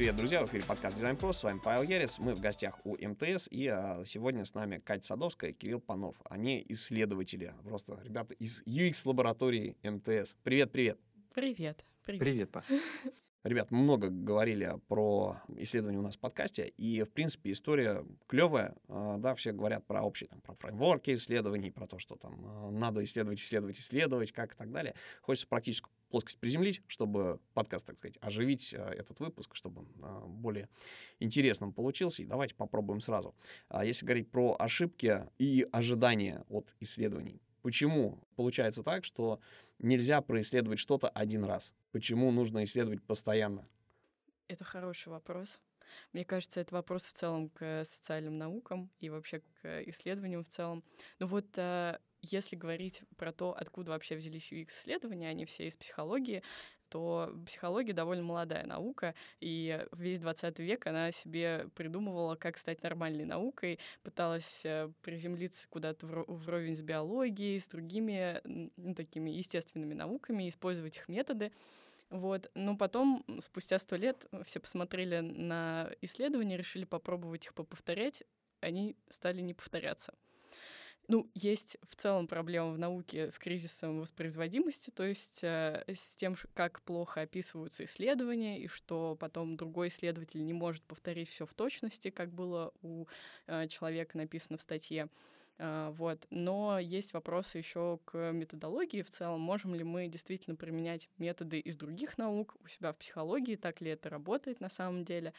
Привет, 0.00 0.16
друзья! 0.16 0.42
В 0.42 0.48
эфире 0.48 0.64
подкаст 0.64 0.96
«Дизайн 0.96 1.14
Про». 1.14 1.30
С 1.30 1.44
вами 1.44 1.60
Павел 1.62 1.82
Ярец. 1.82 2.18
Мы 2.18 2.34
в 2.34 2.40
гостях 2.40 2.80
у 2.84 2.96
МТС. 2.96 3.48
И 3.50 3.66
а, 3.66 4.02
сегодня 4.06 4.46
с 4.46 4.54
нами 4.54 4.78
Катя 4.78 5.04
Садовская 5.04 5.50
и 5.50 5.52
Кирилл 5.52 5.78
Панов. 5.78 6.16
Они 6.24 6.64
исследователи. 6.70 7.52
Просто 7.64 8.00
ребята 8.02 8.32
из 8.32 8.62
UX-лаборатории 8.62 9.76
МТС. 9.82 10.36
Привет, 10.42 10.72
привет! 10.72 10.98
Привет. 11.34 11.84
Привет, 12.06 12.18
Привет, 12.18 12.50
Па. 12.50 12.64
Ребят, 13.44 13.70
мы 13.70 13.80
много 13.80 14.08
говорили 14.08 14.74
про 14.88 15.36
исследования 15.58 15.98
у 15.98 16.02
нас 16.02 16.16
в 16.16 16.18
подкасте, 16.18 16.68
и, 16.78 17.02
в 17.02 17.10
принципе, 17.10 17.52
история 17.52 18.02
клевая, 18.26 18.76
а, 18.88 19.18
да, 19.18 19.34
все 19.34 19.52
говорят 19.52 19.86
про 19.86 20.02
общие, 20.02 20.28
там, 20.28 20.40
про 20.40 20.54
фреймворки 20.54 21.14
исследований, 21.14 21.70
про 21.70 21.86
то, 21.86 21.98
что 21.98 22.16
там 22.16 22.40
а, 22.46 22.70
надо 22.70 23.04
исследовать, 23.04 23.38
исследовать, 23.38 23.78
исследовать, 23.78 24.32
как 24.32 24.54
и 24.54 24.56
так 24.56 24.72
далее. 24.72 24.94
Хочется 25.20 25.46
практическую 25.46 25.92
плоскость 26.10 26.38
приземлить, 26.38 26.82
чтобы 26.86 27.40
подкаст, 27.54 27.86
так 27.86 27.98
сказать, 27.98 28.18
оживить 28.20 28.74
а, 28.76 28.90
этот 28.90 29.20
выпуск, 29.20 29.54
чтобы 29.54 29.82
он 29.82 29.88
а, 30.02 30.26
более 30.26 30.68
интересным 31.20 31.72
получился, 31.72 32.22
и 32.22 32.26
давайте 32.26 32.54
попробуем 32.54 33.00
сразу. 33.00 33.34
А 33.68 33.84
Если 33.84 34.04
говорить 34.04 34.30
про 34.30 34.56
ошибки 34.58 35.26
и 35.38 35.66
ожидания 35.72 36.44
от 36.48 36.74
исследований, 36.80 37.40
почему 37.62 38.18
получается 38.36 38.82
так, 38.82 39.04
что 39.04 39.40
нельзя 39.78 40.20
происследовать 40.20 40.78
что-то 40.78 41.08
один 41.08 41.44
раз? 41.44 41.72
Почему 41.92 42.30
нужно 42.30 42.64
исследовать 42.64 43.02
постоянно? 43.02 43.66
Это 44.48 44.64
хороший 44.64 45.08
вопрос. 45.08 45.60
Мне 46.12 46.24
кажется, 46.24 46.60
это 46.60 46.74
вопрос 46.74 47.04
в 47.04 47.12
целом 47.12 47.48
к 47.50 47.84
социальным 47.84 48.38
наукам 48.38 48.90
и 49.00 49.10
вообще 49.10 49.40
к 49.40 49.82
исследованиям 49.86 50.44
в 50.44 50.48
целом. 50.48 50.84
Ну 51.18 51.26
вот 51.26 51.46
э, 51.56 51.98
если 52.22 52.56
говорить 52.56 53.02
про 53.16 53.32
то, 53.32 53.56
откуда 53.56 53.92
вообще 53.92 54.16
взялись 54.16 54.52
UX-исследования, 54.52 55.28
они 55.28 55.44
все 55.44 55.66
из 55.66 55.76
психологии, 55.76 56.42
то 56.90 57.32
психология 57.46 57.92
довольно 57.92 58.24
молодая 58.24 58.66
наука, 58.66 59.14
и 59.40 59.86
весь 59.92 60.18
20 60.18 60.58
век 60.58 60.86
она 60.86 61.12
себе 61.12 61.68
придумывала, 61.74 62.34
как 62.34 62.58
стать 62.58 62.82
нормальной 62.82 63.24
наукой, 63.24 63.78
пыталась 64.02 64.62
э, 64.64 64.90
приземлиться 65.02 65.68
куда-то 65.68 66.06
вро- 66.06 66.24
вровень 66.26 66.76
с 66.76 66.82
биологией, 66.82 67.60
с 67.60 67.68
другими 67.68 68.40
ну, 68.76 68.94
такими 68.94 69.30
естественными 69.30 69.94
науками, 69.94 70.48
использовать 70.48 70.96
их 70.96 71.08
методы. 71.08 71.52
Вот. 72.10 72.50
Но 72.54 72.76
потом, 72.76 73.24
спустя 73.40 73.78
сто 73.78 73.94
лет, 73.94 74.26
э, 74.32 74.42
все 74.44 74.58
посмотрели 74.58 75.20
на 75.20 75.90
исследования, 76.02 76.56
решили 76.56 76.84
попробовать 76.84 77.46
их 77.46 77.54
поповторять, 77.54 78.24
они 78.60 78.96
стали 79.10 79.40
не 79.40 79.54
повторяться. 79.54 80.12
Ну, 81.10 81.28
есть 81.34 81.76
в 81.88 81.96
целом 81.96 82.28
проблема 82.28 82.70
в 82.70 82.78
науке 82.78 83.32
с 83.32 83.38
кризисом 83.40 83.98
воспроизводимости, 83.98 84.90
то 84.90 85.02
есть 85.02 85.42
э, 85.42 85.82
с 85.88 86.14
тем, 86.14 86.36
как 86.54 86.82
плохо 86.82 87.22
описываются 87.22 87.82
исследования, 87.82 88.60
и 88.60 88.68
что 88.68 89.16
потом 89.18 89.56
другой 89.56 89.88
исследователь 89.88 90.44
не 90.44 90.52
может 90.52 90.84
повторить 90.84 91.28
все 91.28 91.46
в 91.46 91.54
точности, 91.54 92.10
как 92.10 92.32
было 92.32 92.72
у 92.82 93.06
э, 93.48 93.66
человека 93.66 94.18
написано 94.18 94.56
в 94.56 94.60
статье. 94.60 95.08
А, 95.58 95.90
Вот. 95.90 96.28
Но 96.30 96.78
есть 96.78 97.12
вопросы 97.12 97.58
еще 97.58 97.98
к 98.04 98.30
методологии 98.30 99.02
в 99.02 99.10
целом. 99.10 99.40
Можем 99.40 99.74
ли 99.74 99.82
мы 99.82 100.06
действительно 100.06 100.54
применять 100.54 101.08
методы 101.18 101.58
из 101.58 101.74
других 101.74 102.18
наук 102.18 102.54
у 102.62 102.68
себя 102.68 102.92
в 102.92 102.96
психологии? 102.98 103.56
Так 103.56 103.80
ли 103.80 103.90
это 103.90 104.10
работает 104.10 104.60
на 104.60 104.70
самом 104.70 105.04
деле? 105.04 105.32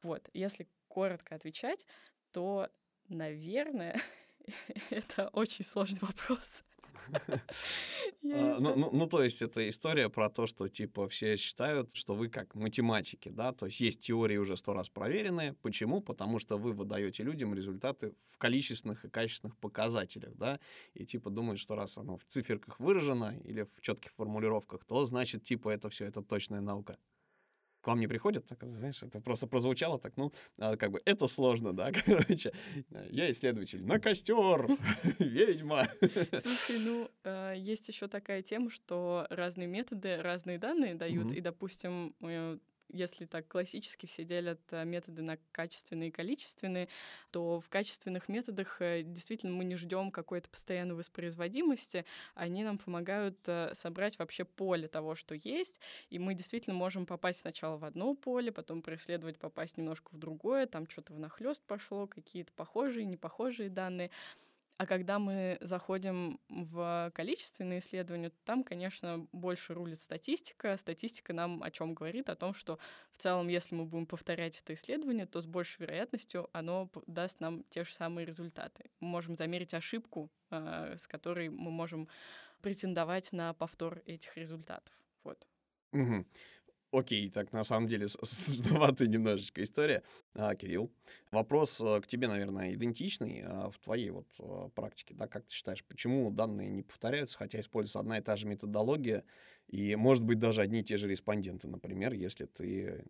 Вот. 0.00 0.30
Если 0.32 0.68
коротко 0.86 1.34
отвечать, 1.34 1.86
то, 2.30 2.70
наверное, 3.08 4.00
это 4.90 5.28
очень 5.32 5.64
сложный 5.64 6.00
вопрос. 6.00 6.64
А, 8.30 8.58
Ну, 8.60 8.76
ну, 8.76 8.90
ну, 8.92 9.06
то 9.06 9.22
есть 9.22 9.40
это 9.40 9.66
история 9.68 10.10
про 10.10 10.28
то, 10.28 10.46
что, 10.46 10.68
типа, 10.68 11.08
все 11.08 11.36
считают, 11.36 11.94
что 11.94 12.14
вы 12.14 12.28
как 12.28 12.54
математики, 12.54 13.30
да, 13.30 13.52
то 13.52 13.66
есть 13.66 13.80
есть 13.80 14.00
теории 14.00 14.36
уже 14.36 14.56
сто 14.56 14.74
раз 14.74 14.90
проверенные. 14.90 15.54
Почему? 15.62 16.02
Потому 16.02 16.38
что 16.38 16.58
вы 16.58 16.72
выдаете 16.72 17.22
людям 17.22 17.54
результаты 17.54 18.12
в 18.26 18.36
количественных 18.36 19.04
и 19.04 19.08
качественных 19.08 19.56
показателях, 19.56 20.34
да, 20.36 20.60
и, 20.92 21.06
типа, 21.06 21.30
думают, 21.30 21.58
что 21.58 21.74
раз 21.74 21.96
оно 21.96 22.16
в 22.16 22.24
циферках 22.24 22.80
выражено 22.80 23.34
или 23.44 23.62
в 23.62 23.80
четких 23.80 24.12
формулировках, 24.12 24.84
то, 24.84 25.04
значит, 25.04 25.44
типа, 25.44 25.70
это 25.70 25.88
все, 25.88 26.04
это 26.04 26.22
точная 26.22 26.60
наука. 26.60 26.98
К 27.88 27.90
вам 27.90 28.00
не 28.00 28.06
приходят, 28.06 28.44
так, 28.44 28.62
знаешь, 28.68 29.02
это 29.02 29.18
просто 29.18 29.46
прозвучало 29.46 29.98
так, 29.98 30.12
ну, 30.18 30.30
а, 30.58 30.76
как 30.76 30.90
бы, 30.90 31.00
это 31.06 31.26
сложно, 31.26 31.72
да, 31.72 31.90
короче. 32.06 32.52
Я 33.10 33.30
исследователь, 33.30 33.82
на 33.82 33.98
костер, 33.98 34.66
ведьма. 35.18 35.88
Слушай, 36.42 36.80
ну, 36.80 37.10
э, 37.24 37.54
есть 37.56 37.88
еще 37.88 38.06
такая 38.06 38.42
тема, 38.42 38.68
что 38.68 39.26
разные 39.30 39.68
методы, 39.68 40.20
разные 40.20 40.58
данные 40.58 40.96
дают. 40.96 41.32
И, 41.32 41.40
допустим, 41.40 42.14
э, 42.20 42.58
если 42.88 43.26
так 43.26 43.46
классически 43.48 44.06
все 44.06 44.24
делят 44.24 44.60
э, 44.70 44.84
методы 44.84 45.22
на 45.22 45.38
качественные 45.52 46.08
и 46.08 46.12
количественные, 46.12 46.88
то 47.30 47.60
в 47.60 47.68
качественных 47.68 48.28
методах 48.28 48.80
э, 48.80 49.02
действительно 49.02 49.52
мы 49.52 49.64
не 49.64 49.76
ждем 49.76 50.10
какой-то 50.10 50.48
постоянной 50.50 50.94
воспроизводимости. 50.94 52.04
Они 52.34 52.64
нам 52.64 52.78
помогают 52.78 53.38
э, 53.46 53.72
собрать 53.74 54.18
вообще 54.18 54.44
поле 54.44 54.88
того, 54.88 55.14
что 55.14 55.34
есть. 55.34 55.80
И 56.10 56.18
мы 56.18 56.34
действительно 56.34 56.74
можем 56.74 57.06
попасть 57.06 57.40
сначала 57.40 57.76
в 57.76 57.84
одно 57.84 58.14
поле, 58.14 58.52
потом 58.52 58.82
происследовать, 58.82 59.38
попасть 59.38 59.76
немножко 59.76 60.12
в 60.12 60.18
другое, 60.18 60.66
там 60.66 60.88
что-то 60.88 61.12
внахлёст 61.14 61.62
пошло, 61.62 62.06
какие-то 62.06 62.52
похожие, 62.52 63.04
непохожие 63.04 63.68
данные. 63.68 64.10
А 64.78 64.86
когда 64.86 65.18
мы 65.18 65.58
заходим 65.60 66.38
в 66.48 67.10
количественные 67.12 67.80
исследования, 67.80 68.30
там, 68.44 68.62
конечно, 68.62 69.26
больше 69.32 69.74
рулит 69.74 70.00
статистика. 70.00 70.76
Статистика 70.76 71.32
нам 71.32 71.64
о 71.64 71.70
чем 71.72 71.94
говорит? 71.94 72.28
О 72.28 72.36
том, 72.36 72.54
что 72.54 72.78
в 73.12 73.18
целом, 73.18 73.48
если 73.48 73.74
мы 73.74 73.86
будем 73.86 74.06
повторять 74.06 74.56
это 74.60 74.74
исследование, 74.74 75.26
то 75.26 75.40
с 75.40 75.46
большей 75.46 75.80
вероятностью 75.82 76.48
оно 76.52 76.88
даст 77.08 77.40
нам 77.40 77.64
те 77.70 77.82
же 77.82 77.92
самые 77.92 78.24
результаты. 78.24 78.90
Мы 79.00 79.08
можем 79.08 79.36
замерить 79.36 79.74
ошибку, 79.74 80.30
э, 80.50 80.94
с 80.96 81.08
которой 81.08 81.48
мы 81.48 81.72
можем 81.72 82.08
претендовать 82.62 83.32
на 83.32 83.54
повтор 83.54 84.02
этих 84.06 84.36
результатов. 84.36 84.94
Вот. 85.24 85.48
Мгм. 85.92 86.24
Окей, 86.90 87.28
так 87.28 87.52
на 87.52 87.64
самом 87.64 87.86
деле 87.86 88.08
сложноватая 88.22 89.08
немножечко 89.08 89.62
история. 89.62 90.02
А, 90.34 90.54
Кирилл, 90.54 90.90
вопрос 91.30 91.80
э, 91.80 92.00
к 92.00 92.06
тебе, 92.06 92.28
наверное, 92.28 92.72
идентичный 92.74 93.42
а, 93.44 93.70
в 93.70 93.78
твоей 93.78 94.10
вот 94.10 94.26
э, 94.38 94.70
практике, 94.74 95.14
да, 95.14 95.26
как 95.26 95.44
ты 95.44 95.52
считаешь, 95.52 95.84
почему 95.84 96.30
данные 96.30 96.70
не 96.70 96.82
повторяются, 96.82 97.36
хотя 97.36 97.60
используется 97.60 98.00
одна 98.00 98.18
и 98.18 98.22
та 98.22 98.36
же 98.36 98.46
методология, 98.46 99.24
и, 99.66 99.96
может 99.96 100.24
быть, 100.24 100.38
даже 100.38 100.62
одни 100.62 100.80
и 100.80 100.84
те 100.84 100.96
же 100.96 101.08
респонденты, 101.08 101.68
например, 101.68 102.14
если 102.14 102.46
ты 102.46 103.04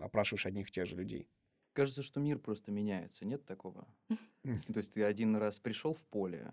опрашиваешь 0.00 0.46
одних 0.46 0.68
и 0.68 0.70
тех 0.70 0.86
же 0.86 0.94
людей. 0.94 1.28
Кажется, 1.72 2.02
что 2.02 2.20
мир 2.20 2.38
просто 2.38 2.70
меняется. 2.70 3.24
Нет 3.24 3.44
такого? 3.44 3.88
То 4.42 4.76
есть 4.76 4.92
ты 4.92 5.02
один 5.02 5.34
раз 5.34 5.58
пришел 5.58 5.94
в 5.94 6.04
поле, 6.06 6.52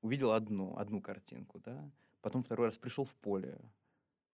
увидел 0.00 0.32
одну, 0.32 0.76
одну 0.78 1.02
картинку, 1.02 1.60
да? 1.60 1.90
Потом 2.22 2.42
второй 2.42 2.68
раз 2.68 2.78
пришел 2.78 3.04
в 3.04 3.14
поле, 3.16 3.58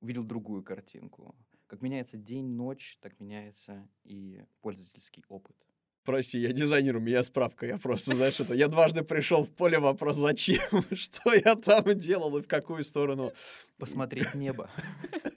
увидел 0.00 0.25
другую 0.25 0.62
картинку. 0.62 1.34
Как 1.66 1.82
меняется 1.82 2.16
день, 2.16 2.47
ночь, 2.47 2.98
так 3.00 3.19
меняется 3.20 3.88
и 4.04 4.42
пользовательский 4.62 5.25
опыт. 5.28 5.56
Прости, 6.04 6.38
я 6.38 6.53
дизайнер, 6.53 6.97
у 6.97 7.00
меня 7.00 7.22
справка, 7.22 7.66
я 7.66 7.76
просто, 7.76 8.14
знаешь, 8.14 8.41
это, 8.41 8.54
я 8.54 8.69
дважды 8.69 9.03
пришел 9.03 9.44
в 9.44 9.50
поле, 9.50 9.78
вопрос 9.78 10.16
зачем, 10.16 10.82
что 10.92 11.34
я 11.34 11.54
там 11.54 11.84
делал 11.98 12.38
и 12.38 12.42
в 12.42 12.47
какую 12.47 12.82
сторону. 12.82 13.32
Посмотреть 13.76 14.34
небо. 14.34 14.70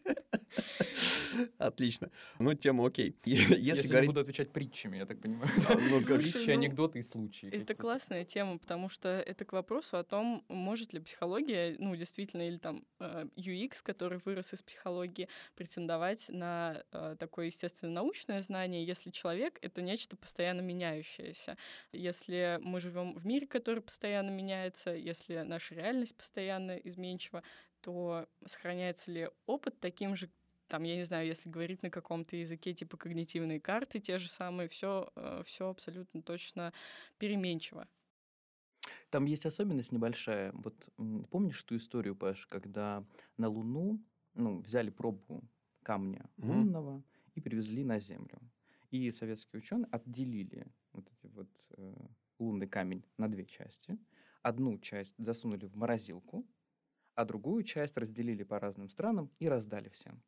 Отлично. 1.58 2.10
Ну, 2.40 2.54
тема 2.54 2.86
окей. 2.88 3.16
Если 3.26 3.58
сегодня 3.58 3.90
говорить... 3.90 4.10
буду 4.10 4.20
отвечать 4.22 4.52
притчами, 4.52 4.98
я 4.98 5.06
так 5.06 5.22
понимаю. 5.22 5.52
Ну, 5.90 6.02
как- 6.02 6.22
Притчи, 6.22 6.48
ну, 6.48 6.54
анекдоты 6.54 7.00
и 7.00 7.04
случаи. 7.04 7.48
Это 7.48 7.60
какие-то. 7.60 7.76
классная 7.76 8.26
тема, 8.26 8.58
потому 8.58 8.90
что 8.90 9.10
это 9.10 9.46
к 9.46 9.54
вопросу 9.54 9.98
о 9.98 10.04
том, 10.04 10.44
может 10.48 10.94
ли 10.94 11.00
психология, 11.00 11.76
ну, 11.80 11.96
действительно, 11.96 12.48
или 12.48 12.58
там 12.58 12.86
э, 13.00 13.26
UX, 13.36 13.78
который 13.84 14.20
вырос 14.24 14.54
из 14.54 14.62
психологии, 14.62 15.28
претендовать 15.56 16.30
на 16.30 16.84
э, 16.92 17.16
такое 17.20 17.48
естественно-научное 17.48 18.42
знание, 18.42 18.86
если 18.86 19.10
человек— 19.12 19.58
это 19.62 19.82
нечто 19.82 20.16
постоянно 20.16 20.62
меняющееся. 20.62 21.58
Если 21.92 22.60
мы 22.62 22.80
живем 22.82 23.14
в 23.16 23.26
мире, 23.26 23.48
который 23.48 23.82
постоянно 23.82 24.30
меняется, 24.30 24.92
если 24.92 25.42
наша 25.42 25.76
реальность 25.76 26.16
постоянно 26.16 26.78
изменчива, 26.78 27.44
то 27.82 28.28
сохраняется 28.46 29.12
ли 29.12 29.30
опыт 29.46 29.80
таким 29.80 30.16
же, 30.16 30.30
там, 30.72 30.84
я 30.84 30.96
не 30.96 31.04
знаю, 31.04 31.28
если 31.28 31.50
говорить 31.50 31.84
на 31.84 31.90
каком-то 31.90 32.38
языке 32.38 32.74
типа 32.74 32.96
когнитивные 32.96 33.60
карты, 33.60 34.00
те 34.00 34.18
же 34.18 34.30
самые, 34.30 34.70
все, 34.70 35.12
все 35.46 35.68
абсолютно 35.68 36.22
точно 36.22 36.72
переменчиво. 37.20 37.90
Там 39.10 39.26
есть 39.26 39.46
особенность 39.46 39.92
небольшая. 39.92 40.54
Вот 40.54 40.90
помнишь 41.30 41.62
ту 41.64 41.76
историю, 41.76 42.16
Паш, 42.16 42.48
когда 42.48 43.06
на 43.38 43.50
Луну 43.50 44.00
ну, 44.34 44.62
взяли 44.62 44.90
пробу 44.90 45.44
камня 45.84 46.30
Мгм. 46.38 46.48
лунного 46.48 47.04
и 47.36 47.42
привезли 47.42 47.84
на 47.84 48.00
Землю. 48.00 48.40
И 48.92 49.12
советские 49.12 49.60
ученые 49.60 49.90
отделили 49.92 50.68
вот 50.94 51.06
эти 51.12 51.28
вот 51.28 51.50
э, 51.78 52.08
лунный 52.40 52.68
камень 52.68 53.04
на 53.18 53.30
две 53.30 53.46
части. 53.46 53.98
Одну 54.42 54.78
часть 54.80 55.16
засунули 55.18 55.66
в 55.66 55.76
морозилку, 55.76 56.46
а 57.16 57.26
другую 57.26 57.64
часть 57.64 57.98
разделили 57.98 58.44
по 58.44 58.58
разным 58.60 58.90
странам 58.90 59.30
и 59.40 59.50
раздали 59.50 59.90
всем. 59.90 60.24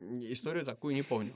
Историю 0.00 0.64
такую 0.64 0.94
не 0.94 1.02
помню. 1.02 1.32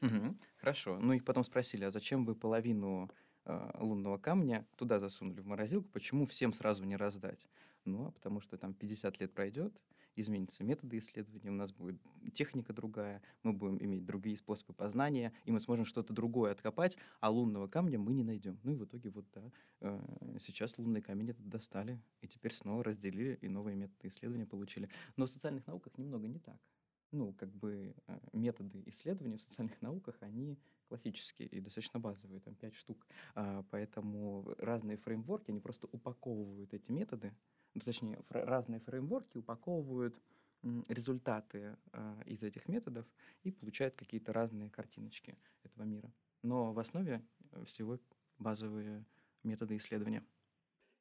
Хорошо. 0.58 0.98
Ну 0.98 1.12
и 1.12 1.20
потом 1.20 1.44
спросили, 1.44 1.84
а 1.84 1.90
зачем 1.90 2.24
вы 2.24 2.34
половину 2.34 3.10
а, 3.44 3.78
лунного 3.80 4.18
камня 4.18 4.66
туда 4.76 4.98
засунули 4.98 5.40
в 5.40 5.46
морозилку, 5.46 5.88
почему 5.90 6.26
всем 6.26 6.52
сразу 6.52 6.84
не 6.84 6.96
раздать? 6.96 7.46
Ну, 7.84 8.08
а 8.08 8.10
потому 8.10 8.40
что 8.40 8.58
там 8.58 8.74
50 8.74 9.20
лет 9.20 9.32
пройдет, 9.32 9.80
изменятся 10.16 10.64
методы 10.64 10.98
исследования, 10.98 11.50
у 11.50 11.54
нас 11.54 11.72
будет 11.72 11.98
техника 12.34 12.72
другая, 12.72 13.22
мы 13.42 13.52
будем 13.52 13.82
иметь 13.82 14.04
другие 14.04 14.36
способы 14.36 14.74
познания, 14.74 15.32
и 15.44 15.50
мы 15.50 15.60
сможем 15.60 15.86
что-то 15.86 16.12
другое 16.12 16.52
откопать, 16.52 16.98
а 17.20 17.30
лунного 17.30 17.68
камня 17.68 17.98
мы 17.98 18.12
не 18.12 18.24
найдем. 18.24 18.58
Ну 18.64 18.72
и 18.72 18.76
в 18.76 18.84
итоге 18.84 19.10
вот 19.10 19.24
да, 19.32 19.50
э, 19.80 20.36
сейчас 20.40 20.76
лунный 20.76 21.00
камень 21.00 21.30
этот 21.30 21.48
достали, 21.48 22.02
и 22.20 22.28
теперь 22.28 22.52
снова 22.52 22.84
разделили, 22.84 23.38
и 23.40 23.48
новые 23.48 23.76
методы 23.76 24.08
исследования 24.08 24.46
получили. 24.46 24.90
Но 25.16 25.26
в 25.26 25.30
социальных 25.30 25.66
науках 25.66 25.96
немного 25.96 26.26
не 26.26 26.38
так. 26.38 26.58
Ну, 27.10 27.32
как 27.32 27.50
бы 27.54 27.94
э, 28.06 28.18
методы 28.32 28.82
исследования 28.86 29.38
в 29.38 29.40
социальных 29.40 29.80
науках, 29.80 30.16
они 30.20 30.58
классические 30.88 31.48
и 31.48 31.60
достаточно 31.60 32.00
базовые, 32.00 32.40
там 32.40 32.54
пять 32.54 32.74
штук. 32.74 33.06
А, 33.34 33.64
поэтому 33.70 34.54
разные 34.58 34.96
фреймворки, 34.98 35.50
они 35.50 35.60
просто 35.60 35.86
упаковывают 35.90 36.74
эти 36.74 36.90
методы, 36.90 37.34
ну, 37.74 37.80
точнее, 37.80 38.22
разные 38.28 38.80
фреймворки 38.80 39.38
упаковывают 39.38 40.20
результаты 40.88 41.76
э, 41.92 42.22
из 42.26 42.42
этих 42.42 42.68
методов 42.68 43.06
и 43.44 43.52
получают 43.52 43.94
какие-то 43.94 44.32
разные 44.32 44.70
картиночки 44.70 45.38
этого 45.62 45.84
мира. 45.84 46.12
Но 46.42 46.72
в 46.72 46.78
основе 46.78 47.24
э, 47.52 47.64
всего 47.64 47.98
базовые 48.38 49.04
методы 49.44 49.76
исследования. 49.76 50.24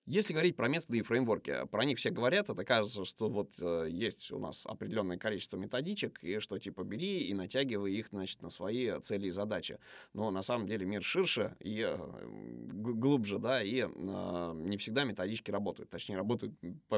Если 0.08 0.32
говорить 0.32 0.56
про 0.56 0.70
методы 0.70 1.00
и 1.00 1.02
фреймворки, 1.02 1.68
про 1.70 1.84
них 1.84 1.98
все 1.98 2.12
говорят, 2.12 2.50
это 2.50 2.64
кажется, 2.64 3.04
что 3.04 3.28
вот 3.28 3.52
э, 3.60 3.88
есть 3.90 4.32
у 4.32 4.40
нас 4.40 4.66
определенное 4.66 5.18
количество 5.18 5.58
методичек, 5.58 6.24
и 6.24 6.40
что 6.40 6.58
типа 6.58 6.86
бери 6.86 7.24
и 7.24 7.34
натягивай 7.34 7.92
их, 7.92 8.08
значит, 8.08 8.42
на 8.42 8.50
свои 8.50 9.02
цели 9.02 9.28
и 9.28 9.32
задачи. 9.32 9.80
Но 10.14 10.32
на 10.32 10.44
самом 10.44 10.66
деле 10.66 10.86
мир 10.86 11.04
ширше 11.04 11.58
и 11.60 11.82
э, 11.86 11.98
глубже, 12.72 13.38
да, 13.38 13.62
и 13.62 13.82
э, 13.82 13.88
не 14.56 14.78
всегда 14.78 15.04
методички 15.04 15.52
работают. 15.52 15.90
Точнее, 15.90 16.16
работают 16.16 16.54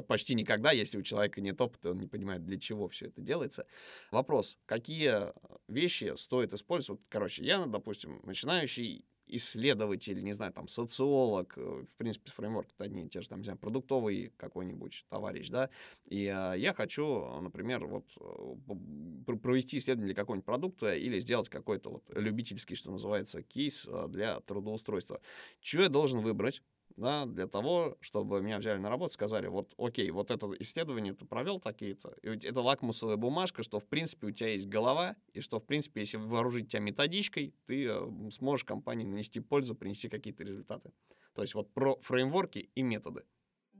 почти 0.07 0.35
никогда, 0.35 0.71
если 0.71 0.99
у 0.99 1.01
человека 1.01 1.41
нет 1.41 1.59
опыта, 1.59 1.89
он 1.89 1.97
не 1.97 2.07
понимает, 2.07 2.45
для 2.45 2.59
чего 2.59 2.87
все 2.89 3.07
это 3.07 3.21
делается. 3.21 3.65
Вопрос, 4.11 4.59
какие 4.67 5.33
вещи 5.67 6.13
стоит 6.15 6.53
использовать? 6.53 7.01
Короче, 7.09 7.43
я, 7.43 7.65
допустим, 7.65 8.21
начинающий 8.23 9.03
исследователь, 9.29 10.23
не 10.23 10.33
знаю, 10.33 10.53
там, 10.53 10.67
социолог, 10.67 11.53
э, 11.57 11.85
в 11.89 11.95
принципе, 11.97 12.31
фреймворк 12.31 12.69
это 12.73 12.83
одни 12.83 13.05
и 13.05 13.09
те 13.09 13.21
же, 13.21 13.29
там, 13.29 13.39
не 13.39 13.45
знаю, 13.45 13.59
продуктовый 13.59 14.33
какой-нибудь 14.37 15.05
товарищ, 15.09 15.49
да, 15.49 15.69
и 16.05 16.27
а, 16.27 16.53
я 16.53 16.73
хочу, 16.73 17.25
например, 17.41 17.85
вот 17.85 18.05
э, 18.19 19.35
провести 19.37 19.77
исследование 19.77 20.13
для 20.13 20.21
какого-нибудь 20.21 20.45
продукта 20.45 20.93
или 20.93 21.19
сделать 21.19 21.49
какой-то 21.49 21.89
вот 21.89 22.03
любительский, 22.15 22.75
что 22.75 22.91
называется, 22.91 23.43
кейс 23.43 23.87
а, 23.87 24.07
для 24.07 24.39
трудоустройства. 24.41 25.21
Что 25.61 25.81
я 25.83 25.89
должен 25.89 26.21
выбрать? 26.21 26.61
Да, 26.95 27.25
для 27.25 27.47
того, 27.47 27.97
чтобы 28.01 28.41
меня 28.41 28.59
взяли 28.59 28.77
на 28.77 28.89
работу, 28.89 29.13
сказали, 29.13 29.47
вот, 29.47 29.73
окей, 29.77 30.09
вот 30.11 30.31
это 30.31 30.51
исследование 30.59 31.13
ты 31.13 31.25
провел 31.25 31.59
такие-то, 31.59 32.15
и 32.21 32.29
это 32.29 32.61
лакмусовая 32.61 33.17
бумажка, 33.17 33.63
что, 33.63 33.79
в 33.79 33.85
принципе, 33.85 34.27
у 34.27 34.31
тебя 34.31 34.49
есть 34.49 34.67
голова, 34.67 35.15
и 35.33 35.41
что, 35.41 35.59
в 35.59 35.65
принципе, 35.65 36.01
если 36.01 36.17
вооружить 36.17 36.69
тебя 36.69 36.81
методичкой, 36.81 37.53
ты 37.65 37.87
э, 37.87 38.29
сможешь 38.31 38.65
компании 38.65 39.05
нанести 39.05 39.39
пользу, 39.39 39.75
принести 39.75 40.09
какие-то 40.09 40.43
результаты. 40.43 40.91
То 41.33 41.41
есть 41.41 41.55
вот 41.55 41.73
про 41.73 41.97
фреймворки 42.01 42.69
и 42.75 42.81
методы. 42.81 43.23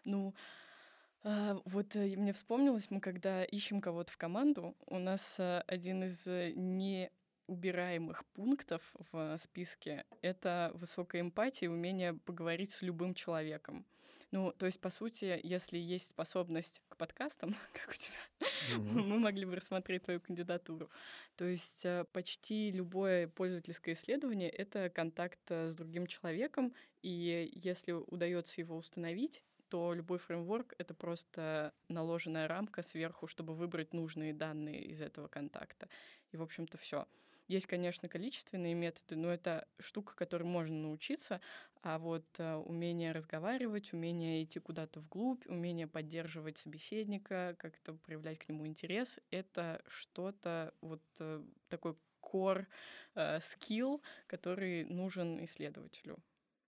Ну, 0.06 0.34
а, 1.24 1.60
вот 1.66 1.96
э, 1.96 2.16
мне 2.16 2.34
вспомнилось, 2.34 2.90
мы 2.90 3.02
когда 3.02 3.44
ищем 3.44 3.82
кого-то 3.82 4.12
в 4.12 4.18
команду, 4.18 4.76
у 4.86 4.98
нас 4.98 5.36
э, 5.40 5.64
один 5.68 6.04
из 6.04 6.26
не 6.26 7.12
убираемых 7.50 8.26
пунктов 8.34 8.82
в 9.12 9.38
списке— 9.38 10.06
это 10.22 10.72
высокая 10.76 11.22
эмпатия 11.22 11.68
и 11.68 11.72
умение 11.72 12.14
поговорить 12.14 12.72
с 12.72 12.82
любым 12.82 13.14
человеком. 13.14 13.86
Ну, 14.32 14.52
то 14.52 14.68
есть, 14.68 14.80
по 14.80 14.92
сути, 14.92 15.40
если 15.42 15.80
есть 15.80 16.10
способность 16.10 16.82
к 16.88 16.98
подкастам, 16.98 17.56
как 17.74 17.90
у 17.90 17.96
тебя, 17.96 18.16
mm-hmm. 18.78 19.02
мы 19.02 19.20
могли 19.20 19.46
бы 19.46 19.56
рассмотреть 19.56 20.04
твою 20.04 20.20
кандидатуру. 20.20 20.90
То 21.36 21.46
есть 21.46 21.84
э, 21.84 22.06
почти 22.12 22.72
любое 22.72 23.28
пользовательское 23.28 23.96
исследование— 23.96 24.50
это 24.52 24.90
контакт 24.90 25.40
э, 25.50 25.70
с 25.70 25.74
другим 25.74 26.06
человеком, 26.06 26.74
и 27.02 27.52
если 27.56 27.92
удается 27.92 28.62
его 28.62 28.78
установить, 28.78 29.44
то 29.70 29.94
любой 29.94 30.20
фреймворк— 30.20 30.76
это 30.78 30.94
просто 30.94 31.74
наложенная 31.88 32.48
рамка 32.48 32.84
сверху, 32.84 33.26
чтобы 33.28 33.56
выбрать 33.56 33.94
нужные 33.94 34.34
данные 34.34 34.84
из 34.84 35.02
этого 35.02 35.28
контакта. 35.28 35.88
И, 36.32 36.38
в 36.38 36.44
общем-то, 36.44 36.78
все. 36.78 37.08
Есть, 37.50 37.66
конечно, 37.66 38.08
количественные 38.08 38.76
методы, 38.76 39.16
но 39.16 39.34
это 39.34 39.68
штука, 39.80 40.16
которой 40.16 40.44
можно 40.44 40.76
научиться, 40.76 41.42
а 41.82 41.98
вот 41.98 42.24
э, 42.38 42.56
умение 42.58 43.12
разговаривать, 43.12 43.92
умение 43.92 44.44
идти 44.44 44.60
куда-то 44.60 45.00
вглубь, 45.00 45.48
умение 45.48 45.88
поддерживать 45.88 46.60
собеседника, 46.60 47.56
как-то 47.58 47.94
проявлять 47.96 48.38
к 48.38 48.50
нему 48.50 48.68
интерес, 48.68 49.20
это 49.32 49.82
что-то 49.88 50.76
вот 50.82 51.02
э, 51.20 51.44
такой 51.70 51.96
core 52.22 52.68
э, 53.16 53.40
скилл, 53.42 54.04
который 54.28 54.84
нужен 54.86 55.44
исследователю. 55.44 56.20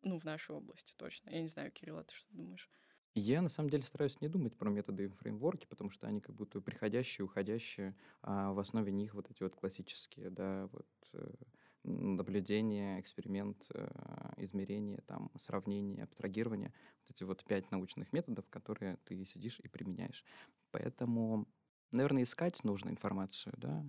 Ну, 0.02 0.18
в 0.18 0.24
нашей 0.24 0.56
области 0.56 0.96
точно. 0.98 1.30
Я 1.30 1.42
не 1.44 1.48
знаю, 1.48 1.72
Кирилл, 1.72 2.00
а 2.00 2.04
ты 2.04 2.16
что 2.16 2.28
думаешь? 2.32 2.68
Я 3.14 3.42
на 3.42 3.50
самом 3.50 3.70
деле 3.70 3.84
стараюсь 3.84 4.22
не 4.22 4.30
думать 4.30 4.56
про 4.58 4.70
методы 4.70 5.06
и 5.06 5.08
фреймворки, 5.08 5.66
потому 5.66 5.90
что 5.90 6.08
они 6.08 6.22
как 6.22 6.34
будто 6.34 6.62
приходящие, 6.62 7.26
уходящие, 7.26 7.94
а 8.22 8.54
в 8.54 8.60
основе 8.60 8.92
них 8.92 9.14
вот 9.14 9.30
эти 9.30 9.44
вот 9.44 9.54
классические, 9.54 10.30
да, 10.30 10.70
вот 10.72 10.88
э, 11.14 11.34
наблюдение, 11.84 13.02
эксперимент, 13.02 13.66
э, 13.74 13.90
измерение, 14.38 15.02
там, 15.08 15.30
сравнение, 15.38 16.04
абстрагирование. 16.06 16.74
Вот 17.02 17.16
эти 17.16 17.24
вот 17.26 17.44
пять 17.44 17.70
научных 17.70 18.14
методов, 18.14 18.50
которые 18.50 18.96
ты 19.04 19.26
сидишь 19.26 19.60
и 19.60 19.68
применяешь. 19.68 20.24
Поэтому, 20.72 21.50
наверное, 21.92 22.24
искать 22.24 22.64
нужно 22.64 22.92
информацию, 22.92 23.54
да, 23.58 23.86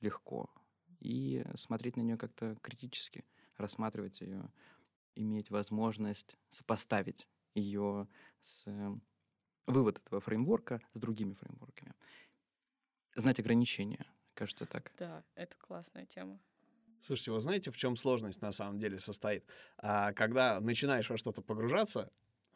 легко. 0.00 0.50
И 0.98 1.44
смотреть 1.54 1.96
на 1.96 2.00
нее 2.00 2.16
как-то 2.16 2.56
критически, 2.60 3.24
рассматривать 3.56 4.20
ее, 4.20 4.50
иметь 5.14 5.50
возможность 5.50 6.36
сопоставить 6.48 7.28
ее 7.54 8.08
с 8.40 8.66
э, 8.66 8.90
вывод 9.66 10.00
этого 10.04 10.20
фреймворка 10.20 10.80
с 10.94 10.98
другими 10.98 11.34
фреймворками. 11.34 11.94
Знать 13.14 13.40
ограничения, 13.40 14.06
кажется 14.34 14.66
так. 14.66 14.92
Да, 14.98 15.24
это 15.34 15.56
классная 15.58 16.06
тема. 16.06 16.40
Слушайте, 17.04 17.32
вы 17.32 17.40
знаете, 17.40 17.70
в 17.70 17.76
чем 17.76 17.96
сложность 17.96 18.40
на 18.42 18.52
самом 18.52 18.78
деле 18.78 18.98
состоит? 18.98 19.44
А, 19.76 20.12
когда 20.12 20.60
начинаешь 20.60 21.10
во 21.10 21.16
что-то 21.16 21.42
погружаться, 21.42 22.12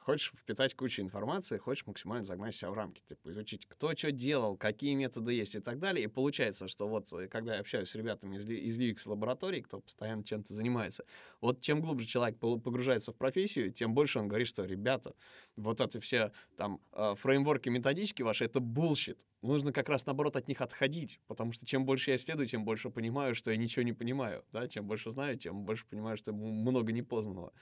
хочешь 0.07 0.33
впитать 0.37 0.75
кучу 0.75 1.03
информации, 1.03 1.59
хочешь 1.59 1.85
максимально 1.85 2.25
загнать 2.25 2.55
себя 2.55 2.71
в 2.71 2.75
рамки, 2.75 3.03
типа 3.09 3.33
изучить, 3.33 3.67
кто 3.67 3.93
что 3.97 4.13
делал, 4.13 4.57
какие 4.57 4.95
методы 4.95 5.33
есть 5.33 5.57
и 5.57 5.61
так 5.61 5.81
далее. 5.81 6.05
И 6.05 6.07
получается, 6.07 6.69
что 6.69 6.87
вот 6.87 7.13
э, 7.13 7.27
когда 7.27 7.55
я 7.55 7.61
общаюсь 7.61 7.89
с 7.89 7.95
ребятами 7.97 8.37
из, 8.37 8.47
из 8.47 8.79
UX-лабораторий, 8.79 9.63
кто 9.63 9.81
постоянно 9.81 10.23
чем-то 10.23 10.55
занимается, 10.55 11.05
вот 11.41 11.61
чем 11.61 11.81
глубже 11.81 12.07
человек 12.07 12.39
погружается 12.39 13.13
в 13.13 13.17
профессию, 13.17 13.73
тем 13.73 13.95
больше 13.95 14.21
он 14.21 14.29
говорит, 14.29 14.47
что, 14.47 14.65
ребята, 14.65 15.13
вот 15.57 15.81
это 15.81 16.01
все 16.01 16.31
там 16.57 16.81
э, 16.93 17.17
фреймворки, 17.17 17.69
методички 17.69 18.23
ваши, 18.23 18.45
это 18.45 18.61
bullshit. 18.61 19.19
Нужно 19.43 19.73
как 19.73 19.89
раз, 19.89 20.07
наоборот, 20.07 20.37
от 20.37 20.47
них 20.47 20.61
отходить, 20.61 21.19
потому 21.27 21.51
что 21.51 21.67
чем 21.67 21.85
больше 21.85 22.13
я 22.13 22.17
исследую, 22.17 22.47
тем 22.47 22.65
больше 22.65 22.91
понимаю, 22.91 23.35
что 23.35 23.51
я 23.51 23.57
ничего 23.57 23.83
не 23.83 23.93
понимаю. 23.93 24.45
Да? 24.53 24.69
Чем 24.69 24.87
больше 24.87 25.11
знаю, 25.11 25.37
тем 25.37 25.65
больше 25.65 25.85
понимаю, 25.85 26.17
что 26.17 26.33
много 26.33 26.93
непознанного. 26.93 27.53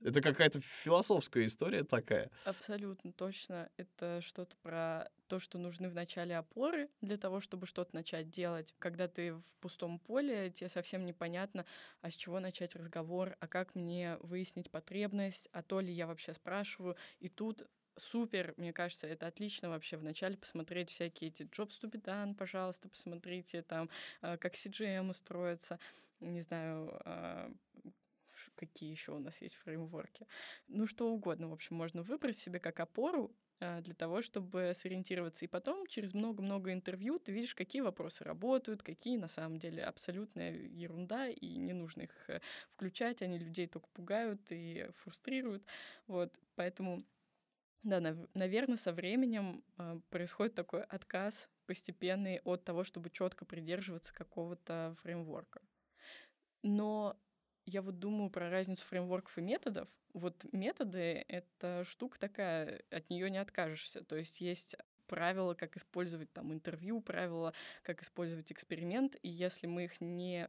Это 0.00 0.20
какая-то 0.20 0.60
философская 0.60 1.46
история 1.46 1.82
такая. 1.84 2.30
Абсолютно 2.44 3.12
точно. 3.12 3.68
Это 3.76 4.20
что-то 4.22 4.56
про 4.62 5.10
то, 5.26 5.40
что 5.40 5.58
нужны 5.58 5.88
в 5.88 5.94
начале 5.94 6.36
опоры 6.36 6.88
для 7.00 7.18
того, 7.18 7.40
чтобы 7.40 7.66
что-то 7.66 7.94
начать 7.94 8.30
делать. 8.30 8.74
Когда 8.78 9.08
ты 9.08 9.34
в 9.34 9.56
пустом 9.60 9.98
поле, 9.98 10.50
тебе 10.50 10.68
совсем 10.68 11.04
непонятно, 11.04 11.66
а 12.00 12.10
с 12.10 12.14
чего 12.14 12.40
начать 12.40 12.76
разговор, 12.76 13.36
а 13.40 13.46
как 13.48 13.74
мне 13.74 14.16
выяснить 14.20 14.70
потребность, 14.70 15.48
а 15.52 15.62
то 15.62 15.80
ли 15.80 15.92
я 15.92 16.06
вообще 16.06 16.32
спрашиваю. 16.32 16.96
И 17.20 17.28
тут 17.28 17.66
супер, 17.98 18.54
мне 18.56 18.72
кажется, 18.72 19.06
это 19.06 19.26
отлично 19.26 19.68
вообще 19.68 19.96
вначале 19.96 20.36
посмотреть 20.36 20.90
всякие 20.90 21.30
эти 21.30 21.42
Jobs 21.42 21.72
to 21.82 21.90
be 21.90 22.00
done, 22.00 22.34
пожалуйста, 22.34 22.88
посмотрите 22.88 23.62
там, 23.62 23.90
а, 24.20 24.36
как 24.36 24.54
CGM 24.54 25.10
устроится, 25.10 25.78
не 26.20 26.40
знаю, 26.40 27.00
а, 27.04 27.52
какие 28.58 28.90
еще 28.90 29.12
у 29.12 29.18
нас 29.18 29.40
есть 29.42 29.54
фреймворки. 29.56 30.26
Ну, 30.68 30.86
что 30.86 31.10
угодно, 31.10 31.48
в 31.48 31.52
общем, 31.52 31.76
можно 31.76 32.02
выбрать 32.02 32.36
себе 32.36 32.60
как 32.60 32.80
опору 32.80 33.34
а, 33.60 33.80
для 33.80 33.94
того, 33.94 34.22
чтобы 34.22 34.72
сориентироваться. 34.74 35.44
И 35.44 35.48
потом, 35.48 35.86
через 35.86 36.14
много-много 36.14 36.72
интервью, 36.72 37.18
ты 37.18 37.32
видишь, 37.32 37.54
какие 37.54 37.82
вопросы 37.82 38.24
работают, 38.24 38.82
какие 38.82 39.16
на 39.16 39.28
самом 39.28 39.58
деле 39.58 39.84
абсолютная 39.84 40.52
ерунда, 40.54 41.28
и 41.28 41.56
не 41.58 41.72
нужно 41.72 42.02
их 42.02 42.30
э, 42.30 42.40
включать, 42.70 43.22
они 43.22 43.38
людей 43.38 43.66
только 43.66 43.88
пугают 43.94 44.40
и 44.50 44.88
фрустрируют. 44.94 45.64
Вот, 46.06 46.38
поэтому 46.56 47.04
Да, 47.82 48.00
нав- 48.00 48.28
наверное, 48.34 48.76
со 48.76 48.92
временем 48.92 49.64
э, 49.78 50.00
происходит 50.10 50.54
такой 50.54 50.82
отказ 50.84 51.50
постепенный 51.66 52.40
от 52.44 52.64
того, 52.64 52.84
чтобы 52.84 53.10
четко 53.10 53.44
придерживаться 53.44 54.14
какого-то 54.14 54.94
фреймворка. 55.02 55.60
Но 56.62 57.20
я 57.68 57.82
вот 57.82 57.98
думаю 57.98 58.30
про 58.30 58.50
разницу 58.50 58.84
фреймворков 58.86 59.36
и 59.38 59.42
методов. 59.42 59.88
Вот 60.14 60.44
методы— 60.52 61.24
это 61.28 61.84
штука 61.84 62.18
такая, 62.18 62.82
от 62.90 63.10
нее 63.10 63.30
не 63.30 63.38
откажешься. 63.38 64.02
То 64.02 64.16
есть 64.16 64.40
есть 64.40 64.76
правила, 65.06 65.54
как 65.54 65.76
использовать 65.76 66.32
там 66.32 66.52
интервью, 66.52 67.00
правила, 67.00 67.52
как 67.82 68.02
использовать 68.02 68.52
эксперимент, 68.52 69.16
и 69.22 69.28
если 69.28 69.66
мы 69.66 69.84
их 69.84 70.00
не 70.00 70.48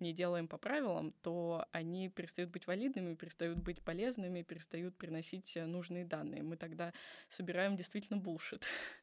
не 0.00 0.14
делаем 0.14 0.48
по 0.48 0.56
правилам, 0.56 1.12
то 1.20 1.66
они 1.72 2.08
перестают 2.08 2.50
быть 2.50 2.66
валидными, 2.66 3.14
перестают 3.14 3.58
быть 3.58 3.82
полезными, 3.82 4.40
перестают 4.40 4.96
приносить 4.96 5.54
э, 5.58 5.66
нужные 5.66 6.06
данные. 6.06 6.42
Мы 6.42 6.56
тогда 6.56 6.94
собираем 7.28 7.76
действительно 7.76 8.18
булшит. 8.18 8.64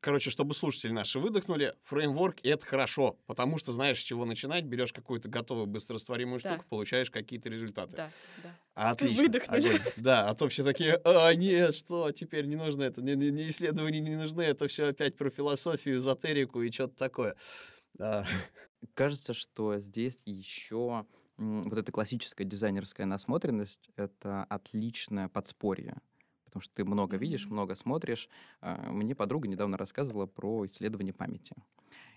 Короче, 0.00 0.30
чтобы 0.30 0.54
слушатели 0.54 0.92
наши 0.92 1.18
выдохнули, 1.18 1.74
фреймворк— 1.82 2.38
это 2.42 2.64
хорошо, 2.64 3.18
потому 3.26 3.58
что 3.58 3.72
знаешь, 3.72 4.00
с 4.00 4.02
чего 4.02 4.24
начинать, 4.24 4.64
берешь 4.64 4.94
какую-то 4.94 5.28
готовую 5.28 5.66
быстрорастворимую 5.66 6.40
Да. 6.40 6.54
штуку, 6.54 6.66
получаешь 6.70 7.10
какие-то 7.10 7.50
результаты. 7.50 7.96
Да, 7.96 8.10
да. 8.42 8.54
Отлично. 8.74 9.22
Выдохнули. 9.24 9.68
огонь. 9.68 9.80
Да, 9.98 10.28
а 10.30 10.34
то 10.34 10.48
все 10.48 10.64
такие, 10.64 10.94
а, 11.04 11.34
нет, 11.34 11.74
что, 11.74 12.10
теперь 12.12 12.46
не 12.46 12.56
нужно 12.56 12.84
это, 12.84 13.02
не, 13.02 13.14
не- 13.14 13.30
не 13.30 13.50
исследования 13.50 14.00
не 14.00 14.16
нужны, 14.16 14.40
это 14.42 14.68
все 14.68 14.86
опять 14.88 15.16
про 15.18 15.28
философию, 15.28 15.98
эзотерику 15.98 16.62
и 16.62 16.70
что-то 16.72 16.96
такое. 16.96 17.36
А, 17.98 18.24
Кажется, 18.94 19.34
что 19.34 19.78
здесь 19.78 20.22
еще 20.24 21.04
вот 21.36 21.78
эта 21.78 21.92
классическая 21.92 22.44
дизайнерская 22.44 23.06
насмотренность— 23.06 23.90
это 23.96 24.44
отличное 24.44 25.28
подспорье. 25.28 25.98
Потому 26.50 26.62
что 26.62 26.74
ты 26.74 26.84
много 26.84 27.16
видишь, 27.16 27.46
много 27.46 27.76
смотришь. 27.76 28.28
А, 28.60 28.90
Мне 28.90 29.14
подруга 29.14 29.46
недавно 29.46 29.76
рассказывала 29.76 30.26
про 30.26 30.66
исследование 30.66 31.14
памяти. 31.14 31.54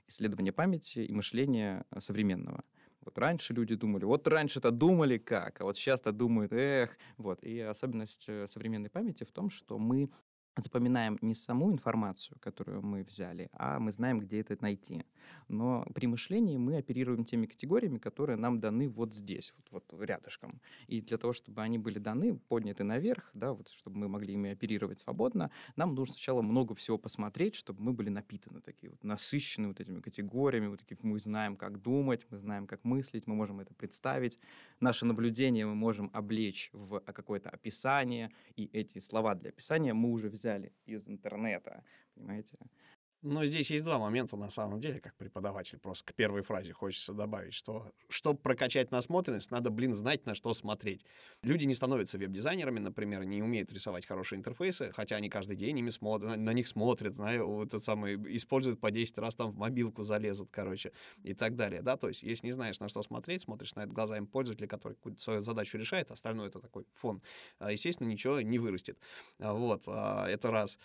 Исследование 0.07 0.51
памяти 0.51 0.99
и 0.99 1.13
мышления 1.13 1.85
а, 1.91 2.01
современного. 2.01 2.63
Вот 3.05 3.17
раньше 3.17 3.53
люди 3.53 3.75
думали, 3.75 4.05
вот 4.05 4.27
раньше-то 4.27 4.71
думали 4.71 5.17
как, 5.17 5.61
а 5.61 5.65
вот 5.65 5.77
сейчас-то 5.77 6.11
думают, 6.11 6.51
эх. 6.53 6.97
Вот. 7.17 7.43
И 7.43 7.59
особенность 7.59 8.25
э, 8.29 8.47
современной 8.47 8.89
памяти 8.89 9.25
в 9.25 9.31
том, 9.31 9.49
что 9.49 9.77
мы 9.77 10.09
запоминаем 10.55 11.17
не 11.22 11.33
саму 11.33 11.72
информацию, 11.72 12.38
которую 12.39 12.81
мы 12.81 13.03
взяли, 13.03 13.50
а 13.53 13.79
мы 13.79 13.91
знаем, 13.91 14.19
где 14.19 14.39
это 14.39 14.57
найти. 14.62 15.03
Но 15.48 15.86
при 15.93 16.07
мышлении 16.07 16.57
мы 16.57 16.77
оперируем 16.77 17.25
теми 17.25 17.45
категориями, 17.45 17.98
которые 17.98 18.38
нам 18.38 18.60
даны 18.60 18.89
вот 18.89 19.13
здесь, 19.13 19.53
вот, 19.57 19.83
вот 19.89 20.03
рядышком. 20.03 20.62
И 20.88 21.01
для 21.01 21.17
того, 21.17 21.33
чтобы 21.33 21.62
они 21.62 21.77
были 21.77 22.00
даны, 22.00 22.36
подняты 22.36 22.83
наверх, 22.83 23.29
да, 23.33 23.53
вот, 23.53 23.69
чтобы 23.69 23.98
мы 23.98 24.07
могли 24.07 24.33
ими 24.33 24.51
оперировать 24.51 25.00
свободно, 25.00 25.51
нам 25.75 25.95
нужно 25.95 26.13
сначала 26.13 26.41
много 26.41 26.75
всего 26.75 26.98
посмотреть, 26.98 27.55
чтобы 27.55 27.81
мы 27.81 27.93
были 27.93 28.10
напитаны 28.10 28.62
такие 28.62 28.89
вот, 28.89 29.03
насыщены 29.03 29.67
вот 29.67 29.79
этими 29.79 30.01
категориями, 30.01 30.67
вот 30.67 30.79
такие, 30.79 30.98
мы 31.01 31.19
знаем, 31.19 31.55
как 31.55 31.81
думать, 31.81 32.25
мы 32.29 32.38
знаем, 32.38 32.67
как 32.67 32.83
мыслить, 32.83 33.27
мы 33.27 33.36
можем 33.36 33.60
это 33.60 33.74
представить. 33.74 34.39
Наше 34.79 35.05
наблюдение 35.05 35.65
мы 35.65 35.75
можем 35.75 36.10
облечь 36.13 36.69
в 36.74 36.98
а, 36.98 37.13
какое-то 37.13 37.50
описание, 37.50 38.31
и 38.55 38.69
эти 38.74 39.00
слова 39.00 39.36
для 39.36 39.50
описания 39.50 39.93
мы 39.93 40.12
уже 40.12 40.29
взяли 40.43 40.73
из 40.85 41.07
интернета, 41.09 41.83
понимаете? 42.15 42.57
Но 43.23 43.45
здесь 43.45 43.71
есть 43.71 43.85
два 43.85 43.99
момента, 43.99 44.35
на 44.35 44.49
самом 44.49 44.81
деле, 44.81 44.99
как 44.99 45.15
преподаватель. 45.15 45.79
Просто 45.79 46.11
к 46.11 46.13
первой 46.13 46.41
фразе 46.41 46.73
хочется 46.73 47.13
добавить, 47.13 47.53
что 47.53 47.91
чтобы 48.09 48.37
прокачать 48.37 48.91
насмотренность, 48.91 49.49
надо, 49.49 49.69
блин, 49.69 49.93
знать, 49.95 50.25
на 50.25 50.35
что 50.35 50.53
смотреть. 50.53 51.05
Люди 51.41 51.65
не 51.65 51.73
становятся 51.73 52.17
веб-дизайнерами, 52.17 52.79
например, 52.79 53.23
не 53.23 53.41
умеют 53.41 53.71
рисовать 53.71 54.05
хорошие 54.05 54.39
интерфейсы, 54.39 54.91
хотя 54.93 55.15
они 55.15 55.29
каждый 55.29 55.55
день 55.55 55.79
ими 55.79 55.89
смотрят, 55.89 56.31
на, 56.31 56.35
на 56.35 56.51
них 56.51 56.67
смотрят, 56.67 57.15
вот 57.17 57.69
этот 57.69 57.83
самый, 57.83 58.15
используют 58.35 58.81
по 58.81 58.91
10 58.91 59.17
раз, 59.19 59.35
там 59.35 59.51
в 59.51 59.57
мобилку 59.57 60.03
залезут, 60.03 60.49
короче, 60.51 60.91
и 61.23 61.33
так 61.33 61.55
далее, 61.55 61.81
да, 61.81 61.95
то 61.95 62.09
есть 62.09 62.23
если 62.23 62.47
не 62.47 62.51
знаешь, 62.51 62.79
на 62.81 62.89
что 62.89 63.01
смотреть, 63.03 63.43
смотришь 63.43 63.73
на 63.75 63.81
это 63.81 63.93
глазами 63.93 64.25
пользователя, 64.25 64.67
который 64.67 64.95
какую-то 64.95 65.21
свою 65.21 65.43
задачу 65.43 65.77
решает, 65.77 66.11
остальное 66.11 66.47
это 66.47 66.59
такой 66.59 66.85
фон, 66.95 67.21
а, 67.59 67.71
естественно, 67.71 68.09
ничего 68.09 68.41
не 68.41 68.59
вырастет. 68.59 68.97
А, 69.39 69.53
Вот, 69.53 69.83
а, 69.87 70.27
это 70.27 70.51
раз. 70.51 70.77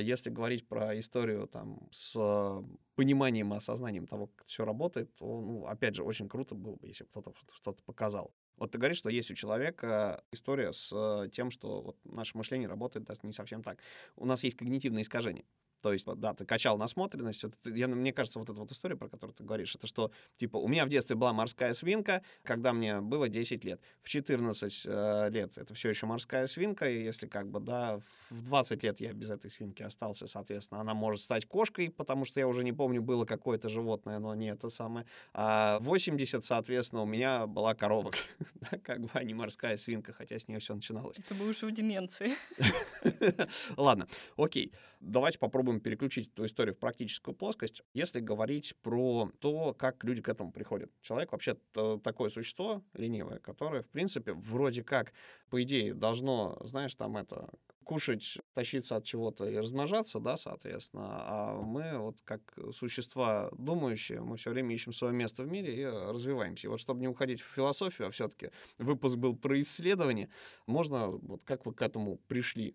Если 0.00 0.30
говорить 0.30 0.68
про 0.68 0.96
историю 0.96 1.48
там 1.56 1.88
с 1.90 2.62
пониманием 2.94 3.52
и 3.54 3.56
осознанием 3.56 4.06
того, 4.06 4.26
как 4.26 4.46
все 4.46 4.64
работает, 4.64 5.14
то, 5.16 5.40
ну, 5.40 5.66
опять 5.66 5.94
же, 5.94 6.02
очень 6.02 6.28
круто 6.28 6.54
было 6.54 6.76
бы, 6.76 6.86
если 6.86 7.04
бы 7.04 7.10
кто-то 7.10 7.32
что-то 7.54 7.82
показал. 7.84 8.34
Вот 8.56 8.72
ты 8.72 8.78
говоришь, 8.78 8.98
что 8.98 9.10
есть 9.10 9.30
у 9.30 9.34
человека 9.34 10.22
история 10.32 10.72
с 10.72 10.90
э, 10.92 11.28
тем, 11.30 11.50
что 11.50 11.82
вот 11.82 11.96
наше 12.04 12.36
мышление 12.38 12.68
работает 12.68 13.06
даже 13.06 13.20
не 13.22 13.32
совсем 13.32 13.62
так. 13.62 13.78
У 14.16 14.24
нас 14.26 14.44
есть 14.44 14.56
когнитивные 14.56 15.02
искажения. 15.02 15.44
То 15.80 15.92
есть, 15.92 16.06
да, 16.06 16.34
ты 16.34 16.44
качал 16.44 16.78
насмотренность. 16.78 17.44
Вот 17.44 17.54
я, 17.64 17.88
мне 17.88 18.12
кажется, 18.12 18.38
вот 18.38 18.48
эта 18.48 18.58
вот 18.58 18.72
история, 18.72 18.96
про 18.96 19.08
которую 19.08 19.34
ты 19.34 19.44
говоришь, 19.44 19.74
это 19.74 19.86
что, 19.86 20.10
типа, 20.36 20.56
у 20.56 20.68
меня 20.68 20.84
в 20.86 20.88
детстве 20.88 21.16
была 21.16 21.32
морская 21.32 21.74
свинка, 21.74 22.22
когда 22.42 22.72
мне 22.72 23.00
было 23.00 23.28
10 23.28 23.64
лет. 23.64 23.80
В 24.02 24.08
14 24.08 24.82
э, 24.86 25.30
лет 25.30 25.58
это 25.58 25.74
все 25.74 25.90
еще 25.90 26.06
морская 26.06 26.46
свинка, 26.46 26.90
и 26.90 27.02
если 27.02 27.26
как 27.26 27.48
бы, 27.48 27.60
да, 27.60 28.00
в 28.30 28.42
20 28.44 28.82
лет 28.82 29.00
я 29.00 29.12
без 29.12 29.30
этой 29.30 29.50
свинки 29.50 29.82
остался, 29.82 30.26
соответственно, 30.26 30.80
она 30.80 30.94
может 30.94 31.20
стать 31.22 31.46
кошкой, 31.46 31.90
потому 31.90 32.24
что 32.24 32.40
я 32.40 32.48
уже 32.48 32.64
не 32.64 32.72
помню, 32.72 33.02
было 33.02 33.24
какое-то 33.24 33.68
животное, 33.68 34.18
но 34.18 34.34
не 34.34 34.48
это 34.48 34.68
самое. 34.68 35.06
А 35.32 35.78
в 35.80 35.84
80, 35.84 36.44
соответственно, 36.44 37.02
у 37.02 37.06
меня 37.06 37.46
была 37.46 37.74
корова, 37.74 38.12
как 38.82 39.00
бы, 39.00 39.10
а 39.12 39.22
не 39.22 39.34
морская 39.34 39.76
свинка, 39.76 40.12
хотя 40.12 40.38
с 40.38 40.48
нее 40.48 40.60
все 40.60 40.74
начиналось. 40.74 41.18
Это 41.18 41.34
мы 41.34 41.48
уже 41.48 41.66
в 41.66 41.72
деменции. 41.72 42.34
Ладно, 43.76 44.08
окей. 44.36 44.72
Давайте 45.06 45.38
попробуем 45.38 45.80
переключить 45.80 46.30
эту 46.32 46.44
историю 46.46 46.74
в 46.74 46.78
практическую 46.78 47.32
плоскость. 47.32 47.82
Если 47.94 48.18
говорить 48.18 48.74
про 48.82 49.30
то, 49.38 49.72
как 49.72 50.02
люди 50.02 50.20
к 50.20 50.28
этому 50.28 50.50
приходят. 50.50 50.90
Человек 51.00 51.30
вообще 51.30 51.56
такое 52.02 52.28
существо 52.28 52.82
ленивое, 52.92 53.38
которое, 53.38 53.82
в 53.82 53.88
принципе, 53.88 54.32
вроде 54.32 54.82
как, 54.82 55.12
по 55.48 55.62
идее, 55.62 55.94
должно, 55.94 56.58
знаешь, 56.64 56.94
там 56.96 57.16
это 57.16 57.48
кушать, 57.84 58.38
тащиться 58.52 58.96
от 58.96 59.04
чего-то 59.04 59.48
и 59.48 59.56
размножаться, 59.56 60.18
да, 60.18 60.36
соответственно, 60.36 61.20
а 61.20 61.62
мы 61.62 61.98
вот 61.98 62.20
как 62.24 62.40
существа 62.72 63.48
думающие, 63.56 64.20
мы 64.20 64.36
все 64.38 64.50
время 64.50 64.74
ищем 64.74 64.92
свое 64.92 65.14
место 65.14 65.44
в 65.44 65.46
мире 65.46 65.80
и 65.80 65.84
развиваемся. 65.84 66.66
И 66.66 66.70
вот 66.70 66.80
чтобы 66.80 67.00
не 67.00 67.06
уходить 67.06 67.40
в 67.40 67.46
философию, 67.46 68.08
а 68.08 68.10
все-таки 68.10 68.50
выпуск 68.78 69.16
был 69.16 69.36
про 69.36 69.60
исследование, 69.60 70.28
можно, 70.66 71.06
вот 71.10 71.42
как 71.44 71.64
вы 71.64 71.74
к 71.74 71.80
этому 71.80 72.16
пришли? 72.26 72.74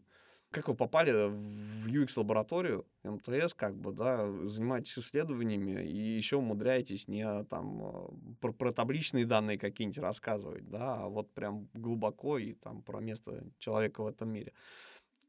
Как 0.51 0.67
вы 0.67 0.75
попали 0.75 1.11
в 1.29 1.87
UX-лабораторию 1.87 2.85
МТС, 3.03 3.53
как 3.53 3.73
бы, 3.77 3.93
да, 3.93 4.29
занимаетесь 4.49 4.99
исследованиями 4.99 5.81
и 5.81 5.95
еще 5.95 6.35
умудряетесь 6.35 7.07
не 7.07 7.43
там 7.45 7.81
э, 7.81 8.35
про, 8.41 8.51
про 8.51 8.73
табличные 8.73 9.25
данные 9.25 9.57
какие-нибудь 9.57 9.99
рассказывать, 9.99 10.69
да, 10.69 11.03
а 11.03 11.07
вот 11.07 11.33
прям 11.33 11.69
глубоко 11.73 12.37
и 12.37 12.53
там 12.53 12.83
про 12.83 12.99
место 12.99 13.45
человека 13.59 14.03
в 14.03 14.07
этом 14.07 14.27
мире. 14.29 14.51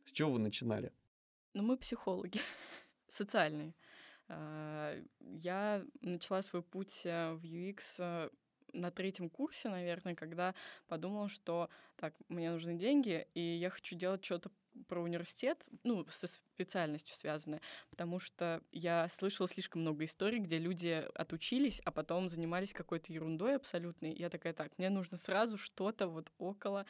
С 0.06 0.10
чего 0.10 0.32
вы 0.32 0.40
начинали? 0.40 0.92
Ну, 1.54 1.62
мы 1.62 1.76
психологи 1.76 2.40
социальные. 3.08 3.74
А, 4.28 4.98
Я 5.20 5.84
начала 6.00 6.42
свой 6.42 6.62
путь 6.62 7.02
э, 7.04 7.34
в 7.34 7.44
UX 7.44 7.80
э, 7.98 8.30
на 8.72 8.90
третьем 8.90 9.30
курсе, 9.30 9.68
наверное, 9.68 10.16
когда 10.16 10.54
подумала, 10.88 11.28
что 11.28 11.68
так, 11.96 12.14
мне 12.28 12.50
нужны 12.50 12.74
деньги, 12.74 13.28
и 13.34 13.40
я 13.40 13.70
хочу 13.70 13.94
делать 13.94 14.24
что-то 14.24 14.50
про 14.88 15.02
университет, 15.02 15.68
ну, 15.84 16.06
со 16.08 16.26
специальностью 16.26 17.14
связанное, 17.16 17.60
потому 17.90 18.18
что 18.18 18.62
я 18.72 19.08
слышала 19.08 19.48
слишком 19.48 19.82
много 19.82 20.04
историй, 20.04 20.38
где 20.38 20.58
люди 20.58 21.06
отучились, 21.14 21.80
а 21.84 21.90
потом 21.90 22.28
занимались 22.28 22.72
какой-то 22.72 23.12
ерундой 23.12 23.56
абсолютной. 23.56 24.14
Я 24.14 24.30
такая, 24.30 24.52
так, 24.52 24.76
мне 24.78 24.90
нужно 24.90 25.16
сразу 25.16 25.58
что-то 25.58 26.06
вот 26.06 26.30
около. 26.38 26.86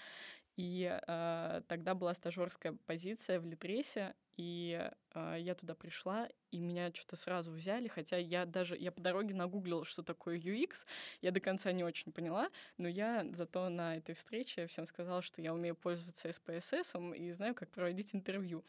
И 0.57 1.01
э, 1.07 1.63
тогда 1.67 1.95
была 1.95 2.15
стажерская 2.15 2.77
позиция 2.87 3.41
в 3.41 3.47
Литресе, 3.47 4.15
и 4.37 4.91
э, 5.15 5.37
я 5.39 5.55
туда 5.55 5.75
пришла, 5.75 6.29
и 6.51 6.59
меня 6.59 6.91
что-то 6.93 7.17
сразу 7.17 7.53
взяли, 7.53 7.89
хотя 7.89 8.17
я 8.17 8.45
даже, 8.45 8.77
я 8.77 8.93
по 8.93 9.01
дороге 9.01 9.35
нагуглила, 9.35 9.85
что 9.85 10.03
такое 10.03 10.39
UX, 10.39 10.87
я 11.21 11.31
до 11.31 11.41
конца 11.41 11.73
не 11.73 11.85
очень 11.85 12.13
поняла, 12.13 12.51
но 12.77 12.89
я 12.89 13.27
зато 13.33 13.69
на 13.69 13.97
этой 13.97 14.15
встрече 14.15 14.67
всем 14.67 14.87
сказала, 14.87 15.23
что 15.23 15.41
я 15.41 15.55
умею 15.55 15.75
пользоваться 15.75 16.29
SPSS 16.29 17.17
и 17.17 17.33
знаю, 17.33 17.55
как 17.55 17.71
проводить 17.71 18.15
интервью. 18.15 18.65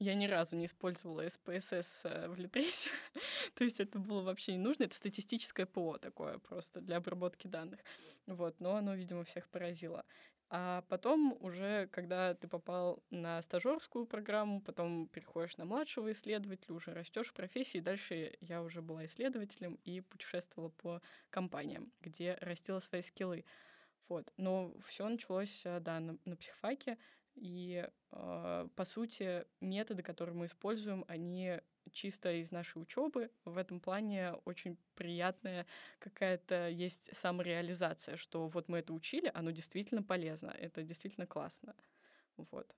Я 0.00 0.14
ни 0.14 0.26
разу 0.26 0.56
не 0.56 0.66
использовала 0.66 1.24
SPSS 1.26 2.00
э, 2.04 2.28
в 2.28 2.38
Литресе, 2.38 2.90
то 3.54 3.64
есть 3.64 3.80
это 3.80 3.98
было 3.98 4.22
вообще 4.22 4.52
не 4.52 4.58
нужно, 4.58 4.84
это 4.84 4.94
статистическое 4.94 5.66
ПО 5.66 5.98
такое 5.98 6.38
просто 6.38 6.80
для 6.80 6.96
обработки 6.96 7.46
данных, 7.46 7.80
вот, 8.26 8.58
но 8.58 8.76
оно, 8.76 8.94
видимо, 8.94 9.24
всех 9.24 9.48
поразило. 9.48 10.04
А 10.50 10.84
потом 10.88 11.36
уже, 11.40 11.88
когда 11.88 12.34
ты 12.34 12.48
попал 12.48 13.02
на 13.10 13.40
стажерскую 13.42 14.06
программу, 14.06 14.60
потом 14.60 15.08
переходишь 15.08 15.56
на 15.56 15.64
младшего 15.64 16.12
исследователя, 16.12 16.74
уже 16.74 16.92
растешь 16.92 17.28
в 17.28 17.34
профессии. 17.34 17.78
Дальше 17.78 18.36
я 18.40 18.62
уже 18.62 18.82
была 18.82 19.04
исследователем 19.06 19.78
и 19.84 20.00
путешествовала 20.00 20.70
по 20.70 21.02
компаниям, 21.30 21.92
где 22.00 22.34
растила 22.40 22.80
свои 22.80 23.02
скиллы. 23.02 23.44
Вот. 24.08 24.32
Но 24.36 24.74
все 24.86 25.08
началось, 25.08 25.62
э, 25.64 25.80
да, 25.80 25.98
на, 25.98 26.18
на 26.24 26.36
психфаке. 26.36 26.98
И, 27.34 27.88
э, 28.12 28.68
по 28.76 28.84
сути, 28.84 29.46
методы, 29.60 30.02
которые 30.02 30.36
мы 30.36 30.46
используем, 30.46 31.04
они 31.08 31.60
чисто 31.92 32.32
из 32.32 32.50
нашей 32.50 32.82
учебы. 32.82 33.30
В 33.44 33.58
этом 33.58 33.80
плане 33.80 34.32
очень 34.44 34.76
приятная 34.94 35.66
какая-то 35.98 36.68
есть 36.68 37.14
самореализация, 37.16 38.16
что 38.16 38.48
вот 38.48 38.68
мы 38.68 38.78
это 38.78 38.92
учили, 38.92 39.30
оно 39.34 39.50
действительно 39.50 40.02
полезно, 40.02 40.50
это 40.50 40.82
действительно 40.82 41.26
классно. 41.26 41.74
Вот. 42.36 42.74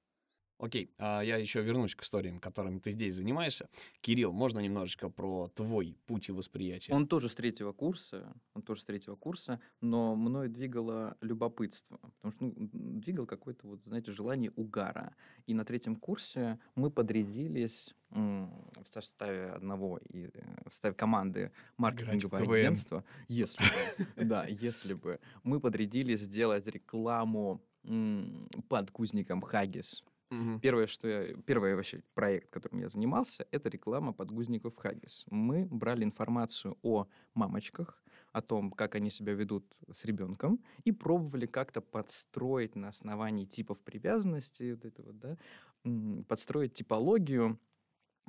Окей, 0.59 0.91
а 0.97 1.21
я 1.21 1.37
еще 1.37 1.61
вернусь 1.61 1.95
к 1.95 2.03
историям, 2.03 2.41
которыми 2.41 2.79
ты 2.79 2.91
здесь 2.91 3.15
занимаешься. 3.15 3.69
Кирилл, 4.01 4.33
можно 4.33 4.59
немножечко 4.59 5.11
про 5.11 5.49
твой 5.49 5.99
путь 6.07 6.31
и 6.31 6.33
восприятие? 6.33 6.97
Он 6.97 7.07
тоже 7.07 7.29
с 7.29 7.35
третьего 7.35 7.73
курса, 7.73 8.33
он 8.55 8.63
тоже 8.63 8.81
с 8.81 8.85
третьего 8.87 9.17
курса, 9.17 9.61
но 9.83 10.17
мной 10.17 10.49
двигало 10.49 11.19
любопытство, 11.21 11.99
потому 12.23 12.33
что 12.33 12.45
ну, 12.45 12.55
двигал 13.01 13.27
какое-то, 13.27 13.67
вот, 13.67 13.85
знаете, 13.85 14.13
желание 14.13 14.51
угара. 14.57 15.15
И 15.47 15.53
на 15.53 15.65
третьем 15.67 15.95
курсе 15.95 16.59
мы 16.75 16.91
подрядились 16.91 17.95
в 18.11 18.87
составе 18.87 19.51
одного 19.51 19.99
и 19.99 20.29
в 20.29 20.71
составе 20.71 20.95
команды 20.95 21.53
маркетингового 21.77 22.57
агентства, 22.57 23.05
если 23.29 23.63
бы, 23.63 24.25
да, 24.25 24.47
если 24.47 24.95
бы 24.95 25.21
мы 25.43 25.61
подрядились 25.61 26.21
сделать 26.21 26.67
рекламу 26.67 27.61
под 28.69 28.91
кузником 28.91 29.43
Хагис. 29.43 30.03
Угу. 30.31 30.59
Первое, 30.61 30.87
что 30.87 31.09
я, 31.09 31.37
первый 31.47 31.75
вообще 31.77 32.03
проект, 32.15 32.51
которым 32.51 32.81
я 32.81 32.89
занимался, 32.89 33.47
это 33.53 33.69
реклама 33.69 34.13
подгузников 34.13 34.77
Хаггис. 34.77 35.25
Мы 35.31 35.67
брали 35.67 36.05
информацию 36.05 36.77
о 36.83 37.07
мамочках, 37.35 38.03
о 38.33 38.43
том, 38.43 38.73
как 38.73 38.97
они 38.97 39.11
себя 39.11 39.35
ведут 39.35 39.77
с 39.93 40.05
ребенком, 40.05 40.65
и 40.85 40.93
пробовали 40.93 41.47
как-то 41.47 41.81
подстроить 41.81 42.75
на 42.75 42.89
основании 42.89 43.45
типов 43.45 43.81
привязанности, 43.81 44.73
вот 44.73 44.85
этого, 44.85 45.13
да, 45.13 45.39
подстроить 46.29 46.75
типологию, 46.75 47.61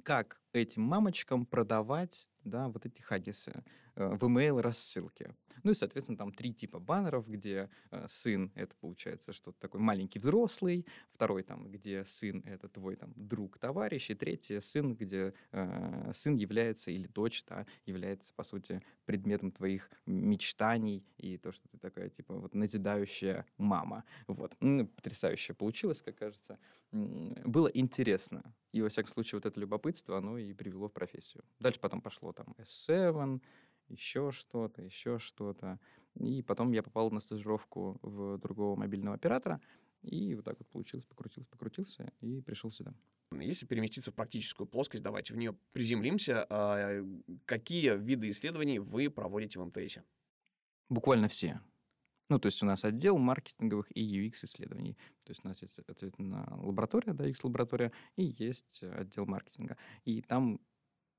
как 0.03 0.39
этим 0.57 0.81
мамочкам 0.81 1.45
продавать 1.45 2.29
да, 2.43 2.67
вот 2.69 2.85
эти 2.85 3.01
хаггисы. 3.01 3.63
Э, 3.97 4.15
в 4.15 4.23
email 4.25 4.61
рассылке. 4.61 5.33
Ну 5.63 5.71
и, 5.71 5.73
соответственно, 5.73 6.19
там 6.19 6.31
три 6.31 6.53
типа 6.53 6.79
баннеров, 6.79 7.27
где 7.27 7.67
э, 7.89 8.05
сын— 8.07 8.51
это, 8.55 8.75
получается, 8.75 9.33
что-то 9.33 9.59
такой 9.59 9.79
маленький 9.79 10.19
взрослый, 10.19 10.85
второй 11.09 11.41
там, 11.41 11.67
где 11.71 12.05
сын— 12.05 12.43
это 12.45 12.69
твой 12.69 12.95
там 12.95 13.11
друг, 13.15 13.57
товарищ, 13.57 14.11
и 14.11 14.13
третий— 14.13 14.59
сын, 14.61 14.95
где 14.95 15.33
э, 15.51 16.11
сын 16.13 16.35
является, 16.35 16.91
или 16.91 17.07
дочь, 17.07 17.43
да, 17.47 17.65
является, 17.87 18.33
по 18.35 18.43
сути, 18.43 18.83
предметом 19.05 19.51
твоих 19.51 19.89
мечтаний, 20.05 21.03
и 21.17 21.37
то, 21.37 21.51
что 21.51 21.67
ты 21.67 21.79
такая, 21.79 22.09
типа, 22.09 22.35
вот 22.35 22.53
назидающая 22.53 23.47
мама. 23.57 24.03
Вот. 24.27 24.55
Ну, 24.59 24.85
потрясающе 24.85 25.55
получилось, 25.55 26.03
как 26.03 26.17
кажется. 26.17 26.59
Было 26.91 27.67
интересно. 27.67 28.53
И, 28.73 28.81
во 28.81 28.89
всяком 28.89 29.11
случае, 29.11 29.37
вот 29.37 29.47
это 29.47 29.59
любопытство, 29.59 30.19
оно 30.19 30.37
и 30.37 30.46
привело 30.53 30.87
в 30.87 30.93
профессию. 30.93 31.43
Дальше 31.59 31.79
потом 31.79 32.01
пошло 32.01 32.33
там 32.33 32.55
S7, 32.57 33.41
еще 33.89 34.31
что-то, 34.31 34.81
еще 34.81 35.19
что-то. 35.19 35.79
И 36.15 36.41
потом 36.41 36.71
я 36.71 36.83
попал 36.83 37.11
на 37.11 37.19
стажировку 37.19 37.99
в 38.01 38.37
другого 38.39 38.75
мобильного 38.75 39.15
оператора, 39.15 39.61
и 40.01 40.35
вот 40.35 40.45
так 40.45 40.57
вот 40.59 40.67
получилось, 40.67 41.05
покрутился, 41.05 41.49
покрутился 41.49 42.11
и 42.21 42.41
пришел 42.41 42.71
сюда. 42.71 42.93
Если 43.31 43.65
переместиться 43.65 44.11
в 44.11 44.15
практическую 44.15 44.67
плоскость, 44.67 45.03
давайте 45.03 45.33
в 45.33 45.37
нее 45.37 45.55
приземлимся. 45.73 46.45
А, 46.49 47.03
какие 47.45 47.97
виды 47.97 48.29
исследований 48.29 48.79
вы 48.79 49.09
проводите 49.09 49.59
в 49.59 49.65
МТС? 49.65 49.99
Буквально 50.89 51.27
все. 51.27 51.59
Ну, 52.29 52.39
то 52.39 52.48
есть 52.48 52.62
у 52.62 52.65
нас 52.65 52.84
отдел 52.84 53.17
маркетинговых 53.17 53.88
и 53.96 54.27
UX 54.27 54.43
исследований. 54.43 54.98
То 55.24 55.31
есть 55.31 55.46
у 55.46 55.48
нас 55.48 55.62
есть, 55.62 55.79
ответственно, 55.79 56.46
лаборатория, 56.62 57.13
да, 57.13 57.25
X-лаборатория, 57.27 57.91
и 58.15 58.36
есть 58.38 58.84
отдел 58.84 59.25
маркетинга. 59.25 59.77
И 60.03 60.22
там 60.22 60.60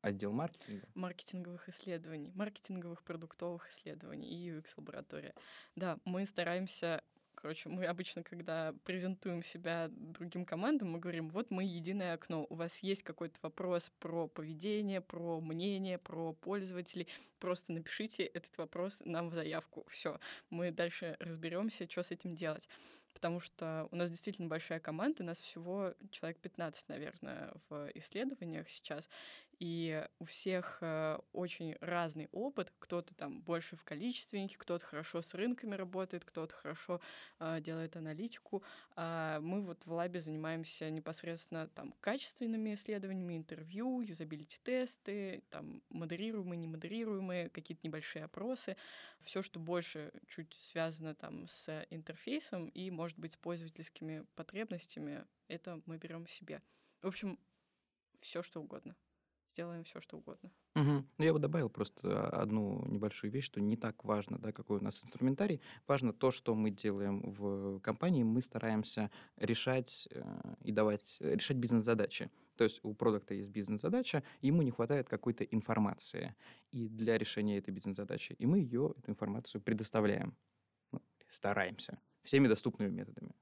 Отдел 0.01 0.33
маркетинга? 0.33 0.87
Маркетинговых 0.95 1.69
исследований, 1.69 2.31
маркетинговых 2.35 3.03
продуктовых 3.03 3.69
исследований 3.69 4.29
и 4.29 4.51
UX-лаборатория. 4.51 5.35
Да, 5.75 5.99
мы 6.05 6.25
стараемся 6.25 7.03
Короче, 7.41 7.69
мы 7.69 7.85
обычно, 7.85 8.25
когда 8.25 8.75
презентуем 8.85 9.45
себя 9.45 9.87
другим 9.93 10.45
командам, 10.45 10.91
мы 10.91 10.99
говорим, 10.99 11.29
вот 11.29 11.53
мы 11.53 11.63
единое 11.63 12.15
окно, 12.15 12.45
у 12.51 12.57
вас 12.57 12.81
есть 12.81 13.05
какой-то 13.05 13.39
вопрос 13.43 13.93
про 14.01 14.27
поведение, 14.27 15.01
про 15.01 15.41
мнение, 15.41 15.99
про 15.99 16.33
пользователей, 16.33 17.07
просто 17.39 17.73
напишите 17.73 18.25
этот 18.25 18.59
вопрос 18.59 19.03
нам 19.05 19.29
в 19.29 19.35
заявку. 19.35 19.87
Все, 19.89 20.19
мы 20.51 20.73
дальше 20.73 21.17
разберемся, 21.21 21.89
что 21.89 22.03
с 22.03 22.11
этим 22.11 22.35
делать 22.35 22.69
потому 23.15 23.41
что 23.41 23.89
у 23.91 23.97
нас 23.97 24.11
действительно 24.11 24.47
большая 24.47 24.79
команда, 24.79 25.25
нас 25.25 25.41
всего 25.41 25.93
человек 26.13 26.39
15, 26.39 26.89
наверное, 26.89 27.53
в 27.69 27.91
исследованиях 27.95 28.69
сейчас, 28.69 29.09
и 29.59 30.07
у 30.21 30.25
всех 30.25 30.79
э, 30.81 31.19
очень 31.33 31.77
разный 31.81 32.29
опыт. 32.31 32.73
Кто-то 32.79 33.15
там 33.15 33.41
больше 33.41 33.77
в 33.77 33.85
количественнике, 33.85 34.57
кто-то 34.57 34.85
хорошо 34.85 35.21
с 35.21 35.35
рынками 35.35 35.75
работает, 35.75 36.25
кто-то 36.25 36.55
хорошо 36.55 37.01
э, 37.41 37.61
делает 37.61 37.97
аналитику. 37.97 38.63
А 38.95 39.41
мы 39.41 39.63
вот 39.63 39.85
в 39.85 39.93
лабе 39.93 40.21
занимаемся 40.21 40.91
непосредственно 40.91 41.67
там 41.69 41.93
качественными 42.01 42.75
исследованиями, 42.75 43.37
интервью, 43.37 44.01
юзабилити-тесты, 44.01 45.43
там 45.51 45.83
модерируемые, 45.89 46.59
немодерируемые, 46.59 47.51
какие-то 47.51 47.85
небольшие 47.87 48.25
опросы. 48.25 48.77
Все, 49.23 49.43
что 49.43 49.59
больше 49.59 50.13
чуть 50.29 50.55
связано 50.55 51.17
там 51.17 51.49
с 51.49 51.85
интерфейсом 51.91 52.69
и, 52.69 52.91
может 52.93 53.19
быть, 53.19 53.33
с 53.33 53.37
пользовательскими 53.37 54.25
потребностями, 54.37 55.25
это 55.49 55.81
мы 55.87 55.97
берем 55.97 56.29
себе. 56.29 56.63
В 57.03 57.09
общем, 57.09 57.39
все 58.21 58.43
что 58.43 58.61
угодно 58.61 58.95
сделаем 59.53 59.85
все, 59.85 60.01
что 60.01 60.19
угодно. 60.19 60.51
Угу. 60.75 61.05
Ну, 61.19 61.25
я 61.25 61.33
бы 61.33 61.39
добавил 61.39 61.69
просто 61.69 62.29
одну 62.29 62.85
небольшую 62.87 63.31
вещь, 63.31 63.47
что 63.47 63.61
не 63.61 63.77
так 63.77 64.05
важно, 64.05 64.39
да, 64.39 64.53
какой 64.53 64.79
у 64.79 64.83
нас 64.83 65.03
инструментарий. 65.03 65.61
Важно 65.87 66.13
то, 66.13 66.31
что 66.31 66.55
мы 66.55 66.71
делаем 66.71 67.23
в 67.23 67.81
компании. 67.81 68.23
Мы 68.23 68.43
стараемся 68.43 69.11
решать 69.37 70.09
э, 70.11 70.55
и 70.63 70.73
давать, 70.73 71.17
решать 71.21 71.57
бизнес-задачи. 71.57 72.31
То 72.57 72.65
есть 72.65 72.81
у 72.83 72.95
продукта 72.95 73.35
есть 73.35 73.51
бизнес-задача, 73.51 74.23
ему 74.41 74.63
не 74.63 74.71
хватает 74.71 75.09
какой-то 75.09 75.45
информации 75.45 76.35
и 76.73 76.89
для 76.89 77.17
решения 77.17 77.59
этой 77.59 77.71
бизнес-задачи. 77.71 78.33
И 78.33 78.47
мы 78.47 78.59
ее, 78.59 78.95
эту 78.99 79.11
информацию 79.11 79.61
предоставляем. 79.63 80.37
Ну, 80.93 81.01
стараемся. 81.29 82.01
Всеми 82.25 82.49
доступными 82.49 82.91
методами. 82.91 83.33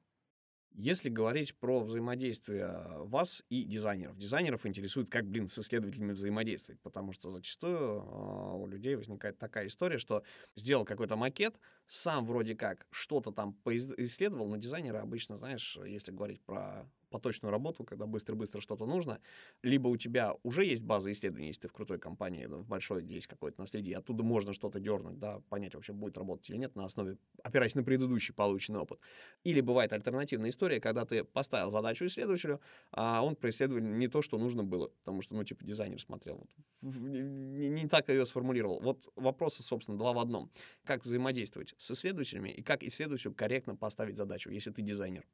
Если 0.79 1.09
говорить 1.09 1.57
про 1.57 1.81
взаимодействие 1.81 2.69
вас 2.99 3.43
и 3.49 3.65
дизайнеров, 3.65 4.19
дизайнеров 4.19 4.67
интересует, 4.67 5.09
как, 5.09 5.25
блин, 5.25 5.49
с 5.49 5.59
исследователями 5.59 6.13
взаимодействовать, 6.13 6.83
потому 6.83 7.13
что 7.13 7.31
зачастую 7.31 7.79
э, 7.79 8.57
у 8.59 8.67
людей 8.67 8.95
возникает 8.95 9.39
такая 9.39 9.69
история, 9.69 9.97
что 9.97 10.23
сделал 10.55 10.85
какой-то 10.85 11.17
макет, 11.17 11.55
сам 11.87 12.27
вроде 12.27 12.55
как 12.55 12.87
что-то 12.91 13.33
там 13.33 13.55
поисследовал, 13.55 14.49
но 14.49 14.59
дизайнеры 14.59 14.99
обычно, 14.99 15.39
знаешь, 15.39 15.79
если 15.87 16.13
говорить 16.13 16.43
про 16.43 16.87
поточную 17.11 17.53
работу, 17.53 17.85
когда 17.85 18.07
быстро-быстро 18.07 18.61
что-то 18.61 18.87
нужно, 18.87 19.21
либо 19.63 19.89
у 19.89 19.97
тебя 19.97 20.35
уже 20.43 20.65
есть 20.65 20.83
база 20.83 21.13
исследований, 21.13 21.49
если 21.49 21.63
ты 21.63 21.69
в 21.69 21.73
крутой 21.73 21.99
компании, 21.99 22.47
в 22.47 22.67
большой, 22.67 23.03
где 23.03 23.17
есть 23.17 23.27
какое-то 23.27 23.61
наследие, 23.61 23.97
оттуда 23.97 24.23
можно 24.23 24.53
что-то 24.53 24.81
дернуть, 24.81 25.19
да, 25.19 25.41
понять 25.49 25.75
вообще, 25.75 25.93
будет 25.93 26.19
работать 26.19 26.51
или 26.51 26.57
нет, 26.57 26.75
на 26.75 26.85
основе, 26.85 27.19
опираясь 27.43 27.75
на 27.75 27.83
предыдущий 27.83 28.35
полученный 28.35 28.81
опыт. 28.81 29.01
Или 29.45 29.61
бывает 29.61 29.93
альтернативная 29.93 30.51
история, 30.51 30.81
когда 30.81 31.05
ты 31.05 31.25
поставил 31.25 31.71
задачу 31.71 32.07
исследователю, 32.07 32.61
а 32.91 33.25
он 33.25 33.37
происследовал 33.37 33.81
не 33.81 34.09
то, 34.09 34.23
что 34.23 34.39
нужно 34.39 34.65
было, 34.65 34.89
потому 34.89 35.23
что, 35.23 35.35
ну, 35.35 35.45
типа, 35.45 35.65
дизайнер 35.65 36.01
смотрел, 36.01 36.47
не, 36.83 37.69
не 37.69 37.89
так 37.89 38.09
ее 38.09 38.27
сформулировал. 38.27 38.81
Вот 38.81 39.09
вопросы, 39.17 39.63
собственно, 39.63 39.99
два 39.99 40.13
в 40.13 40.19
одном. 40.19 40.51
Как 40.85 41.05
взаимодействовать 41.05 41.75
с 41.79 41.91
исследователями 41.91 42.51
и 42.51 42.63
как 42.63 42.83
исследователю 42.83 43.35
корректно 43.35 43.77
поставить 43.77 44.17
задачу, 44.17 44.51
если 44.51 44.71
ты 44.71 44.83
дизайнер? 44.83 45.25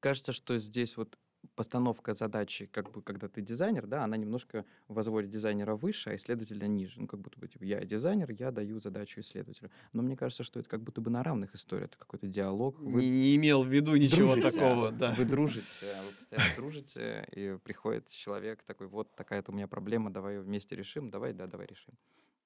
Кажется, 0.00 0.32
что 0.32 0.58
здесь 0.58 0.96
вот 0.96 1.18
постановка 1.54 2.14
задачи, 2.14 2.66
как 2.66 2.90
бы, 2.90 3.02
когда 3.02 3.28
ты 3.28 3.40
дизайнер, 3.40 3.86
да, 3.86 4.04
она 4.04 4.16
немножко 4.16 4.64
возводит 4.88 5.30
дизайнера 5.30 5.74
выше, 5.74 6.10
а 6.10 6.16
исследователя 6.16 6.66
ниже. 6.66 7.00
Ну, 7.00 7.06
как 7.06 7.20
будто 7.20 7.38
бы, 7.38 7.48
типа, 7.48 7.64
я 7.64 7.84
дизайнер, 7.84 8.30
я 8.32 8.50
даю 8.50 8.80
задачу 8.80 9.20
исследователю. 9.20 9.70
Но 9.92 10.02
мне 10.02 10.16
кажется, 10.16 10.44
что 10.44 10.60
это 10.60 10.68
как 10.68 10.82
будто 10.82 11.00
бы 11.00 11.10
на 11.10 11.22
равных 11.22 11.54
история, 11.54 11.86
это 11.86 11.98
какой-то 11.98 12.26
диалог. 12.26 12.78
Вы 12.78 13.02
не, 13.02 13.10
не 13.10 13.36
имел 13.36 13.62
в 13.62 13.68
виду 13.68 13.96
ничего 13.96 14.34
дружите, 14.34 14.50
такого, 14.50 14.90
да. 14.90 15.14
Вы 15.16 15.24
дружите, 15.24 15.86
вы 16.06 16.14
постоянно 16.14 16.56
дружите, 16.56 17.28
и 17.32 17.58
приходит 17.62 18.08
человек 18.10 18.62
такой, 18.64 18.88
вот 18.88 19.14
такая-то 19.14 19.52
у 19.52 19.54
меня 19.54 19.66
проблема, 19.66 20.10
давай 20.10 20.36
ее 20.36 20.40
вместе 20.42 20.76
решим, 20.76 21.10
давай, 21.10 21.32
да, 21.32 21.46
давай 21.46 21.66
решим. 21.66 21.94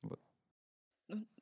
Вот. 0.02 0.20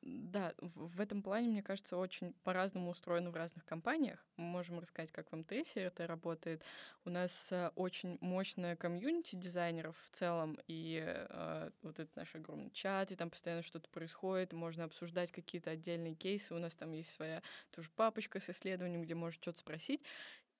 Да, 0.05 0.53
в 0.59 0.99
этом 0.99 1.23
плане, 1.23 1.47
мне 1.47 1.63
кажется, 1.63 1.95
очень 1.95 2.33
по-разному 2.43 2.89
устроено 2.91 3.31
в 3.31 3.35
разных 3.35 3.63
компаниях. 3.63 4.25
Мы 4.35 4.43
можем 4.43 4.79
рассказать, 4.79 5.13
как 5.13 5.31
в 5.31 5.35
МТС 5.35 5.77
это 5.77 6.07
работает. 6.07 6.61
У 7.05 7.09
нас 7.09 7.31
э, 7.51 7.69
очень 7.75 8.17
мощная 8.19 8.75
комьюнити 8.75 9.37
дизайнеров 9.37 9.95
в 9.97 10.13
целом, 10.13 10.59
и 10.67 11.01
э, 11.05 11.69
вот 11.83 11.99
этот 11.99 12.13
наш 12.17 12.35
огромный 12.35 12.71
чат, 12.71 13.13
и 13.13 13.15
там 13.15 13.29
постоянно 13.29 13.61
что-то 13.63 13.89
происходит, 13.91 14.51
можно 14.51 14.83
обсуждать 14.83 15.31
какие-то 15.31 15.71
отдельные 15.71 16.15
кейсы. 16.15 16.53
У 16.53 16.59
нас 16.59 16.75
там 16.75 16.91
есть 16.91 17.11
своя 17.11 17.41
тоже 17.71 17.89
папочка 17.95 18.41
с 18.41 18.49
исследованием, 18.49 19.03
где 19.03 19.15
можно 19.15 19.41
что-то 19.41 19.59
спросить. 19.59 20.03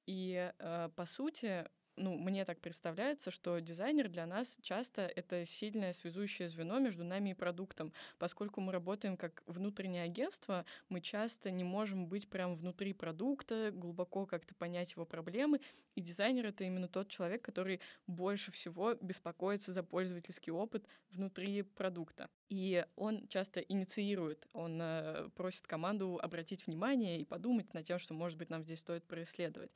И, 0.05 0.53
э, 0.57 0.89
по 0.95 1.05
сути, 1.05 1.67
ну, 1.95 2.17
мне 2.17 2.45
так 2.45 2.59
представляется, 2.59 3.31
что 3.31 3.59
дизайнер 3.59 4.09
для 4.09 4.25
нас 4.25 4.57
часто 4.61 5.03
это 5.03 5.45
сильное 5.45 5.93
связующее 5.93 6.47
звено 6.47 6.79
между 6.79 7.03
нами 7.03 7.29
и 7.29 7.33
продуктом. 7.33 7.93
Поскольку 8.17 8.61
мы 8.61 8.71
работаем 8.71 9.17
как 9.17 9.43
внутреннее 9.45 10.03
агентство, 10.03 10.65
мы 10.89 11.01
часто 11.01 11.51
не 11.51 11.63
можем 11.63 12.07
быть 12.07 12.27
прям 12.27 12.55
внутри 12.55 12.93
продукта, 12.93 13.71
глубоко 13.71 14.25
как-то 14.25 14.55
понять 14.55 14.93
его 14.93 15.05
проблемы. 15.05 15.61
И 15.95 16.01
дизайнер— 16.01 16.45
это 16.47 16.63
именно 16.63 16.87
тот 16.87 17.09
человек, 17.09 17.43
который 17.43 17.79
больше 18.07 18.51
всего 18.51 18.95
беспокоится 18.95 19.71
за 19.73 19.83
пользовательский 19.83 20.51
опыт 20.51 20.85
внутри 21.11 21.61
продукта. 21.61 22.29
И 22.49 22.85
он 22.95 23.27
часто 23.27 23.59
инициирует, 23.59 24.47
он 24.53 24.79
э, 24.81 25.29
просит 25.35 25.67
команду 25.67 26.19
обратить 26.21 26.65
внимание 26.65 27.19
и 27.19 27.25
подумать 27.25 27.73
над 27.73 27.85
тем, 27.85 27.99
что, 27.99 28.13
может 28.13 28.37
быть, 28.37 28.49
нам 28.49 28.63
здесь 28.63 28.79
стоит 28.79 29.03
происследовать. 29.05 29.71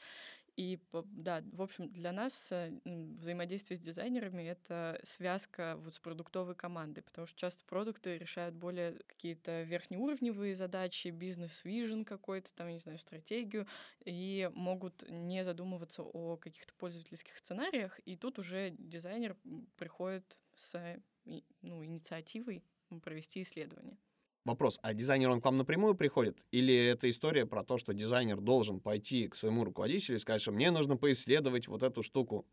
И 0.57 0.79
да, 0.91 1.43
в 1.53 1.61
общем, 1.61 1.87
для 1.93 2.11
нас 2.11 2.51
э, 2.51 2.71
взаимодействие 2.83 3.77
с 3.77 3.79
дизайнерами— 3.79 4.41
это 4.43 4.99
связка 5.03 5.75
вот 5.77 5.93
с 5.93 5.99
продуктовой 5.99 6.55
командой, 6.55 7.01
потому 7.01 7.27
что 7.27 7.39
часто 7.39 7.63
продукты 7.65 8.17
решают 8.17 8.55
более 8.55 8.97
какие-то 9.05 9.61
верхнеуровневые 9.61 10.55
задачи, 10.55 11.09
бизнес-вижен 11.09 12.05
какой-то, 12.05 12.53
там, 12.55 12.69
не 12.69 12.79
знаю, 12.79 12.97
стратегию, 12.97 13.67
и 14.03 14.49
могут 14.55 15.07
не 15.07 15.43
задумываться 15.43 16.01
о 16.01 16.37
каких-то 16.37 16.73
пользовательских 16.73 17.37
сценариях, 17.37 17.99
и 18.05 18.15
тут 18.15 18.39
уже 18.39 18.71
дизайнер 18.79 19.37
приходит 19.75 20.39
с 20.55 20.99
ну, 21.61 21.85
инициативой 21.85 22.63
провести 23.03 23.43
исследование. 23.43 23.99
Вопрос, 24.47 24.79
а 24.81 24.93
дизайнер 24.93 25.29
он 25.29 25.41
к 25.41 25.45
вам 25.45 25.57
напрямую 25.57 25.93
приходит? 25.93 26.45
Или 26.51 26.73
это 26.73 27.09
история 27.09 27.45
про 27.45 27.65
то, 27.65 27.77
что 27.77 27.93
дизайнер 27.93 28.39
должен 28.39 28.79
пойти 28.79 29.27
к 29.27 29.35
своему 29.35 29.65
руководителю 29.65 30.15
и 30.15 30.19
сказать, 30.19 30.41
что 30.41 30.53
мне 30.53 30.71
нужно 30.71 30.95
поисследовать 30.95 31.67
вот 31.67 31.83
эту 31.83 32.01
штуку? 32.01 32.47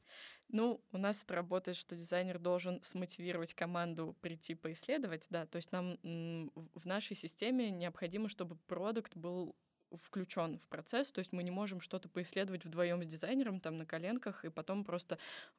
Ну, 0.48 0.82
у 0.90 0.98
нас 0.98 1.22
это 1.22 1.36
работает, 1.36 1.76
что 1.76 1.94
дизайнер 1.94 2.40
должен 2.40 2.82
смотивировать 2.82 3.54
команду 3.54 4.16
прийти 4.20 4.56
поисследовать, 4.56 5.28
да, 5.30 5.46
то 5.46 5.54
есть 5.54 5.70
нам 5.70 5.96
в 6.02 6.84
нашей 6.84 7.14
системе 7.14 7.70
необходимо, 7.70 8.28
чтобы 8.28 8.56
продукт 8.66 9.16
был 9.16 9.54
включен 9.92 10.58
в 10.58 10.66
процесс, 10.66 11.12
то 11.12 11.20
есть 11.20 11.32
мы 11.32 11.44
не 11.44 11.52
можем 11.52 11.80
что-то 11.80 12.08
поисследовать 12.08 12.64
вдвоем 12.64 13.04
с 13.04 13.06
дизайнером 13.06 13.60
там 13.60 13.78
на 13.78 13.86
коленках 13.86 14.44
и 14.44 14.50
потом 14.50 14.84
просто 14.84 15.18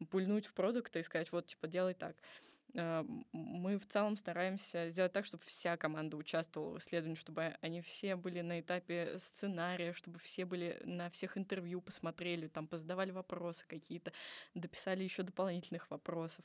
пульнуть 0.10 0.48
в 0.48 0.54
продукт 0.54 0.98
и 0.98 1.02
сказать, 1.02 1.32
вот, 1.32 1.48
типа, 1.48 1.68
делай 1.70 1.94
так. 1.94 2.18
Э, 2.76 3.06
мы 3.32 3.80
в 3.80 3.86
целом 3.88 4.18
стараемся 4.18 4.90
сделать 4.90 5.14
так, 5.14 5.26
чтобы 5.26 5.44
вся 5.46 5.78
команда 5.78 6.18
участвовала 6.18 6.76
в 6.76 6.78
исследовании, 6.80 7.16
чтобы 7.16 7.56
они 7.62 7.82
все 7.82 8.16
были 8.16 8.42
на 8.42 8.60
этапе 8.60 9.18
сценария, 9.20 9.94
чтобы 9.94 10.20
все 10.20 10.46
были 10.46 10.82
на 10.84 11.10
всех 11.10 11.38
интервью 11.38 11.82
посмотрели, 11.82 12.48
там 12.48 12.68
позадавали 12.68 13.12
вопросы 13.12 13.66
какие-то, 13.68 14.12
дописали 14.54 15.04
еще 15.04 15.24
дополнительных 15.24 15.90
вопросов. 15.90 16.44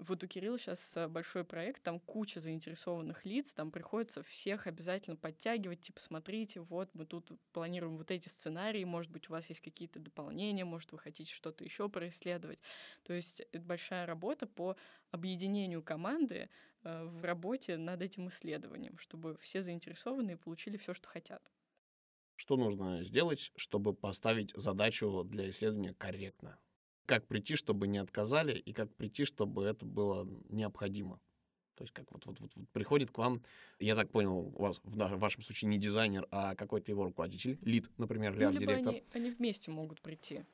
Вот 0.00 0.24
у 0.24 0.26
Кирилла 0.26 0.58
сейчас 0.58 0.96
э, 0.96 1.08
большой 1.08 1.44
проект, 1.44 1.82
там 1.82 2.00
куча 2.00 2.40
заинтересованных 2.40 3.26
лиц, 3.26 3.52
там 3.52 3.70
приходится 3.70 4.22
всех 4.22 4.66
обязательно 4.66 5.14
подтягивать, 5.14 5.82
типа, 5.82 6.00
смотрите, 6.00 6.60
вот 6.60 6.88
мы 6.94 7.04
тут 7.04 7.30
планируем 7.52 7.98
вот 7.98 8.10
эти 8.10 8.28
сценарии, 8.28 8.82
может 8.84 9.10
быть, 9.10 9.28
у 9.28 9.32
вас 9.32 9.50
есть 9.50 9.60
какие-то 9.60 9.98
дополнения, 9.98 10.64
может, 10.64 10.90
вы 10.92 10.98
хотите 10.98 11.30
что-то 11.34 11.64
еще 11.64 11.90
происследовать. 11.90 12.62
То 13.02 13.12
есть 13.12 13.40
это 13.52 13.62
большая 13.62 14.06
работа 14.06 14.46
по 14.46 14.74
объединению 15.10 15.82
команды 15.82 16.48
э, 16.82 17.04
в 17.04 17.22
работе 17.22 17.76
над 17.76 18.00
этим 18.00 18.30
исследованием, 18.30 18.96
чтобы 18.96 19.36
все 19.36 19.60
заинтересованные 19.60 20.38
получили 20.38 20.78
все, 20.78 20.94
что 20.94 21.08
хотят. 21.08 21.42
Что 22.36 22.56
нужно 22.56 23.04
сделать, 23.04 23.52
чтобы 23.54 23.92
поставить 23.92 24.52
задачу 24.56 25.24
для 25.24 25.50
исследования 25.50 25.92
корректно? 25.92 26.58
Как 27.10 27.26
прийти, 27.26 27.56
чтобы 27.56 27.88
не 27.88 27.98
отказали, 27.98 28.56
и 28.56 28.72
как 28.72 28.94
прийти, 28.94 29.24
чтобы 29.24 29.64
это 29.64 29.84
было 29.84 30.28
необходимо. 30.48 31.18
То 31.74 31.82
есть 31.82 31.92
как 31.92 32.12
вот, 32.12 32.24
вот, 32.24 32.38
вот, 32.38 32.52
вот 32.54 32.68
приходит 32.68 33.10
к 33.10 33.18
вам, 33.18 33.42
я 33.80 33.96
так 33.96 34.12
понял, 34.12 34.36
у 34.38 34.62
вас 34.62 34.80
в, 34.84 34.94
в 34.94 35.18
вашем 35.18 35.42
случае 35.42 35.70
не 35.70 35.78
дизайнер, 35.78 36.28
а 36.30 36.54
какой-то 36.54 36.92
его 36.92 37.02
руководитель, 37.02 37.58
лид, 37.62 37.90
например, 37.98 38.36
ну, 38.36 38.46
арт-директор. 38.46 38.94
Они, 38.94 39.04
они 39.10 39.30
вместе 39.32 39.72
могут 39.72 40.00
прийти. 40.00 40.44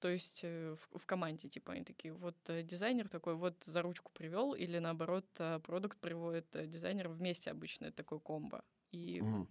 То 0.00 0.08
есть 0.08 0.40
э, 0.42 0.74
в, 0.74 0.98
в 0.98 1.06
команде, 1.06 1.48
типа, 1.48 1.74
они 1.74 1.84
такие, 1.84 2.12
вот 2.12 2.36
э, 2.48 2.64
дизайнер 2.64 3.08
такой, 3.08 3.36
вот 3.36 3.62
за 3.62 3.82
ручку 3.82 4.10
привел, 4.12 4.54
или 4.54 4.78
наоборот, 4.80 5.26
э, 5.38 5.60
продукт 5.60 5.96
приводит 6.00 6.48
дизайнера 6.68 7.08
вместе 7.08 7.52
обычно, 7.52 7.84
это 7.84 7.98
такой 7.98 8.18
комбо, 8.18 8.64
и 8.90 9.20
угу. 9.20 9.46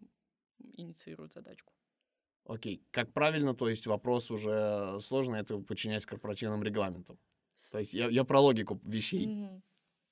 инициирует 0.73 1.31
задачку. 1.31 1.71
Окей. 2.45 2.83
Как 2.91 3.13
правильно, 3.13 3.53
то 3.53 3.69
есть 3.69 3.87
вопрос 3.87 4.31
уже 4.31 4.99
сложный, 5.01 5.39
это 5.39 5.57
подчинять 5.59 6.05
корпоративным 6.05 6.63
регламентам. 6.63 7.17
То 7.71 7.79
есть 7.79 7.93
я, 7.93 8.09
я 8.09 8.23
про 8.23 8.39
логику 8.39 8.79
вещей. 8.83 9.27
Mm-hmm. 9.27 9.61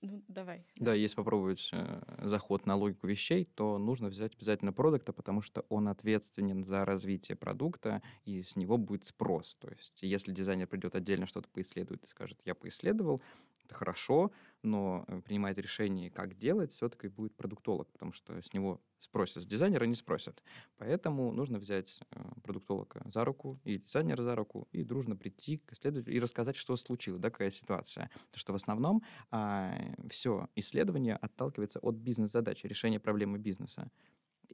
Ну, 0.02 0.24
давай. 0.30 0.66
Да, 0.78 0.94
если 0.94 1.18
попробовать 1.18 1.70
э, 1.74 2.02
заход 2.24 2.66
на 2.66 2.76
логику 2.78 3.08
вещей, 3.08 3.44
то 3.44 3.78
нужно 3.78 4.08
взять 4.08 4.34
обязательно 4.36 4.72
продукта, 4.72 5.12
потому 5.12 5.42
что 5.42 5.66
он 5.68 5.90
ответственен 5.90 6.64
за 6.64 6.86
развитие 6.86 7.36
продукта, 7.36 8.02
и 8.24 8.42
с 8.42 8.56
него 8.56 8.78
будет 8.78 9.06
спрос. 9.06 9.56
То 9.56 9.70
есть 9.70 10.02
если 10.02 10.32
дизайнер 10.32 10.68
придет 10.68 10.96
отдельно 10.96 11.26
что-то 11.26 11.50
поисследует 11.50 12.04
и 12.06 12.08
скажет, 12.08 12.40
я 12.46 12.56
поисследовал, 12.56 13.22
это 13.66 13.76
хорошо, 13.76 14.32
но 14.64 15.04
э, 15.08 15.22
принимает 15.22 15.58
решение, 15.58 16.10
как 16.10 16.36
делать, 16.36 16.72
все-таки 16.72 17.10
будет 17.10 17.36
продуктолог, 17.36 17.92
потому 17.92 18.14
что 18.14 18.42
с 18.42 18.54
него 18.54 18.80
спросят, 19.00 19.44
с 19.44 19.46
дизайнера 19.46 19.86
не 19.86 19.96
спросят. 19.96 20.44
Поэтому 20.78 21.32
нужно 21.32 21.60
взять 21.60 22.00
э, 22.12 22.22
продуктолога 22.44 23.02
за 23.12 23.26
руку 23.26 23.60
и 23.64 23.78
дизайнера 23.78 24.22
за 24.22 24.36
руку 24.36 24.68
и 24.72 24.84
дружно 24.84 25.16
прийти 25.16 25.58
к 25.58 25.74
исследователю 25.74 26.16
и 26.16 26.20
рассказать, 26.20 26.56
что 26.56 26.76
случилось, 26.76 27.22
да, 27.22 27.30
какая 27.30 27.52
ситуация. 27.52 28.10
Потому 28.14 28.40
что 28.40 28.54
в 28.54 28.56
основном 28.56 29.04
а, 29.32 29.78
все 30.10 30.50
исследование 30.56 31.16
отталкивается 31.16 31.80
от 31.80 31.96
бизнес-задачи, 31.96 32.68
решения 32.68 33.00
проблемы 33.00 33.38
бизнеса 33.38 33.90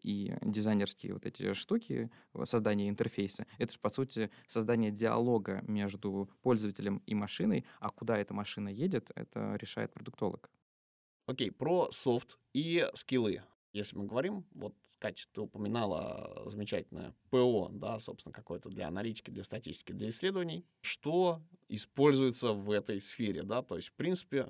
и 0.04 0.36
дизайнерские 0.42 1.14
вот 1.14 1.26
эти 1.26 1.54
штуки, 1.54 2.12
создание 2.44 2.90
интерфейса, 2.90 3.48
это 3.58 3.78
по 3.80 3.90
сути, 3.90 4.30
создание 4.46 4.92
диалога 4.92 5.64
между 5.68 6.30
пользователем 6.42 7.02
и 7.08 7.16
машиной, 7.16 7.66
а 7.80 7.90
куда 7.90 8.18
эта 8.18 8.34
машина 8.34 8.70
едет, 8.70 9.12
это 9.16 9.56
решает 9.56 9.94
продуктолог. 9.94 10.50
Окей, 11.26 11.50
okay, 11.50 11.52
про 11.52 11.92
софт 11.92 12.38
и 12.54 12.88
скиллы. 12.94 13.42
Если 13.76 13.98
мы 13.98 14.06
говорим, 14.06 14.46
вот 14.54 14.74
Катя, 15.00 15.26
ты 15.34 15.42
упоминала 15.42 16.44
замечательное 16.46 17.14
ПО, 17.30 17.70
да, 17.74 18.00
собственно, 18.00 18.32
какое-то 18.32 18.70
для 18.70 18.88
аналитики, 18.88 19.32
для 19.32 19.44
статистики, 19.44 19.92
для 19.92 20.08
исследований. 20.08 20.66
Что 20.80 21.42
используется 21.68 22.54
в 22.54 22.72
этой 22.72 23.02
сфере, 23.02 23.44
да, 23.44 23.62
то 23.64 23.76
есть, 23.76 23.90
в 23.90 23.94
принципе, 23.96 24.48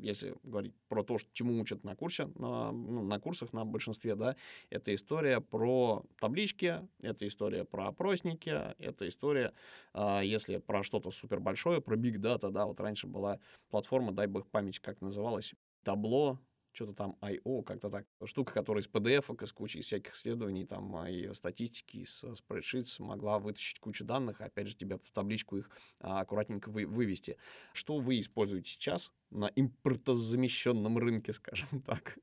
если 0.00 0.34
говорить 0.42 0.74
про 0.88 1.04
то, 1.04 1.18
чему 1.32 1.60
учат 1.60 1.84
на 1.84 1.94
курсе, 1.94 2.26
на, 2.34 2.72
ну, 2.72 3.04
на 3.04 3.20
курсах 3.20 3.52
на 3.52 3.64
большинстве, 3.64 4.16
да, 4.16 4.34
это 4.70 4.92
история 4.92 5.40
про 5.40 6.04
таблички, 6.18 6.80
это 6.98 7.28
история 7.28 7.64
про 7.64 7.86
опросники, 7.86 8.74
это 8.78 9.06
история, 9.06 9.52
э, 9.92 10.22
если 10.24 10.56
про 10.58 10.82
что-то 10.82 11.12
супер 11.12 11.38
большое, 11.38 11.80
про 11.80 11.96
big 11.96 12.16
data, 12.16 12.50
да, 12.50 12.66
вот 12.66 12.80
раньше 12.80 13.06
была 13.06 13.38
платформа, 13.70 14.10
дай 14.10 14.26
бог 14.26 14.48
память, 14.48 14.80
как 14.80 15.00
называлась, 15.00 15.54
табло, 15.84 16.40
что-то 16.74 16.92
там 16.92 17.16
I.O., 17.20 17.62
как-то 17.62 17.88
так. 17.88 18.06
Штука, 18.24 18.52
которая 18.52 18.82
из 18.82 18.88
PDF, 18.88 19.42
из 19.42 19.52
кучи 19.52 19.80
всяких 19.80 20.14
исследований, 20.14 20.66
там, 20.66 20.94
а, 20.96 21.08
и 21.08 21.32
статистики, 21.32 21.98
из 21.98 22.24
спредшитс 22.34 22.98
могла 22.98 23.38
вытащить 23.38 23.78
кучу 23.78 24.04
данных, 24.04 24.40
и 24.40 24.44
опять 24.44 24.68
же, 24.68 24.76
тебе 24.76 24.98
в 24.98 25.10
табличку 25.10 25.56
их 25.56 25.70
а, 26.00 26.20
аккуратненько 26.20 26.68
вы, 26.70 26.86
вывести. 26.86 27.36
Что 27.72 27.98
вы 27.98 28.20
используете 28.20 28.70
сейчас 28.70 29.12
на 29.30 29.46
импортозамещенном 29.46 30.98
рынке, 30.98 31.32
скажем 31.32 31.80
так? 31.82 32.18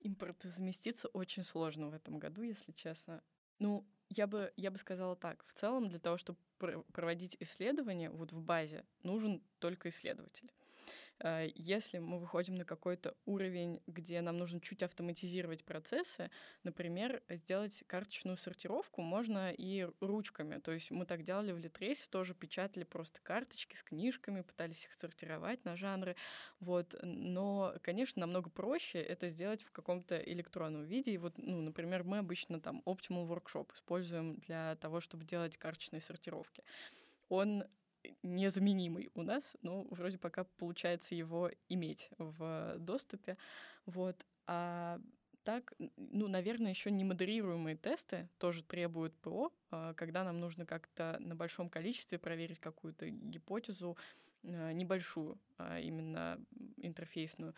Импортозаместиться 0.00 1.08
очень 1.08 1.44
сложно 1.44 1.88
в 1.88 1.94
этом 1.94 2.18
году, 2.18 2.42
если 2.42 2.72
честно. 2.72 3.22
Ну, 3.58 3.86
я 4.10 4.26
бы, 4.26 4.52
я 4.56 4.70
бы 4.70 4.78
сказала 4.78 5.16
так. 5.16 5.44
В 5.46 5.54
целом, 5.54 5.88
для 5.88 5.98
того, 5.98 6.16
чтобы 6.16 6.38
проводить 6.92 7.36
исследования 7.40 8.10
вот 8.10 8.32
в 8.32 8.42
базе, 8.42 8.84
нужен 9.02 9.42
только 9.60 9.88
исследователь. 9.88 10.52
Э, 11.20 11.48
если 11.54 11.98
мы 11.98 12.18
выходим 12.18 12.56
на 12.56 12.64
какой-то 12.64 13.16
уровень, 13.24 13.80
где 13.86 14.20
нам 14.20 14.38
нужно 14.38 14.60
чуть 14.60 14.82
автоматизировать 14.82 15.64
процессы, 15.64 16.30
например, 16.62 17.22
сделать 17.28 17.84
карточную 17.86 18.36
сортировку 18.36 19.02
можно 19.02 19.52
и 19.52 19.88
ручками. 20.00 20.58
То 20.58 20.72
есть 20.72 20.90
мы 20.90 21.06
так 21.06 21.22
делали 21.22 21.52
в 21.52 21.58
Литресе, 21.58 22.06
тоже 22.10 22.34
печатали 22.34 22.84
просто 22.84 23.20
карточки 23.22 23.76
с 23.76 23.82
книжками, 23.82 24.42
пытались 24.42 24.84
их 24.84 24.94
сортировать 24.94 25.64
на 25.64 25.76
жанры. 25.76 26.16
Вот. 26.60 26.94
Но, 27.02 27.74
конечно, 27.82 28.20
намного 28.20 28.50
проще 28.50 29.00
это 29.00 29.28
сделать 29.28 29.62
в 29.62 29.70
каком-то 29.70 30.18
электронном 30.18 30.84
виде. 30.84 31.12
И 31.12 31.18
вот, 31.18 31.34
ну, 31.36 31.60
например, 31.60 32.04
мы 32.04 32.18
обычно 32.18 32.60
там 32.60 32.82
Optimal 32.86 33.28
Workshop 33.28 33.72
используем 33.74 34.36
для 34.36 34.76
того, 34.76 35.00
чтобы 35.00 35.24
делать 35.24 35.56
карточные 35.56 36.00
сортировки. 36.00 36.62
Он 37.28 37.64
незаменимый 38.22 39.10
у 39.14 39.22
нас, 39.22 39.56
но 39.62 39.86
вроде 39.90 40.18
пока 40.18 40.44
получается 40.44 41.14
его 41.14 41.50
иметь 41.68 42.10
в 42.18 42.76
доступе. 42.78 43.36
Вот. 43.86 44.24
А 44.46 45.00
так, 45.44 45.74
ну, 45.96 46.26
наверное, 46.26 46.70
еще 46.70 46.90
не 46.90 47.04
модерируемые 47.04 47.76
тесты 47.76 48.28
тоже 48.38 48.62
требуют 48.62 49.14
ПО, 49.18 49.52
а, 49.70 49.92
когда 49.94 50.24
нам 50.24 50.40
нужно 50.40 50.64
как-то 50.64 51.18
на 51.20 51.36
большом 51.36 51.68
количестве 51.68 52.18
проверить 52.18 52.58
какую-то 52.58 53.10
гипотезу, 53.10 53.96
а, 54.42 54.72
небольшую, 54.72 55.38
а 55.58 55.78
именно 55.80 56.40
интерфейсную, 56.78 57.54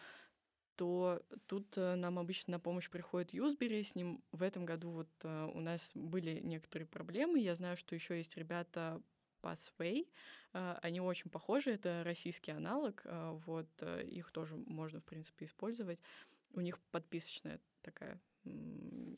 то 0.77 1.23
тут 1.47 1.77
э, 1.79 1.95
нам 1.95 2.19
обычно 2.19 2.53
на 2.53 2.61
помощь 2.61 2.91
приходит 2.91 3.33
Юзбери. 3.33 3.83
С 3.83 3.95
ним 3.95 4.23
в 4.31 4.43
этом 4.43 4.67
году 4.67 4.91
вот 4.91 5.09
э, 5.23 5.51
у 5.55 5.61
нас 5.61 5.91
были 5.95 6.41
некоторые 6.41 6.87
проблемы. 6.87 7.39
Я 7.39 7.55
знаю, 7.55 7.77
что 7.79 7.95
еще 7.95 8.19
есть 8.19 8.37
ребята 8.37 9.01
Pathway. 9.47 10.09
А, 10.53 10.79
они 10.83 11.01
очень 11.01 11.31
похожи, 11.31 11.71
это 11.71 12.03
российский 12.05 12.51
аналог. 12.51 13.03
Вот 13.47 13.69
э, 13.81 14.05
их 14.05 14.31
тоже 14.33 14.57
можно, 14.57 15.01
в 15.01 15.05
принципе, 15.05 15.45
использовать. 15.45 16.03
У 16.53 16.61
них 16.61 16.79
подписочная 16.91 17.61
такая 17.83 18.21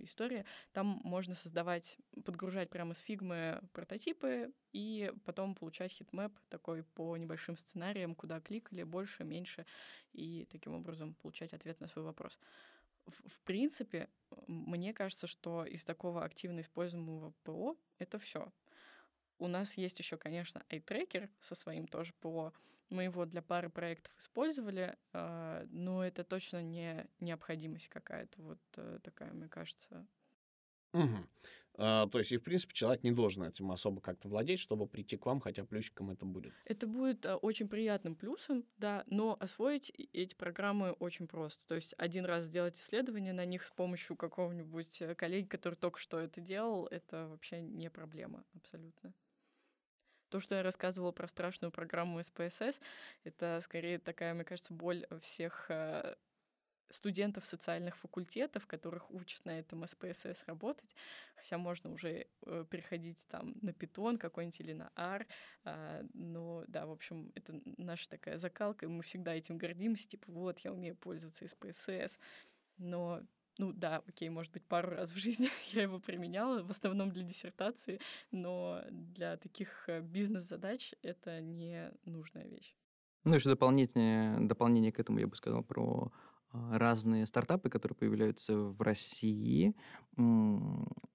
история. 0.00 0.44
Там 0.72 1.00
можно 1.04 1.34
создавать, 1.34 1.98
подгружать 2.24 2.70
прямо 2.70 2.94
с 2.94 2.98
фигмы 3.00 3.60
прототипы 3.72 4.52
и 4.72 5.12
потом 5.24 5.54
получать 5.54 5.92
heatmap 5.92 6.32
такой 6.48 6.82
по 6.82 7.16
небольшим 7.16 7.56
сценариям, 7.56 8.14
куда 8.14 8.40
кликали 8.40 8.82
больше, 8.82 9.24
меньше, 9.24 9.66
и 10.12 10.46
таким 10.50 10.74
образом 10.74 11.14
получать 11.14 11.52
ответ 11.52 11.80
на 11.80 11.88
свой 11.88 12.04
вопрос. 12.04 12.38
В, 13.06 13.28
в 13.28 13.40
принципе, 13.40 14.08
мне 14.46 14.92
кажется, 14.92 15.26
что 15.26 15.64
из 15.64 15.84
такого 15.84 16.24
активно 16.24 16.60
используемого 16.60 17.32
ПО 17.42 17.76
это 17.98 18.18
все. 18.18 18.52
У 19.38 19.48
нас 19.48 19.76
есть 19.76 19.98
еще, 19.98 20.16
конечно, 20.16 20.62
iTracker 20.70 21.28
со 21.40 21.54
своим 21.54 21.86
тоже 21.86 22.12
ПО, 22.20 22.52
мы 22.90 23.04
его 23.04 23.26
для 23.26 23.42
пары 23.42 23.68
проектов 23.68 24.12
использовали, 24.18 24.96
а, 25.12 25.66
но 25.70 26.04
это 26.04 26.24
точно 26.24 26.62
не 26.62 27.06
необходимость 27.20 27.88
какая-то 27.88 28.40
вот 28.40 28.58
э, 28.76 28.98
такая, 29.02 29.32
мне 29.32 29.48
кажется. 29.48 30.06
Угу. 30.94 31.26
А, 31.80 32.08
то 32.08 32.18
есть, 32.18 32.32
и 32.32 32.38
в 32.38 32.42
принципе, 32.42 32.74
человек 32.74 33.04
не 33.04 33.12
должен 33.12 33.44
этим 33.44 33.70
особо 33.70 34.00
как-то 34.00 34.28
владеть, 34.28 34.58
чтобы 34.58 34.86
прийти 34.86 35.16
к 35.16 35.26
вам, 35.26 35.40
хотя 35.40 35.64
плюсиком 35.64 36.10
это 36.10 36.24
будет. 36.24 36.52
Это 36.64 36.86
будет 36.86 37.24
а, 37.26 37.36
очень 37.36 37.68
приятным 37.68 38.16
плюсом, 38.16 38.64
да, 38.78 39.04
но 39.06 39.36
освоить 39.38 39.92
эти 40.12 40.34
программы 40.34 40.92
очень 40.92 41.28
просто. 41.28 41.60
То 41.68 41.74
есть 41.74 41.94
один 41.98 42.24
раз 42.24 42.46
сделать 42.46 42.80
исследование 42.80 43.32
на 43.32 43.44
них 43.44 43.64
с 43.64 43.70
помощью 43.70 44.16
какого-нибудь 44.16 45.02
э, 45.02 45.14
коллеги, 45.14 45.46
который 45.46 45.74
только 45.74 46.00
что 46.00 46.18
это 46.18 46.40
делал, 46.40 46.86
это 46.86 47.28
вообще 47.28 47.60
не 47.60 47.90
проблема 47.90 48.44
абсолютно. 48.54 49.12
То, 50.30 50.40
что 50.40 50.54
я 50.54 50.62
рассказывала 50.62 51.12
про 51.12 51.26
страшную 51.26 51.70
программу 51.70 52.22
СПСС, 52.22 52.80
это 53.24 53.60
скорее 53.62 53.98
такая, 53.98 54.34
мне 54.34 54.44
кажется, 54.44 54.74
боль 54.74 55.06
всех 55.20 55.66
э, 55.70 56.16
студентов 56.90 57.46
социальных 57.46 57.96
факультетов, 57.96 58.66
которых 58.66 59.10
учат 59.10 59.44
на 59.44 59.58
этом 59.58 59.86
СПСС 59.86 60.44
работать, 60.46 60.94
хотя 61.36 61.58
можно 61.58 61.90
уже 61.90 62.26
э, 62.46 62.64
переходить 62.70 63.26
там 63.28 63.54
на 63.62 63.72
питон 63.72 64.18
какой-нибудь 64.18 64.60
или 64.60 64.72
на 64.72 64.90
R, 64.96 65.26
э, 65.64 66.04
но 66.14 66.64
да, 66.68 66.86
в 66.86 66.90
общем, 66.90 67.32
это 67.34 67.60
наша 67.76 68.08
такая 68.08 68.38
закалка, 68.38 68.86
и 68.86 68.88
мы 68.88 69.02
всегда 69.02 69.34
этим 69.34 69.58
гордимся, 69.58 70.08
типа 70.08 70.30
вот, 70.32 70.58
я 70.60 70.72
умею 70.72 70.96
пользоваться 70.96 71.46
СПСС, 71.46 72.18
но 72.78 73.22
ну 73.58 73.72
да, 73.72 74.02
окей, 74.06 74.28
может 74.30 74.52
быть, 74.52 74.64
пару 74.64 74.90
раз 74.90 75.12
в 75.12 75.16
жизни 75.16 75.48
я 75.72 75.82
его 75.82 76.00
применяла, 76.00 76.62
в 76.62 76.70
основном 76.70 77.10
для 77.10 77.24
диссертации, 77.24 78.00
но 78.30 78.82
для 78.90 79.36
таких 79.36 79.88
э, 79.88 80.00
бизнес-задач 80.00 80.94
это 81.02 81.40
не 81.40 81.92
нужная 82.04 82.46
вещь. 82.46 82.74
Ну, 83.24 83.34
еще 83.34 83.50
дополнение, 83.50 84.38
дополнение 84.40 84.92
к 84.92 85.00
этому 85.00 85.18
я 85.18 85.26
бы 85.26 85.36
сказал 85.36 85.62
про 85.62 86.12
а, 86.50 86.78
разные 86.78 87.26
стартапы, 87.26 87.68
которые 87.68 87.96
появляются 87.96 88.56
в 88.56 88.80
России 88.80 89.74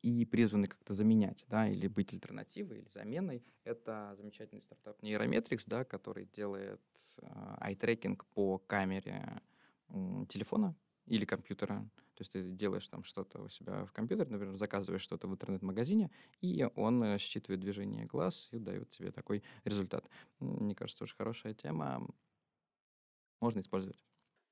и 0.01 0.25
призваны 0.25 0.67
как-то 0.67 0.93
заменять, 0.93 1.45
да, 1.47 1.67
или 1.67 1.87
быть 1.87 2.13
альтернативой, 2.13 2.79
или 2.79 2.89
заменой. 2.89 3.43
Это 3.63 4.13
замечательный 4.17 4.61
стартап 4.61 5.01
Neurometrics, 5.01 5.63
да, 5.67 5.85
который 5.85 6.25
делает 6.25 6.81
ай-трекинг 7.59 8.25
по 8.33 8.59
камере 8.59 9.41
телефона 10.27 10.75
или 11.05 11.25
компьютера. 11.25 11.89
То 12.15 12.21
есть 12.21 12.31
ты 12.31 12.43
делаешь 12.43 12.87
там 12.87 13.03
что-то 13.03 13.41
у 13.41 13.49
себя 13.49 13.85
в 13.85 13.91
компьютере, 13.91 14.29
например, 14.29 14.55
заказываешь 14.55 15.01
что-то 15.01 15.27
в 15.27 15.31
интернет-магазине, 15.33 16.11
и 16.41 16.67
он 16.75 17.03
э, 17.03 17.17
считывает 17.17 17.59
движение 17.59 18.05
глаз 18.05 18.49
и 18.51 18.59
дает 18.59 18.89
тебе 18.89 19.11
такой 19.11 19.43
результат. 19.63 20.07
Мне 20.39 20.75
кажется, 20.75 21.03
очень 21.03 21.15
хорошая 21.15 21.53
тема. 21.53 22.07
Можно 23.41 23.59
использовать. 23.59 23.97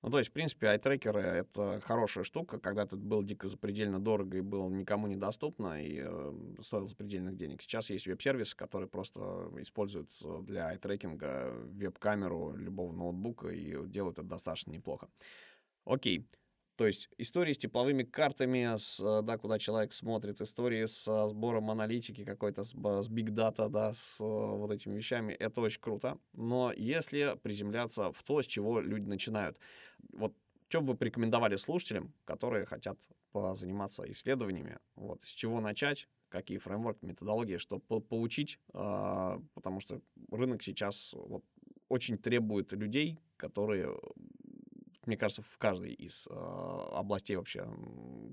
Ну, 0.02 0.10
то 0.10 0.18
есть, 0.18 0.32
в 0.32 0.34
принципе, 0.34 0.68
айтрекеры— 0.68 1.20
это 1.22 1.80
хорошая 1.82 2.24
штука. 2.24 2.60
Когда-то 2.60 2.98
был 2.98 3.22
дико 3.22 3.48
запредельно 3.48 4.00
дорого 4.00 4.38
и 4.38 4.42
было 4.42 4.68
никому 4.68 5.06
недоступно, 5.06 5.84
и 5.84 6.02
э, 6.04 6.34
стоил 6.62 6.88
запредельных 6.88 7.38
денег. 7.38 7.62
Сейчас 7.62 7.92
есть 7.92 8.08
веб-сервисы, 8.08 8.56
которые 8.58 8.90
просто 8.90 9.52
используют 9.60 10.10
для 10.42 10.70
айтрекинга 10.70 11.54
веб-камеру 11.54 12.56
любого 12.56 12.92
ноутбука 12.92 13.50
и 13.50 13.88
делают 13.88 14.18
это 14.18 14.28
достаточно 14.28 14.72
неплохо. 14.72 15.08
Окей. 15.86 16.28
То 16.82 16.88
есть 16.88 17.10
истории 17.20 17.54
с 17.54 17.60
тепловыми 17.60 18.02
картами, 18.02 18.76
с, 18.76 19.00
э, 19.00 19.22
да, 19.22 19.38
куда 19.38 19.60
человек 19.60 19.94
смотрит, 19.94 20.42
истории 20.42 20.88
с 20.88 21.28
сбором 21.28 21.70
аналитики 21.70 22.26
какой-то, 22.26 22.64
с, 22.64 22.72
с 22.72 23.08
big 23.08 23.28
data, 23.28 23.70
да, 23.70 23.94
с 23.94 24.20
э, 24.20 24.24
вот 24.24 24.72
этими 24.72 24.96
вещами, 24.96 25.32
это 25.34 25.62
очень 25.62 25.80
круто. 25.80 26.18
Но 26.34 26.74
если 26.76 27.38
приземляться 27.44 28.12
в 28.12 28.24
то, 28.24 28.42
с 28.42 28.48
чего 28.48 28.82
люди 28.82 29.08
начинают, 29.08 29.60
вот 30.12 30.34
что 30.70 30.82
бы 30.82 30.94
вы 30.94 30.98
порекомендовали 30.98 31.56
слушателям, 31.56 32.16
которые 32.26 32.66
хотят 32.66 32.98
заниматься 33.54 34.04
исследованиями, 34.08 34.80
вот, 34.96 35.22
с 35.22 35.30
чего 35.34 35.62
начать, 35.62 36.10
какие 36.30 36.58
фреймворки, 36.58 37.06
методологии, 37.06 37.58
чтобы 37.58 37.84
по 37.84 38.00
получить, 38.00 38.58
э, 38.74 39.40
потому 39.54 39.82
что 39.82 40.02
рынок 40.32 40.64
сейчас 40.64 41.14
вот, 41.14 41.44
очень 41.90 42.18
требует 42.18 42.74
людей, 42.74 43.20
которые 43.38 43.96
мне 45.06 45.18
кажется, 45.18 45.42
в 45.42 45.58
каждой 45.58 45.94
из 45.94 46.28
э, 46.28 46.34
областей 46.34 47.36
вообще 47.36 47.68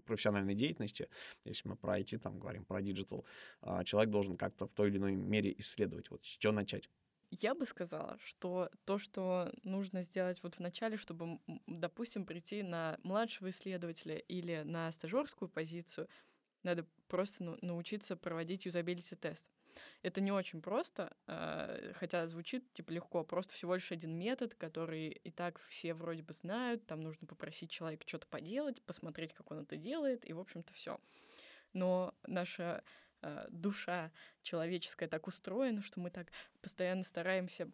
профессиональной 0.04 0.54
деятельности, 0.54 1.08
если 1.44 1.68
мы 1.68 1.76
про 1.76 1.98
IT 1.98 2.18
там 2.18 2.38
говорим, 2.38 2.64
про 2.64 2.82
digital, 2.82 3.24
э, 3.62 3.84
человек 3.84 4.10
должен 4.10 4.36
как-то 4.36 4.66
в 4.66 4.72
той 4.72 4.88
или 4.88 4.98
иной 4.98 5.14
мере 5.14 5.54
исследовать. 5.58 6.10
Вот 6.10 6.24
с 6.24 6.36
чего 6.36 6.52
начать? 6.52 6.88
Я 7.30 7.54
бы 7.54 7.66
сказала, 7.66 8.18
что 8.24 8.70
то, 8.84 8.96
что 8.96 9.52
нужно 9.62 10.02
сделать 10.02 10.42
вот 10.42 10.54
в 10.54 10.60
начале, 10.60 10.96
чтобы, 10.96 11.38
допустим, 11.66 12.24
прийти 12.24 12.62
на 12.62 12.98
младшего 13.02 13.50
исследователя 13.50 14.16
или 14.16 14.62
на 14.64 14.90
стажерскую 14.92 15.48
позицию, 15.50 16.08
надо 16.62 16.86
просто 17.06 17.44
ну, 17.44 17.58
научиться 17.60 18.16
проводить 18.16 18.64
юзабилити-тест. 18.64 19.48
Это 20.02 20.20
не 20.20 20.32
очень 20.32 20.62
просто, 20.62 21.16
а, 21.26 21.92
хотя 21.94 22.26
звучит 22.26 22.72
типа 22.72 22.90
легко, 22.92 23.24
просто 23.24 23.54
всего 23.54 23.74
лишь 23.74 23.92
один 23.92 24.16
метод, 24.16 24.54
который 24.54 25.08
и 25.08 25.30
так 25.30 25.58
все 25.68 25.94
вроде 25.94 26.22
бы 26.22 26.32
знают, 26.32 26.86
там 26.86 27.00
нужно 27.00 27.26
попросить 27.26 27.70
человека 27.70 28.04
что-то 28.06 28.26
поделать, 28.26 28.82
посмотреть, 28.82 29.32
как 29.32 29.50
он 29.50 29.60
это 29.60 29.76
делает, 29.76 30.28
и, 30.28 30.32
в 30.32 30.40
общем-то, 30.40 30.72
все. 30.72 31.00
Но 31.72 32.14
наша 32.26 32.82
а, 33.20 33.46
душа 33.50 34.12
человеческая 34.42 35.08
так 35.08 35.26
устроена, 35.26 35.82
что 35.82 36.00
мы 36.00 36.10
так 36.10 36.30
постоянно 36.62 37.02
стараемся 37.02 37.70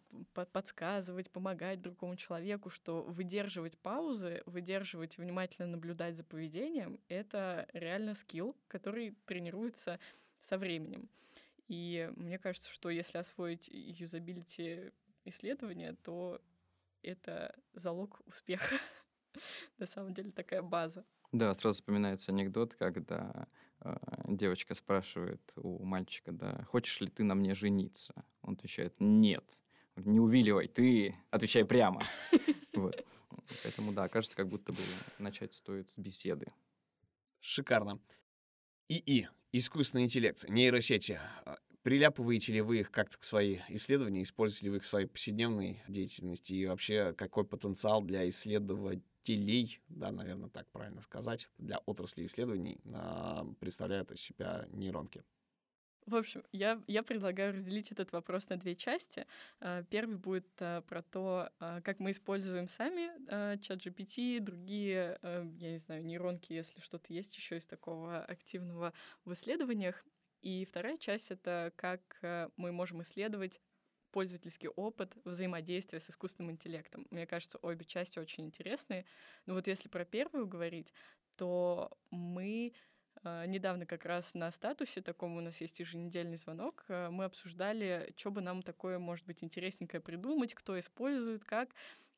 подсказывать, 0.51 1.29
помогать 1.29 1.81
другому 1.81 2.15
человеку, 2.15 2.69
что 2.69 3.03
выдерживать 3.03 3.77
паузы, 3.77 4.41
выдерживать, 4.45 5.17
внимательно 5.17 5.67
наблюдать 5.67 6.15
за 6.15 6.23
поведением— 6.23 6.99
это 7.09 7.67
реально 7.73 8.15
скилл, 8.15 8.55
который 8.67 9.15
тренируется 9.25 9.99
со 10.39 10.57
временем. 10.57 11.09
И 11.67 12.11
мне 12.15 12.37
кажется, 12.37 12.69
что 12.69 12.89
если 12.89 13.17
освоить 13.17 13.67
юзабилити 13.69 14.91
исследования, 15.23 15.95
то 16.03 16.41
это 17.01 17.55
залог 17.73 18.21
успеха. 18.25 18.75
На 19.77 19.85
самом 19.85 20.13
деле 20.13 20.31
такая 20.31 20.61
база. 20.61 21.05
Да, 21.31 21.53
сразу 21.53 21.75
вспоминается 21.75 22.31
анекдот, 22.31 22.75
когда 22.75 23.47
э, 23.81 23.95
девочка 24.27 24.73
спрашивает 24.75 25.41
у 25.55 25.83
мальчика, 25.83 26.31
да, 26.31 26.63
хочешь 26.65 27.01
ли 27.01 27.07
ты 27.07 27.23
на 27.23 27.35
мне 27.35 27.55
жениться? 27.55 28.13
Он 28.41 28.53
отвечает, 28.53 28.95
нет. 28.99 29.43
Не 29.95 30.19
увиливай, 30.19 30.67
ты 30.67 31.15
отвечай 31.31 31.65
прямо. 31.65 32.01
Вот. 32.73 33.05
Поэтому, 33.63 33.93
да, 33.93 34.09
кажется, 34.09 34.35
как 34.35 34.49
будто 34.49 34.73
бы 34.73 34.79
начать 35.17 35.53
стоит 35.53 35.89
с 35.91 35.97
беседы. 35.97 36.51
Шикарно. 37.39 38.01
ИИ, 38.89 39.29
искусственный 39.57 40.03
интеллект, 40.03 40.47
нейросети. 40.49 41.19
А, 41.45 41.57
приляпываете 41.83 42.53
ли 42.53 42.61
вы 42.61 42.79
их 42.79 42.91
как-то 42.91 43.17
к 43.17 43.23
своей 43.23 43.61
исследованию, 43.69 44.23
используете 44.23 44.65
ли 44.65 44.69
вы 44.71 44.77
их 44.77 44.83
в 44.83 44.87
своей 44.87 45.07
повседневной 45.07 45.81
деятельности 45.87 46.53
и 46.53 46.65
вообще 46.65 47.13
какой 47.13 47.45
потенциал 47.45 48.01
для 48.01 48.27
исследователей, 48.27 49.81
да, 49.87 50.11
наверное, 50.11 50.49
так 50.49 50.67
правильно 50.71 51.01
сказать, 51.01 51.47
для 51.57 51.77
отрасли 51.85 52.25
исследований 52.25 52.79
представляют 53.59 54.11
из 54.11 54.21
себя 54.21 54.67
нейронки? 54.71 55.23
В 56.05 56.15
общем, 56.15 56.43
я, 56.51 56.79
я 56.85 57.01
предлагаю 57.01 57.53
разделить 57.53 57.91
этот 57.91 58.11
вопрос 58.11 58.49
на 58.49 58.57
две 58.57 58.75
части. 58.75 59.25
А, 59.59 59.83
первый 59.83 60.17
будет 60.17 60.47
а, 60.59 60.81
про 60.81 61.01
то, 61.01 61.49
а, 61.59 61.81
как 61.81 61.99
мы 61.99 62.11
используем 62.11 62.67
сами 62.67 63.09
чат 63.59 63.79
GPT, 63.79 64.39
другие, 64.39 65.17
я 65.23 65.71
не 65.71 65.79
знаю, 65.79 66.05
нейронки, 66.05 66.53
если 66.53 66.79
что-то 66.79 67.11
есть 67.11 67.35
еще 67.35 67.57
из 67.57 67.65
такого 67.65 68.23
активного 68.23 68.93
в 69.25 69.33
исследованиях. 69.33 70.05
И 70.41 70.63
вторая 70.65 70.97
часть— 70.97 71.31
это 71.31 71.73
как 71.75 72.19
мы 72.55 72.71
можем 72.71 73.01
исследовать 73.01 73.59
пользовательский 74.11 74.69
опыт 74.69 75.13
взаимодействия 75.25 75.99
с 75.99 76.09
искусственным 76.09 76.51
интеллектом. 76.51 77.07
Мне 77.09 77.25
кажется, 77.25 77.57
обе 77.61 77.83
части 77.83 78.19
очень 78.19 78.45
интересные. 78.45 79.05
Но 79.45 79.55
вот 79.55 79.67
если 79.67 79.89
про 79.89 80.05
первую 80.05 80.47
говорить, 80.47 80.93
то 81.35 81.91
мы 82.11 82.73
недавно 83.45 83.85
как 83.85 84.05
раз 84.05 84.33
на 84.33 84.51
статусе 84.51 85.01
таком 85.01 85.37
у 85.37 85.41
нас 85.41 85.61
есть 85.61 85.79
еженедельный 85.79 86.37
звонок. 86.37 86.85
А, 86.89 87.09
мы 87.09 87.25
обсуждали, 87.25 88.13
что 88.15 88.31
бы 88.31 88.41
нам 88.41 88.61
такое, 88.61 88.99
может 88.99 89.25
быть, 89.25 89.43
интересненькое 89.43 90.01
придумать, 90.01 90.53
кто 90.53 90.77
использует, 90.79 91.43
как. 91.43 91.69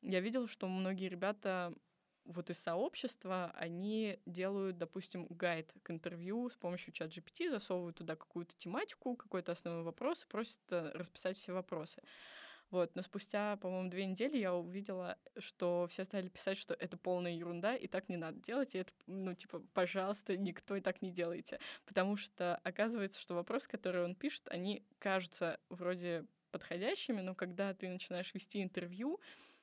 Я 0.02 0.20
видела, 0.20 0.46
что 0.46 0.68
многие 0.68 1.08
ребята 1.08 1.74
вот 2.28 2.50
из 2.50 2.58
сообщества, 2.58 3.52
они 3.54 4.20
делают, 4.26 4.76
допустим, 4.76 5.26
гайд 5.30 5.72
к 5.82 5.90
интервью 5.90 6.50
с 6.50 6.56
помощью 6.56 6.92
чат 6.92 7.10
GPT, 7.10 7.50
засовывают 7.50 7.96
туда 7.96 8.16
какую-то 8.16 8.54
тематику, 8.56 9.16
какой-то 9.16 9.52
основной 9.52 9.82
вопрос 9.82 10.24
и 10.24 10.28
просят 10.28 10.60
э, 10.70 10.90
расписать 10.94 11.38
все 11.38 11.52
вопросы. 11.52 12.02
Вот, 12.70 12.94
но 12.94 13.02
спустя, 13.02 13.56
по-моему, 13.56 13.88
две 13.88 14.04
недели 14.04 14.36
я 14.36 14.54
увидела, 14.54 15.16
что 15.38 15.86
все 15.90 16.04
стали 16.04 16.28
писать, 16.28 16.58
что 16.58 16.74
это 16.74 16.98
полная 16.98 17.32
ерунда, 17.32 17.74
и 17.74 17.86
так 17.86 18.08
не 18.10 18.18
надо 18.18 18.38
делать, 18.40 18.74
и 18.74 18.78
это, 18.78 18.92
ну, 19.06 19.34
типа, 19.34 19.62
пожалуйста, 19.72 20.36
никто 20.36 20.76
и 20.76 20.80
так 20.80 21.00
не 21.00 21.10
делайте. 21.10 21.60
Потому 21.86 22.16
что 22.16 22.56
оказывается, 22.64 23.20
что 23.20 23.34
вопросы, 23.34 23.68
которые 23.68 24.04
он 24.04 24.14
пишет, 24.14 24.48
они 24.48 24.84
кажутся 24.98 25.58
вроде 25.70 26.26
подходящими, 26.50 27.20
но 27.22 27.34
когда 27.34 27.72
ты 27.72 27.88
начинаешь 27.88 28.34
вести 28.34 28.62
интервью, 28.62 29.20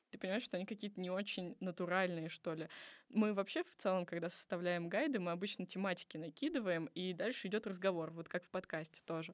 ты 0.10 0.18
понимаешь, 0.18 0.44
что 0.44 0.58
они 0.58 0.66
какие-то 0.66 1.00
не 1.00 1.10
очень 1.10 1.58
натуральные, 1.60 2.30
что 2.30 2.54
ли. 2.54 2.70
Мы 3.10 3.34
вообще 3.34 3.64
в 3.64 3.76
целом, 3.76 4.06
когда 4.06 4.30
составляем 4.30 4.88
гайды, 4.88 5.20
мы 5.20 5.32
обычно 5.32 5.66
тематики 5.66 6.18
накидываем, 6.18 6.86
и 6.96 7.14
дальше 7.14 7.48
идет 7.48 7.68
разговор, 7.68 8.12
вот 8.12 8.30
как 8.30 8.46
в 8.46 8.50
подкасте 8.50 9.02
тоже. 9.06 9.34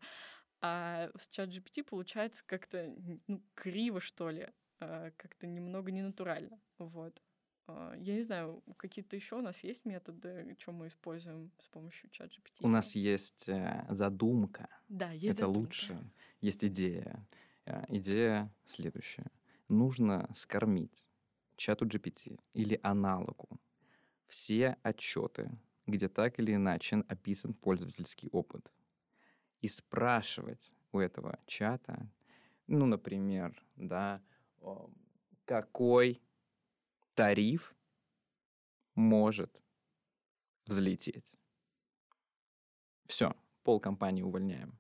А 0.62 1.10
с 1.19 1.28
чат 1.30 1.50
GPT 1.50 1.84
получается 1.84 2.43
как-то 2.45 2.93
ну, 3.28 3.43
криво, 3.56 4.00
что 4.00 4.30
ли, 4.30 4.47
а, 4.80 5.12
как-то 5.17 5.47
немного 5.47 5.91
ненатурально. 5.91 6.60
Вот. 6.78 7.21
А, 7.67 7.95
я 7.97 8.15
не 8.15 8.21
знаю, 8.21 8.63
какие-то 8.78 9.15
еще 9.15 9.36
у 9.36 9.41
нас 9.41 9.63
есть 9.63 9.86
методы, 9.86 10.56
что 10.60 10.71
мы 10.71 10.88
используем 10.88 11.52
с 11.60 11.67
помощью 11.67 12.10
чат 12.12 12.32
GPT? 12.32 12.60
У 12.62 12.67
нас 12.67 12.95
есть 12.95 13.50
э, 13.50 13.86
задумка. 13.89 14.69
Да, 14.88 15.12
есть 15.12 15.38
Это 15.38 15.47
задумка. 15.47 15.60
лучше. 15.60 16.12
Есть 16.41 16.63
идея. 16.63 17.26
Э, 17.65 17.84
идея 17.89 18.54
следующая. 18.65 19.32
Нужно 19.67 20.30
скормить 20.36 21.08
чату 21.56 21.86
GPT 21.86 22.39
или 22.54 22.80
аналогу 22.84 23.60
все 24.32 24.78
отчеты, 24.82 25.52
где 25.86 26.08
так 26.08 26.39
или 26.39 26.56
иначе 26.56 27.04
описан 27.10 27.54
пользовательский 27.54 28.30
опыт 28.32 28.71
и 29.62 29.67
спрашивать 29.67 30.71
у 30.91 31.00
этого 31.00 31.39
чата, 31.45 32.10
ну, 32.67 32.86
например, 32.86 33.63
да, 33.76 34.21
какой 35.45 36.21
тариф 37.15 37.76
может 38.95 39.62
взлететь. 40.65 41.36
Все, 43.06 43.36
пол 43.63 43.80
компании 43.80 44.21
увольняем. 44.21 44.78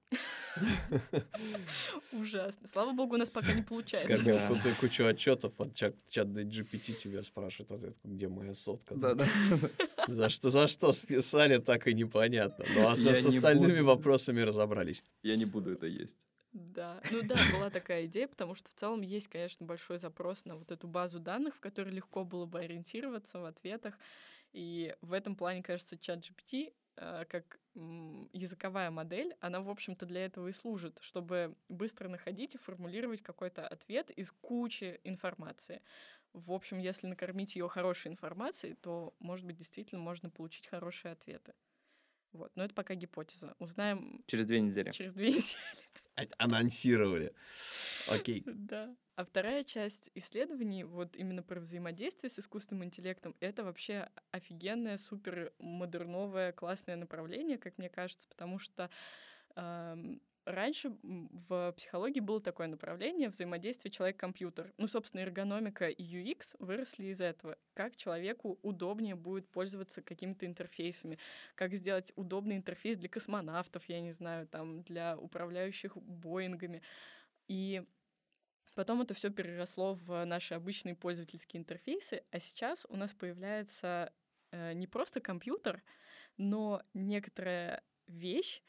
Ужасно. 2.11 2.67
Слава 2.67 2.91
богу, 2.91 3.15
у 3.15 3.17
нас 3.17 3.29
пока 3.29 3.53
не 3.53 3.61
получается. 3.61 4.17
Скажи, 4.17 4.61
да. 4.63 4.75
кучу 4.79 5.05
отчетов 5.05 5.53
от 5.59 5.73
чат, 5.73 5.95
GPT 6.07 6.93
тебя 6.93 7.23
спрашивает, 7.23 7.97
где 8.03 8.27
моя 8.27 8.53
сотка. 8.53 8.95
Да, 8.95 9.13
да. 9.15 9.27
За 10.07 10.29
что, 10.29 10.49
за 10.49 10.67
что 10.67 10.93
списали, 10.93 11.57
так 11.57 11.87
и 11.87 11.93
непонятно. 11.93 12.65
А 12.75 12.95
с 12.95 13.25
остальными 13.25 13.79
вопросами 13.81 14.41
разобрались. 14.41 15.03
Я 15.21 15.35
не 15.37 15.45
буду 15.45 15.71
это 15.71 15.85
есть. 15.85 16.25
Да, 16.53 16.99
ну 17.11 17.21
да, 17.23 17.37
была 17.53 17.69
такая 17.69 18.07
идея, 18.07 18.27
потому 18.27 18.55
что 18.55 18.69
в 18.69 18.73
целом 18.73 19.01
есть, 19.01 19.29
конечно, 19.29 19.65
большой 19.65 19.99
запрос 19.99 20.43
на 20.43 20.57
вот 20.57 20.71
эту 20.71 20.87
базу 20.87 21.19
данных, 21.19 21.55
в 21.55 21.59
которой 21.61 21.91
легко 21.91 22.25
было 22.25 22.45
бы 22.45 22.59
ориентироваться 22.59 23.39
в 23.39 23.45
ответах. 23.45 23.97
И 24.51 24.93
в 25.01 25.13
этом 25.13 25.35
плане, 25.35 25.63
кажется, 25.63 25.97
чат 25.97 26.19
GPT 26.19 26.73
как 27.29 27.59
языковая 27.73 28.91
модель, 28.91 29.35
она, 29.39 29.61
в 29.61 29.69
общем-то, 29.69 30.05
для 30.05 30.25
этого 30.25 30.49
и 30.49 30.51
служит, 30.51 30.99
чтобы 31.01 31.55
быстро 31.69 32.09
находить 32.09 32.55
и 32.55 32.57
формулировать 32.57 33.21
какой-то 33.21 33.67
ответ 33.67 34.11
из 34.11 34.31
кучи 34.31 34.99
информации. 35.03 35.81
В 36.33 36.51
общем, 36.51 36.79
если 36.79 37.07
накормить 37.07 37.55
ее 37.55 37.67
хорошей 37.67 38.11
информацией, 38.11 38.75
то, 38.75 39.13
может 39.19 39.45
быть, 39.45 39.57
действительно 39.57 40.01
можно 40.01 40.29
получить 40.29 40.67
хорошие 40.67 41.11
ответы. 41.13 41.53
Вот. 42.33 42.51
Но 42.55 42.63
это 42.63 42.73
пока 42.73 42.95
гипотеза. 42.95 43.55
Узнаем... 43.59 44.23
Через 44.27 44.45
две 44.45 44.61
недели. 44.61 44.91
Через 44.91 45.13
две 45.13 45.27
недели. 45.31 46.29
Анонсировали. 46.37 47.33
Окей. 48.07 48.43
Да. 48.45 48.95
А 49.21 49.23
вторая 49.23 49.63
часть 49.63 50.09
исследований, 50.15 50.83
вот 50.83 51.15
именно 51.15 51.43
про 51.43 51.59
взаимодействие 51.59 52.31
с 52.31 52.39
искусственным 52.39 52.85
интеллектом, 52.85 53.35
это 53.39 53.63
вообще 53.63 54.09
офигенное, 54.31 54.97
супер 54.97 55.53
модерновое, 55.59 56.53
классное 56.53 56.95
направление, 56.95 57.59
как 57.59 57.77
мне 57.77 57.87
кажется, 57.87 58.27
потому 58.27 58.57
что 58.57 58.89
раньше 59.53 60.97
в 61.03 61.71
психологии 61.77 62.19
было 62.19 62.41
такое 62.41 62.65
направление 62.65 63.29
взаимодействие 63.29 63.91
человек-компьютер. 63.91 64.73
Ну, 64.79 64.87
собственно, 64.87 65.21
эргономика 65.21 65.87
и 65.87 66.03
UX 66.03 66.55
выросли 66.57 67.05
из 67.05 67.21
этого. 67.21 67.59
Как 67.75 67.95
человеку 67.95 68.57
удобнее 68.63 69.13
будет 69.13 69.47
пользоваться 69.49 70.01
какими-то 70.01 70.47
интерфейсами, 70.47 71.19
как 71.53 71.75
сделать 71.75 72.11
удобный 72.15 72.55
интерфейс 72.55 72.97
для 72.97 73.07
космонавтов, 73.07 73.87
я 73.87 74.01
не 74.01 74.13
знаю, 74.13 74.47
там, 74.47 74.81
для 74.81 75.15
управляющих 75.15 75.95
Боингами. 75.95 76.81
И 77.47 77.83
Потом 78.75 79.01
это 79.01 79.13
все 79.13 79.29
переросло 79.29 79.93
в 79.93 80.23
наши 80.25 80.53
обычные 80.53 80.95
пользовательские 80.95 81.59
интерфейсы, 81.59 82.23
а 82.31 82.39
сейчас 82.39 82.85
у 82.89 82.95
нас 82.95 83.13
появляется 83.13 84.13
э, 84.51 84.73
не 84.73 84.87
просто 84.87 85.19
компьютер, 85.19 85.83
но 86.37 86.81
некоторая 86.93 87.83
вещь, 88.07 88.61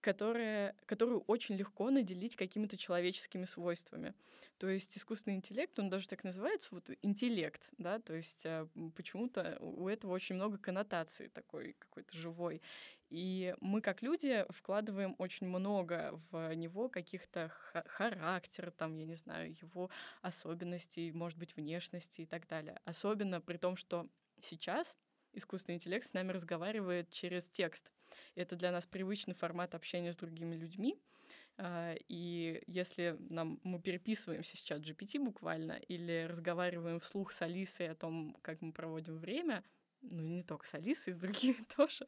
которая, 0.00 0.74
которую 0.86 1.20
очень 1.26 1.56
легко 1.56 1.90
наделить 1.90 2.36
какими-то 2.36 2.76
человеческими 2.76 3.44
свойствами. 3.44 4.14
То 4.58 4.68
есть 4.68 4.96
искусственный 4.96 5.36
интеллект, 5.36 5.78
он 5.78 5.90
даже 5.90 6.08
так 6.08 6.24
называется, 6.24 6.68
вот 6.70 6.90
интеллект, 7.02 7.68
да, 7.76 7.98
то 7.98 8.14
есть 8.14 8.46
а, 8.46 8.66
почему-то 8.96 9.58
у 9.60 9.88
этого 9.88 10.12
очень 10.12 10.36
много 10.36 10.58
коннотаций 10.58 11.28
такой 11.28 11.76
какой-то 11.78 12.16
живой. 12.16 12.62
И 13.10 13.54
мы, 13.60 13.80
как 13.80 14.02
люди, 14.02 14.46
вкладываем 14.50 15.16
очень 15.18 15.48
много 15.48 16.18
в 16.30 16.54
него 16.54 16.88
каких-то 16.88 17.52
характер, 17.86 18.70
там, 18.70 18.94
я 18.94 19.04
не 19.04 19.16
знаю, 19.16 19.54
его 19.60 19.90
особенностей, 20.22 21.10
может 21.12 21.36
быть, 21.36 21.56
внешности 21.56 22.22
и 22.22 22.26
так 22.26 22.46
далее. 22.46 22.80
Особенно 22.84 23.40
при 23.40 23.56
том, 23.56 23.74
что 23.74 24.08
сейчас 24.40 24.96
искусственный 25.32 25.76
интеллект 25.76 26.06
с 26.06 26.12
нами 26.12 26.30
разговаривает 26.30 27.10
через 27.10 27.48
текст. 27.48 27.90
Это 28.36 28.56
для 28.56 28.70
нас 28.72 28.86
привычный 28.86 29.34
формат 29.34 29.74
общения 29.74 30.12
с 30.12 30.16
другими 30.16 30.54
людьми. 30.54 30.96
А, 31.56 31.94
и 32.08 32.62
если 32.66 33.16
нам, 33.28 33.60
мы 33.64 33.80
переписываемся 33.80 34.56
с 34.56 34.60
чат 34.60 34.80
GPT 34.80 35.22
буквально 35.22 35.72
или 35.72 36.26
разговариваем 36.28 37.00
вслух 37.00 37.32
с 37.32 37.42
Алисой 37.42 37.90
о 37.90 37.94
том, 37.94 38.36
как 38.42 38.62
мы 38.62 38.72
проводим 38.72 39.18
время, 39.18 39.62
ну 40.02 40.22
не 40.22 40.42
только 40.42 40.66
с 40.66 40.74
Алисой, 40.74 41.12
с 41.12 41.16
другими 41.16 41.64
тоже, 41.76 42.06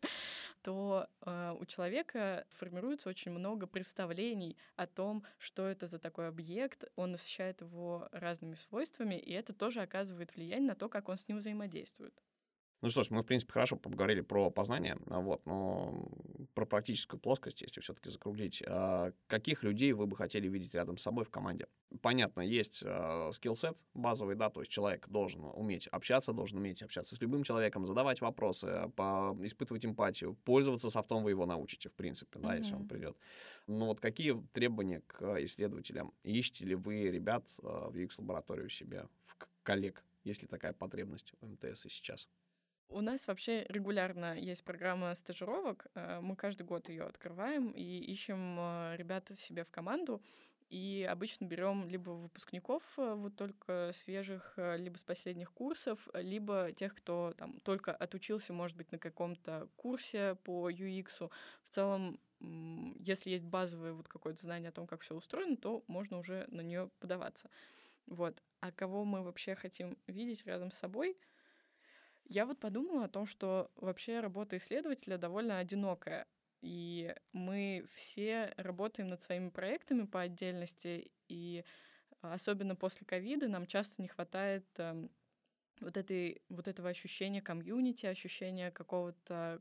то 0.63 1.09
э, 1.21 1.57
у 1.59 1.65
человека 1.67 2.47
формируется 2.51 3.09
очень 3.09 3.33
много 3.33 3.67
представлений 3.67 4.57
о 4.77 4.87
том, 4.87 5.25
что 5.39 5.67
это 5.67 5.87
за 5.87 5.99
такой 5.99 6.29
объект, 6.29 6.85
он 6.97 7.13
насыщает 7.13 7.61
его 7.61 8.09
разными 8.13 8.55
свойствами, 8.55 9.15
и 9.15 9.33
это 9.33 9.53
тоже 9.53 9.81
оказывает 9.81 10.35
влияние 10.35 10.69
на 10.69 10.75
то, 10.75 10.89
как 10.89 11.09
он 11.09 11.19
с 11.19 11.29
ним 11.29 11.39
взаимодействует. 11.39 12.15
Ну 12.83 12.91
что 12.91 13.05
ж, 13.05 13.11
мы, 13.11 13.23
в 13.23 13.27
принципе, 13.27 13.53
хорошо 13.53 13.77
поговорили 13.77 14.23
про 14.23 14.51
познание, 14.51 14.99
а 15.07 15.21
вот, 15.21 15.47
но 15.47 16.09
про 16.55 16.67
практическую 16.67 17.21
плоскость, 17.21 17.63
если 17.63 17.81
все-таки 17.81 18.11
закруглить, 18.11 18.61
а 18.67 19.13
каких 19.29 19.63
людей 19.63 19.93
вы 19.93 20.09
бы 20.09 20.17
хотели 20.17 20.49
видеть 20.49 20.75
рядом 20.75 20.99
с 20.99 21.03
собой 21.03 21.25
в 21.25 21.31
команде? 21.31 21.69
Понятно, 22.01 22.41
есть 22.41 22.83
скилл-сет 23.33 23.79
базовый, 23.95 24.35
да, 24.35 24.51
то 24.51 24.63
есть 24.63 24.73
человек 24.73 25.09
должен 25.09 25.45
уметь 25.45 25.87
общаться, 25.87 26.33
должен 26.33 26.59
уметь 26.59 26.83
общаться 26.83 27.15
с 27.15 27.21
любым 27.21 27.45
человеком, 27.45 27.87
задавать 27.87 28.21
вопросы, 28.21 28.91
по, 28.97 29.37
испытывать 29.43 29.87
эмпатию, 29.87 30.35
пользоваться 30.45 30.91
софтом 30.91 31.23
вы 31.23 31.31
его 31.31 31.47
научите, 31.47 31.89
в 31.89 31.95
принципе, 31.95 32.41
да, 32.41 32.57
mm-hmm. 32.57 32.59
если 32.59 32.75
он 32.75 32.89
придет. 32.89 33.17
Ну 33.69 33.87
вот 33.87 34.01
какие 34.01 34.35
требования 34.53 35.03
к 35.07 35.41
исследователям? 35.45 36.13
Ищете 36.25 36.65
ли 36.65 36.75
вы 36.75 37.11
ребят 37.11 37.45
в 37.59 37.95
UX-лабораторию 37.95 38.69
себе, 38.69 39.07
в 39.27 39.37
коллег, 39.63 40.05
есть 40.25 40.43
ли 40.43 40.49
такая 40.49 40.73
потребность 40.73 41.33
в 41.41 41.47
МТС 41.47 41.87
и 41.87 41.89
сейчас? 41.89 42.29
У 42.93 43.01
нас 43.01 43.27
вообще 43.27 43.65
регулярно 43.71 44.39
есть 44.39 44.65
программа 44.65 45.15
стажировок. 45.15 45.87
Э, 45.95 46.21
мы 46.21 46.37
каждый 46.37 46.65
год 46.65 46.91
ее 46.91 47.05
открываем 47.05 47.71
и 47.71 47.83
ищем 47.83 48.57
э, 48.59 48.97
ребят 48.99 49.31
себе 49.35 49.65
в 49.65 49.71
команду. 49.71 50.21
И 50.69 51.07
обычно 51.11 51.47
берем 51.47 51.89
либо 51.89 52.11
выпускников 52.11 52.83
э, 52.99 53.15
вот 53.15 53.35
только 53.35 53.93
свежих, 53.95 54.59
либо 54.77 54.99
с 54.99 55.03
последних 55.03 55.53
курсов, 55.53 56.07
либо 56.13 56.73
тех, 56.73 56.95
кто 56.95 57.33
там 57.39 57.61
только 57.61 57.93
отучился, 57.93 58.53
может 58.53 58.77
быть, 58.77 58.93
на 58.93 58.99
каком-то 58.99 59.69
курсе 59.77 60.37
по 60.45 60.71
UX. 60.71 61.31
В 61.65 61.71
целом, 61.71 62.21
если 62.41 63.31
есть 63.31 63.45
базовое 63.45 63.95
вот 63.95 64.09
какое-то 64.09 64.43
знание 64.43 64.69
о 64.69 64.73
том, 64.73 64.87
как 64.87 65.01
все 65.01 65.15
устроено, 65.15 65.57
то 65.57 65.83
можно 65.87 66.19
уже 66.19 66.45
на 66.49 66.61
нее 66.61 66.91
подаваться. 67.01 67.49
Вот. 68.07 68.43
А 68.61 68.71
кого 68.71 69.05
мы 69.05 69.23
вообще 69.23 69.55
хотим 69.55 69.97
видеть 70.07 70.45
рядом 70.45 70.71
с 70.71 70.77
собой— 70.77 71.17
я 72.29 72.47
вот 72.47 72.59
подумала 72.59 73.05
о 73.05 73.09
том, 73.09 73.27
что 73.27 73.71
вообще 73.77 74.21
работа 74.21 74.57
исследователя 74.57 75.19
довольно 75.19 75.59
одинокая. 75.59 76.27
И 76.61 77.15
мы 77.33 77.87
все 77.95 78.55
работаем 78.57 79.09
над 79.09 79.23
своими 79.23 79.51
проектами 79.51 80.07
по 80.07 80.21
отдельности, 80.21 81.11
и 81.29 81.65
особенно 82.21 82.77
после 82.77 83.05
ковида 83.05 83.49
нам 83.49 83.67
часто 83.67 84.01
не 84.01 84.07
хватает 84.07 84.65
э, 84.77 85.09
вот, 85.81 85.97
этой, 85.97 86.41
вот 86.49 86.69
этого 86.69 86.89
ощущения 86.89 87.43
комьюнити, 87.43 88.07
ощущения 88.07 88.71
какого-то 88.71 89.61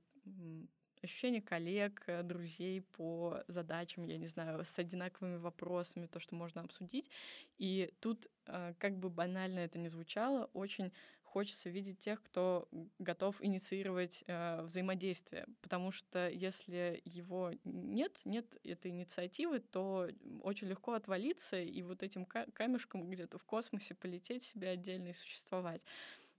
ощущение 1.03 1.41
коллег, 1.41 2.03
э, 2.07 2.24
друзей 2.24 2.82
по 2.82 3.43
задачам, 3.47 4.05
я 4.05 4.18
не 4.18 4.28
знаю, 4.28 4.64
с 4.64 4.78
одинаковыми 4.78 5.38
вопросами, 5.38 6.07
то, 6.07 6.20
что 6.20 6.36
можно 6.36 6.62
обсудить. 6.62 7.09
И 7.57 7.93
тут, 7.99 8.28
э, 8.45 8.74
как 8.78 8.97
бы 8.97 9.09
банально 9.09 9.59
это 9.59 9.80
ни 9.80 9.88
звучало, 9.88 10.49
очень 10.53 10.91
хочется 11.32 11.70
видеть 11.70 12.00
тех, 12.00 12.22
кто 12.22 12.68
готов 13.00 13.42
инициировать 13.42 14.24
э, 14.28 14.62
взаимодействие. 14.64 15.48
Потому 15.62 15.92
что 15.92 16.30
если 16.30 17.02
его 17.06 17.52
нет, 17.64 18.20
нет 18.26 18.46
этой 18.66 18.92
инициативы, 18.92 19.60
то 19.60 20.10
очень 20.42 20.68
легко 20.68 20.94
отвалиться 20.94 21.58
и 21.58 21.82
вот 21.84 22.04
этим 22.04 22.26
камешком 22.26 23.10
где-то 23.10 23.38
в 23.38 23.46
космосе 23.46 23.96
полететь 23.96 24.44
себе 24.44 24.70
отдельно 24.70 25.08
и 25.08 25.14
существовать. 25.14 25.86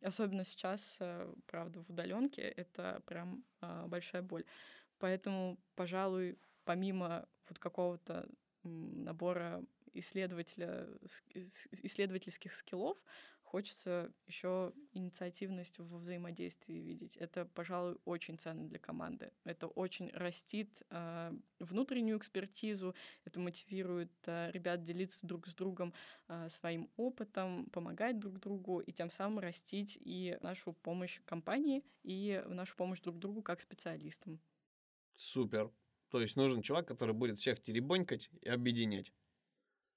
Особенно 0.03 0.45
сейчас, 0.45 0.99
э, 1.01 1.33
правда, 1.47 1.83
в 1.83 1.89
удаленке 1.89 2.43
это 2.43 3.03
прям 3.07 3.45
э, 3.63 3.87
большая 3.87 4.21
боль. 4.21 4.45
Поэтому, 4.99 5.59
пожалуй, 5.75 6.39
помимо 6.65 7.27
вот 7.49 7.59
какого-то 7.59 8.29
набора 8.63 9.65
исследователя, 9.95 10.89
исследовательских 11.83 12.55
скиллов, 12.55 12.99
хочется 13.53 14.11
еще 14.27 14.73
инициативность 14.95 15.79
во 15.79 15.99
взаимодействии 15.99 16.79
видеть. 16.79 17.19
Это, 17.19 17.45
пожалуй, 17.45 17.99
очень 18.07 18.39
ценно 18.39 18.67
для 18.67 18.79
команды. 18.79 19.31
Это 19.45 19.67
очень 19.67 20.11
растит 20.15 20.83
э, 20.89 21.33
внутреннюю 21.59 22.17
экспертизу, 22.17 22.95
это 23.27 23.41
мотивирует 23.41 24.11
э, 24.25 24.51
ребят 24.53 24.83
делиться 24.85 25.27
друг 25.27 25.49
с 25.49 25.55
другом 25.55 25.93
э, 26.29 26.49
своим 26.49 26.89
опытом, 26.97 27.67
помогать 27.67 28.19
друг 28.19 28.41
другу 28.41 28.81
и 28.81 28.91
тем 28.91 29.11
самым 29.11 29.41
растить 29.41 29.99
и 30.01 30.39
нашу 30.41 30.73
помощь 30.73 31.21
компании, 31.27 31.85
и 32.05 32.43
нашу 32.49 32.75
помощь 32.75 33.01
друг 33.01 33.19
другу 33.19 33.43
как 33.43 33.61
специалистам. 33.61 34.41
Супер. 35.15 35.71
То 36.09 36.23
есть 36.23 36.37
нужен 36.37 36.63
чувак, 36.63 36.89
который 36.89 37.15
будет 37.15 37.39
всех 37.39 37.63
теребонькать 37.63 38.31
и 38.41 38.49
объединять. 38.49 39.13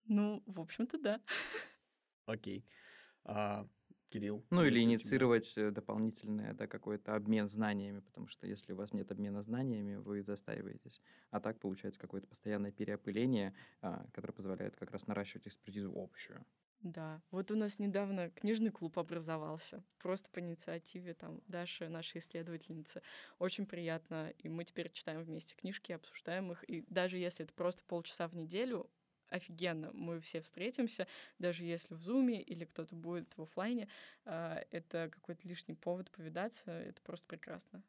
Ну, 0.07 0.43
в 0.45 0.59
общем-то, 0.59 0.97
да. 0.97 1.21
Окей. 2.25 2.65
А, 3.25 3.67
Кирилл. 4.09 4.45
Ну 4.49 4.63
или 4.63 4.81
инициировать 4.81 5.57
э, 5.57 5.71
дополнительный 5.71 6.53
да, 6.53 6.67
какой-то 6.67 7.15
обмен 7.15 7.49
знаниями, 7.49 7.99
потому 7.99 8.27
что 8.27 8.47
если 8.47 8.71
у 8.71 8.75
вас 8.75 8.93
нет 8.93 9.11
обмена 9.11 9.41
знаниями, 9.41 9.95
вы 9.95 10.23
застаиваетесь. 10.23 11.01
А 11.31 11.39
так 11.41 11.59
получается 11.59 11.99
какое-то 11.99 12.27
постоянное 12.27 12.71
переопыление, 12.71 13.53
а, 13.81 14.05
которое 14.13 14.33
позволяет 14.33 14.75
как 14.77 14.91
раз 14.91 15.07
наращивать 15.07 15.47
экспертизу 15.47 15.91
общую. 15.93 16.45
Да, 16.81 17.21
вот 17.31 17.49
у 17.51 17.55
нас 17.55 17.79
недавно 17.79 18.29
книжный 18.29 18.69
клуб 18.69 18.99
образовался, 18.99 19.83
просто 19.97 20.29
по 20.29 20.39
инициативе 20.39 21.15
там 21.15 21.41
Даши, 21.47 21.89
нашей 21.89 22.19
исследовательницы. 22.19 23.01
Очень 23.39 23.65
приятно, 23.65 24.31
и 24.37 24.49
мы 24.49 24.65
теперь 24.65 24.91
читаем 24.91 25.23
вместе 25.23 25.55
книжки, 25.55 25.93
обсуждаем 25.93 26.51
их, 26.51 26.63
и 26.69 26.85
даже 26.87 27.17
если 27.17 27.43
это 27.43 27.53
просто 27.53 27.83
полчаса 27.85 28.27
в 28.27 28.35
неделю, 28.35 28.87
офигенно. 29.35 29.91
Мы 29.93 30.19
все 30.19 30.41
встретимся, 30.41 31.07
даже 31.39 31.63
если 31.63 31.93
в 31.95 32.01
зуме 32.01 32.41
или 32.41 32.65
кто-то 32.65 32.95
будет 32.95 33.35
в 33.37 33.41
офлайне. 33.43 33.87
А, 34.25 34.63
это 34.71 35.09
какой-то 35.11 35.47
лишний 35.47 35.75
повод 35.75 36.11
повидаться. 36.11 36.71
Это 36.71 37.01
просто 37.01 37.25
прекрасно. 37.27 37.83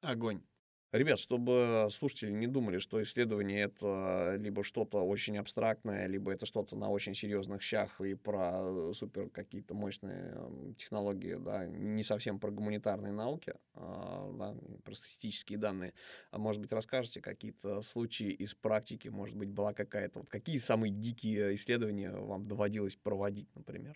Огонь. 0.00 0.42
Ребят, 0.90 1.18
чтобы 1.18 1.88
слушатели 1.90 2.30
не 2.30 2.46
думали, 2.46 2.78
что 2.78 3.02
исследование 3.02 3.60
это 3.60 4.36
либо 4.38 4.64
что-то 4.64 5.02
очень 5.02 5.36
абстрактное, 5.36 6.06
либо 6.06 6.32
это 6.32 6.46
что-то 6.46 6.76
на 6.76 6.88
очень 6.88 7.14
серьезных 7.14 7.60
щах 7.60 8.00
и 8.00 8.14
про 8.14 8.94
супер 8.94 9.28
какие-то 9.28 9.74
мощные 9.74 10.34
технологии, 10.78 11.34
да, 11.34 11.66
не 11.66 12.02
совсем 12.02 12.40
про 12.40 12.50
гуманитарные 12.50 13.12
науки, 13.12 13.52
а, 13.74 14.32
да, 14.32 14.56
про 14.82 14.94
статистические 14.94 15.58
данные. 15.58 15.92
А 16.30 16.38
может 16.38 16.62
быть, 16.62 16.72
расскажете 16.72 17.20
какие-то 17.20 17.82
случаи 17.82 18.30
из 18.30 18.54
практики, 18.54 19.08
может 19.08 19.36
быть, 19.36 19.50
была 19.50 19.74
какая-то, 19.74 20.20
вот 20.20 20.30
какие 20.30 20.56
самые 20.56 20.90
дикие 20.90 21.54
исследования 21.54 22.12
вам 22.12 22.48
доводилось 22.48 22.96
проводить, 22.96 23.54
например? 23.54 23.94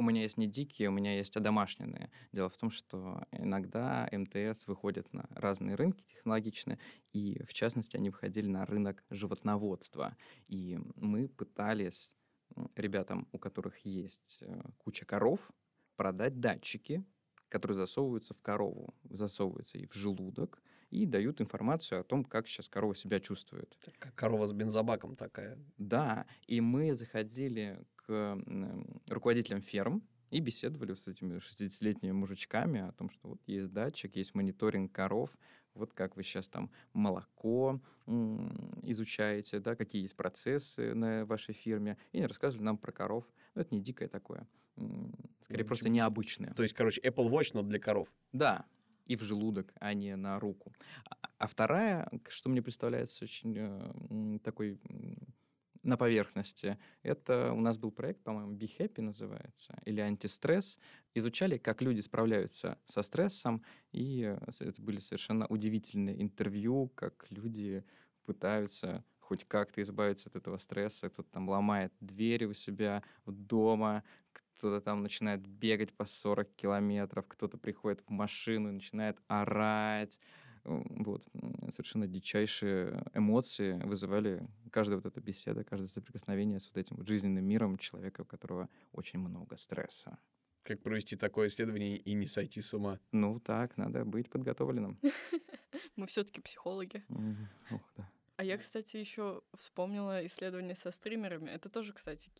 У 0.00 0.02
меня 0.02 0.22
есть 0.22 0.38
не 0.38 0.46
дикие, 0.46 0.88
у 0.88 0.92
меня 0.92 1.14
есть 1.14 1.36
одомашненные. 1.36 2.10
Дело 2.32 2.48
в 2.48 2.56
том, 2.56 2.70
что 2.70 3.22
иногда 3.32 4.08
МТС 4.10 4.66
выходит 4.66 5.12
на 5.12 5.28
разные 5.34 5.74
рынки 5.74 6.02
технологичные, 6.04 6.78
и 7.12 7.42
в 7.44 7.52
частности 7.52 7.98
они 7.98 8.08
выходили 8.08 8.46
на 8.46 8.64
рынок 8.64 9.04
животноводства. 9.10 10.16
И 10.48 10.78
мы 10.96 11.28
пытались 11.28 12.16
ребятам, 12.76 13.28
у 13.32 13.38
которых 13.38 13.76
есть 13.84 14.42
э, 14.46 14.62
куча 14.78 15.04
коров, 15.04 15.52
продать 15.96 16.40
датчики, 16.40 17.04
которые 17.50 17.76
засовываются 17.76 18.32
в 18.32 18.40
корову, 18.40 18.94
засовываются 19.04 19.76
и 19.76 19.84
в 19.84 19.92
желудок, 19.92 20.62
и 20.88 21.04
дают 21.04 21.42
информацию 21.42 22.00
о 22.00 22.04
том, 22.04 22.24
как 22.24 22.48
сейчас 22.48 22.70
корова 22.70 22.94
себя 22.94 23.20
чувствует. 23.20 23.76
Как 23.98 24.14
корова 24.14 24.46
с 24.46 24.54
бензобаком 24.54 25.14
такая. 25.14 25.58
Да, 25.76 26.24
и 26.46 26.62
мы 26.62 26.94
заходили 26.94 27.84
руководителям 29.08 29.60
ферм 29.60 30.02
и 30.30 30.40
беседовали 30.40 30.94
с 30.94 31.08
этими 31.08 31.38
60-летними 31.38 32.12
мужичками 32.12 32.80
о 32.80 32.92
том, 32.92 33.10
что 33.10 33.28
вот 33.28 33.40
есть 33.46 33.72
датчик, 33.72 34.16
есть 34.16 34.34
мониторинг 34.34 34.92
коров, 34.92 35.30
вот 35.74 35.92
как 35.92 36.16
вы 36.16 36.22
сейчас 36.22 36.48
там 36.48 36.70
молоко 36.92 37.80
изучаете, 38.82 39.60
да, 39.60 39.76
какие 39.76 40.02
есть 40.02 40.16
процессы 40.16 40.94
на 40.94 41.24
вашей 41.24 41.54
фирме, 41.54 41.96
и 42.12 42.18
они 42.18 42.26
рассказывали 42.26 42.64
нам 42.64 42.78
про 42.78 42.92
коров. 42.92 43.24
Но 43.54 43.62
это 43.62 43.74
не 43.74 43.80
дикое 43.80 44.08
такое, 44.08 44.46
скорее 45.40 45.62
ну, 45.62 45.68
просто 45.68 45.88
необычное. 45.88 46.52
То 46.54 46.62
есть, 46.62 46.74
короче, 46.74 47.00
Apple 47.02 47.28
Watch, 47.30 47.50
но 47.54 47.62
для 47.62 47.78
коров. 47.78 48.08
Да, 48.32 48.64
и 49.06 49.16
в 49.16 49.22
желудок, 49.22 49.72
а 49.80 49.92
не 49.92 50.14
на 50.16 50.38
руку. 50.38 50.72
А, 51.04 51.16
а 51.38 51.46
вторая, 51.48 52.08
что 52.28 52.48
мне 52.48 52.62
представляется 52.62 53.24
очень 53.24 53.56
э, 53.56 54.38
такой 54.44 54.78
на 55.82 55.96
поверхности. 55.96 56.78
Это 57.02 57.52
у 57.52 57.60
нас 57.60 57.78
был 57.78 57.90
проект, 57.90 58.22
по-моему, 58.22 58.52
Be 58.54 58.70
Happy 58.78 59.00
называется, 59.00 59.78
или 59.84 60.00
антистресс. 60.00 60.78
Изучали, 61.14 61.58
как 61.58 61.82
люди 61.82 62.00
справляются 62.00 62.78
со 62.86 63.02
стрессом, 63.02 63.62
и 63.92 64.22
э, 64.24 64.38
это 64.60 64.82
были 64.82 64.98
совершенно 64.98 65.46
удивительные 65.46 66.20
интервью, 66.20 66.88
как 66.94 67.26
люди 67.30 67.84
пытаются 68.24 69.04
хоть 69.18 69.44
как-то 69.46 69.80
избавиться 69.80 70.28
от 70.28 70.36
этого 70.36 70.58
стресса. 70.58 71.08
Кто-то 71.08 71.30
там 71.30 71.48
ломает 71.48 71.92
двери 72.00 72.46
у 72.46 72.52
себя 72.52 73.02
дома, 73.26 74.02
кто-то 74.60 74.80
там 74.80 75.02
начинает 75.02 75.46
бегать 75.46 75.92
по 75.94 76.04
40 76.04 76.54
километров, 76.56 77.26
кто-то 77.28 77.56
приходит 77.56 78.02
в 78.06 78.10
машину 78.10 78.68
и 78.68 78.72
начинает 78.72 79.18
орать, 79.28 80.20
вот. 80.70 81.26
Совершенно 81.70 82.06
дичайшие 82.06 83.04
эмоции 83.14 83.72
вызывали 83.84 84.46
каждая 84.70 84.98
вот 84.98 85.06
эта 85.06 85.20
беседа, 85.20 85.64
каждое 85.64 85.88
соприкосновение 85.88 86.60
с 86.60 86.72
вот 86.72 86.80
этим 86.80 86.96
вот 86.96 87.08
жизненным 87.08 87.44
миром 87.44 87.78
человека, 87.78 88.22
у 88.22 88.24
которого 88.24 88.68
очень 88.92 89.18
много 89.18 89.56
стресса. 89.56 90.18
Как 90.62 90.82
провести 90.82 91.16
такое 91.16 91.48
исследование 91.48 91.96
и 91.96 92.14
не 92.14 92.26
сойти 92.26 92.60
с 92.60 92.74
ума? 92.74 92.98
Ну 93.12 93.40
так, 93.40 93.76
надо 93.76 94.04
быть 94.04 94.28
подготовленным. 94.30 94.98
Мы 95.96 96.06
все-таки 96.06 96.40
психологи. 96.40 97.04
Ох, 97.70 97.92
да. 97.96 98.10
А 98.36 98.44
я, 98.44 98.56
кстати, 98.56 98.96
еще 98.96 99.42
вспомнила 99.54 100.24
исследование 100.24 100.74
со 100.74 100.90
стримерами. 100.90 101.50
Это 101.50 101.68
тоже, 101.68 101.92
кстати, 101.92 102.30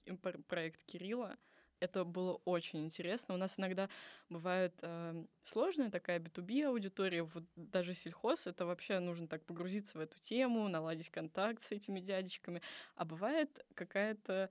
проект 0.48 0.82
Кирилла 0.84 1.36
это 1.80 2.04
было 2.04 2.40
очень 2.44 2.84
интересно. 2.84 3.34
У 3.34 3.38
нас 3.38 3.58
иногда 3.58 3.88
бывает 4.28 4.74
э, 4.82 5.24
сложная 5.42 5.90
такая 5.90 6.20
B2B 6.20 6.66
аудитория, 6.66 7.22
вот 7.22 7.44
даже 7.56 7.94
сельхоз, 7.94 8.46
это 8.46 8.66
вообще 8.66 8.98
нужно 9.00 9.26
так 9.26 9.44
погрузиться 9.44 9.98
в 9.98 10.00
эту 10.00 10.18
тему, 10.20 10.68
наладить 10.68 11.10
контакт 11.10 11.62
с 11.62 11.72
этими 11.72 12.00
дядечками. 12.00 12.62
А 12.94 13.04
бывает 13.04 13.64
какая-то 13.74 14.50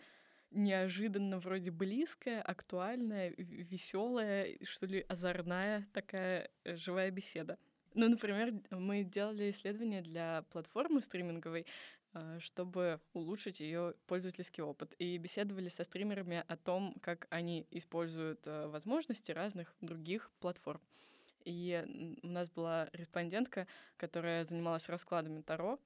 неожиданно 0.51 1.39
вроде 1.39 1.71
близкая, 1.71 2.41
актуальная, 2.41 3.33
веселая, 3.37 4.57
что 4.63 4.87
ли, 4.87 5.05
озорная 5.07 5.87
такая 5.93 6.49
э, 6.63 6.75
живая 6.75 7.11
беседа. 7.11 7.57
Ну, 7.95 8.07
например, 8.07 8.53
мы 8.69 9.03
делали 9.03 9.49
исследование 9.49 10.01
для 10.01 10.43
платформы 10.51 11.01
стриминговой, 11.01 11.65
чтобы 12.39 12.99
улучшить 13.13 13.59
ее 13.59 13.93
пользовательский 14.07 14.63
опыт. 14.63 14.93
И 14.99 15.17
беседовали 15.17 15.69
со 15.69 15.83
стримерами 15.83 16.43
о 16.47 16.57
том, 16.57 16.95
как 17.01 17.27
они 17.29 17.67
используют 17.71 18.45
э, 18.47 18.67
возможности 18.67 19.31
разных 19.31 19.75
других 19.81 20.31
платформ. 20.39 20.81
И 21.45 21.83
у 22.21 22.27
нас 22.27 22.49
была 22.49 22.89
респондентка, 22.93 23.67
которая 23.97 24.43
занималась 24.43 24.89
раскладами 24.89 25.41
Таро, 25.41 25.79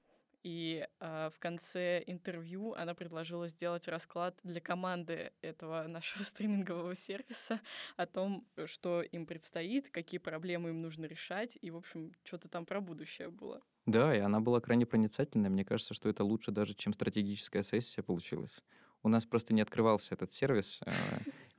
и 0.44 0.86
э, 1.00 1.30
в 1.34 1.38
конце 1.40 2.04
интервью 2.06 2.74
она 2.74 2.94
предложила 2.94 3.48
сделать 3.48 3.88
расклад 3.88 4.38
для 4.44 4.60
команды 4.60 5.32
этого 5.40 5.84
нашего 5.88 6.22
стримингового 6.22 6.94
сервиса 6.94 7.60
о 7.96 8.06
том, 8.06 8.46
что 8.66 9.02
им 9.02 9.26
предстоит, 9.26 9.90
какие 9.90 10.18
проблемы 10.18 10.68
им 10.70 10.82
нужно 10.82 11.06
решать, 11.06 11.58
и, 11.60 11.70
в 11.70 11.76
общем, 11.76 12.12
что-то 12.24 12.48
там 12.48 12.66
про 12.66 12.80
будущее 12.80 13.30
было. 13.30 13.62
Да, 13.86 14.14
и 14.14 14.20
она 14.20 14.40
была 14.40 14.60
крайне 14.60 14.86
проницательной. 14.86 15.50
Мне 15.50 15.64
кажется, 15.64 15.94
что 15.94 16.08
это 16.08 16.24
лучше 16.24 16.50
даже, 16.52 16.74
чем 16.74 16.92
стратегическая 16.92 17.62
сессия 17.62 18.02
получилась. 18.02 18.62
У 19.02 19.08
нас 19.08 19.26
просто 19.26 19.52
не 19.52 19.60
открывался 19.60 20.14
этот 20.14 20.32
сервис, 20.32 20.80
э, 20.86 20.92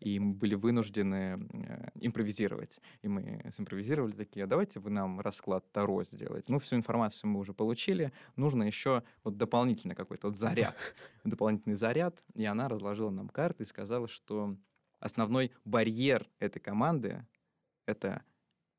и 0.05 0.19
мы 0.19 0.35
были 0.35 0.53
вынуждены 0.53 1.47
э, 1.51 1.89
импровизировать. 1.95 2.79
И 3.01 3.07
мы 3.07 3.43
симпровизировали 3.51 4.11
такие, 4.11 4.43
а 4.43 4.47
давайте 4.47 4.79
вы 4.79 4.91
нам 4.91 5.19
расклад 5.19 5.71
Таро 5.71 6.03
сделать. 6.03 6.47
Ну, 6.47 6.59
всю 6.59 6.75
информацию 6.75 7.31
мы 7.31 7.39
уже 7.39 7.55
получили, 7.55 8.13
нужно 8.35 8.61
еще 8.61 9.01
вот 9.23 9.37
дополнительно 9.37 9.95
какой-то 9.95 10.27
вот 10.27 10.35
заряд, 10.35 10.77
дополнительный 11.23 11.75
заряд. 11.75 12.23
И 12.35 12.45
она 12.45 12.69
разложила 12.69 13.09
нам 13.09 13.29
карты 13.29 13.63
и 13.63 13.65
сказала, 13.65 14.07
что 14.07 14.55
основной 14.99 15.51
барьер 15.65 16.29
этой 16.37 16.59
команды— 16.59 17.25
это 17.87 18.23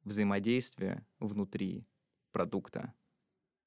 взаимодействие 0.05 1.05
внутри 1.19 1.89
продукта. 2.31 2.95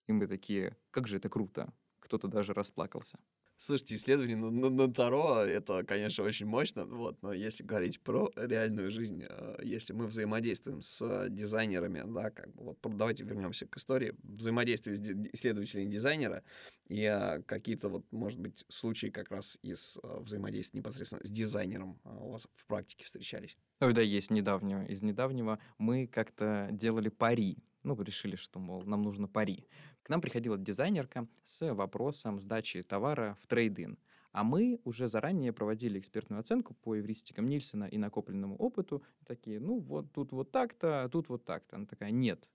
И 0.07 0.13
мы 0.13 0.27
такие, 0.27 0.77
как 0.91 1.09
же 1.09 1.17
это 1.17 1.27
круто. 1.27 1.73
Кто-то 1.99 2.29
даже 2.29 2.53
расплакался. 2.53 3.19
Слушайте, 3.61 3.95
исследование 3.95 4.37
на, 4.37 4.49
на, 4.49 4.69
на 4.69 4.93
Таро, 4.93 5.43
это, 5.43 5.83
конечно, 5.83 6.23
очень 6.23 6.45
мощно, 6.45 6.85
вот, 6.85 7.21
но 7.21 7.33
если 7.33 7.65
говорить 7.65 7.99
про 7.99 8.31
реальную 8.37 8.89
жизнь, 8.89 9.25
э, 9.27 9.59
если 9.63 9.91
мы 9.91 10.07
взаимодействуем 10.07 10.81
с 10.81 11.27
дизайнерами, 11.27 12.03
да, 12.05 12.31
как 12.31 12.55
бы, 12.55 12.63
вот, 12.63 12.77
давайте 12.81 13.25
вернемся 13.25 13.67
к 13.67 13.75
истории, 13.75 14.15
взаимодействие 14.23 14.95
с 14.95 15.01
исследователями 15.33 15.91
дизайнера 15.91 16.41
и 16.87 17.03
а, 17.03 17.41
какие-то, 17.45 17.89
вот, 17.89 18.05
может 18.11 18.39
быть, 18.39 18.63
случаи 18.69 19.07
как 19.07 19.29
раз 19.29 19.59
из 19.61 19.97
взаимодействия 20.03 20.79
непосредственно 20.79 21.21
с 21.25 21.29
дизайнером 21.29 21.99
у 22.05 22.31
вас 22.31 22.47
в 22.55 22.65
практике 22.65 23.03
встречались? 23.03 23.57
Ой, 23.81 23.93
да, 23.93 24.01
есть 24.01 24.31
недавнего. 24.31 24.85
Из 24.85 25.01
недавнего 25.01 25.59
мы 25.77 26.07
как-то 26.07 26.69
делали 26.71 27.09
пари. 27.09 27.57
Ну, 27.83 28.01
решили, 28.01 28.35
что, 28.35 28.59
мол, 28.59 28.83
нам 28.83 29.03
нужно 29.03 29.27
пари. 29.27 29.65
К 30.03 30.09
нам 30.09 30.21
приходила 30.21 30.57
дизайнерка 30.57 31.27
с 31.43 31.73
вопросом 31.73 32.39
сдачи 32.39 32.83
товара 32.83 33.37
в 33.41 33.47
трейдин. 33.47 33.97
А 34.31 34.43
мы 34.43 34.79
уже 34.83 35.07
заранее 35.07 35.51
проводили 35.53 35.99
экспертную 35.99 36.39
оценку 36.39 36.73
по 36.75 36.97
эвристикам 36.97 37.47
Нильсона 37.47 37.85
и 37.85 37.97
накопленному 37.97 38.55
опыту. 38.55 39.03
Такие, 39.25 39.59
ну 39.59 39.79
вот 39.79 40.11
тут 40.11 40.31
вот 40.31 40.51
так-то, 40.51 41.03
а 41.03 41.09
тут 41.09 41.29
вот 41.29 41.45
так-то. 41.45 41.77
Она 41.77 41.85
такая, 41.85 42.11
нет, 42.11 42.47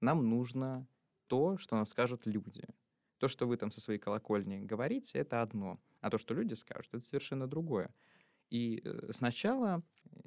нам 0.00 0.28
нужно 0.28 0.86
то, 1.26 1.58
что 1.58 1.76
нам 1.76 1.86
скажут 1.86 2.26
люди. 2.26 2.64
То, 3.18 3.28
что 3.28 3.46
вы 3.46 3.56
там 3.56 3.70
со 3.70 3.80
своей 3.80 3.98
колокольни 3.98 4.60
говорите, 4.60 5.18
это 5.18 5.42
одно. 5.42 5.78
А 6.00 6.10
то, 6.10 6.18
что 6.18 6.34
люди 6.34 6.54
скажут, 6.54 6.94
это 6.94 7.04
совершенно 7.04 7.46
другое. 7.46 7.94
И 8.50 8.82
э, 8.84 9.12
сначала 9.12 9.82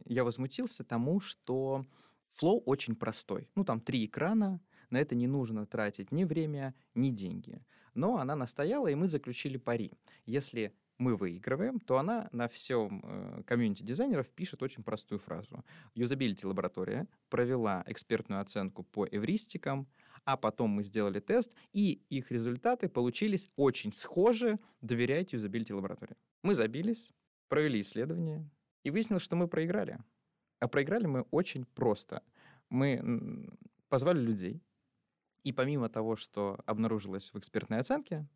я 0.05 0.23
возмутился 0.23 0.83
тому, 0.83 1.19
что 1.19 1.85
flow 2.31 2.61
очень 2.65 2.95
простой. 2.95 3.49
Ну, 3.55 3.63
там 3.63 3.79
три 3.79 4.05
экрана, 4.05 4.59
на 4.89 4.97
это 4.97 5.15
не 5.15 5.27
нужно 5.27 5.65
тратить 5.65 6.11
ни 6.11 6.23
время, 6.23 6.73
ни 6.95 7.09
деньги. 7.09 7.61
Но 7.93 8.17
она 8.17 8.35
настояла, 8.35 8.87
и 8.87 8.95
мы 8.95 9.07
заключили 9.07 9.57
пари. 9.57 9.91
Если 10.25 10.73
мы 10.97 11.15
выигрываем, 11.15 11.79
то 11.79 11.97
она 11.97 12.27
на 12.31 12.47
всем 12.47 13.01
э, 13.03 13.43
комьюнити 13.45 13.83
дизайнеров 13.83 14.29
пишет 14.29 14.63
очень 14.63 14.83
простую 14.83 15.19
фразу. 15.19 15.63
Юзабилити 15.93 16.45
лаборатория 16.45 17.07
провела 17.29 17.83
экспертную 17.87 18.41
оценку 18.41 18.83
по 18.83 19.05
эвристикам, 19.05 19.87
а 20.25 20.37
потом 20.37 20.71
мы 20.71 20.83
сделали 20.83 21.19
тест, 21.19 21.55
и 21.71 22.01
их 22.09 22.31
результаты 22.31 22.89
получились 22.89 23.49
очень 23.55 23.93
схожи. 23.93 24.59
Доверяйте 24.81 25.37
юзабилити 25.37 25.73
лаборатории. 25.73 26.17
Мы 26.41 26.55
забились, 26.55 27.13
провели 27.47 27.79
исследование, 27.81 28.49
и 28.83 28.89
выяснилось, 28.89 29.23
что 29.23 29.35
мы 29.35 29.47
проиграли. 29.47 29.99
А 30.59 30.67
проиграли 30.67 31.05
мы 31.05 31.21
очень 31.31 31.65
просто. 31.65 32.23
Мы 32.69 33.49
позвали 33.89 34.19
людей, 34.19 34.61
и 35.47 35.53
помимо 35.53 35.87
того, 35.87 36.17
что 36.17 36.59
обнаружилось 36.65 37.33
в 37.33 37.39
экспертной 37.39 37.79
оценке, 37.79 38.27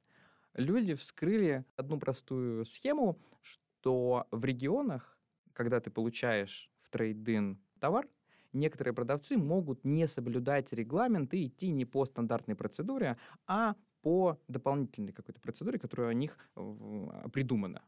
люди 0.54 0.94
вскрыли 0.96 1.66
одну 1.76 2.00
простую 2.00 2.64
схему, 2.64 3.20
что 3.42 4.28
в 4.32 4.46
регионах, 4.46 5.20
когда 5.52 5.82
ты 5.82 5.92
получаешь 5.92 6.72
в 6.80 6.90
трейдин 6.90 7.60
товар, 7.82 8.08
некоторые 8.54 8.94
продавцы 8.94 9.36
могут 9.36 9.84
не 9.84 10.08
соблюдать 10.08 10.72
регламент 10.72 11.34
и 11.34 11.48
идти 11.48 11.72
не 11.72 11.84
по 11.84 12.06
стандартной 12.06 12.56
процедуре, 12.56 13.18
а 13.46 13.76
по 14.02 14.40
дополнительной 14.48 15.12
какой-то 15.12 15.42
процедуре, 15.42 15.78
которая 15.80 16.12
у 16.12 16.18
них 16.18 16.38
придумана 17.34 17.84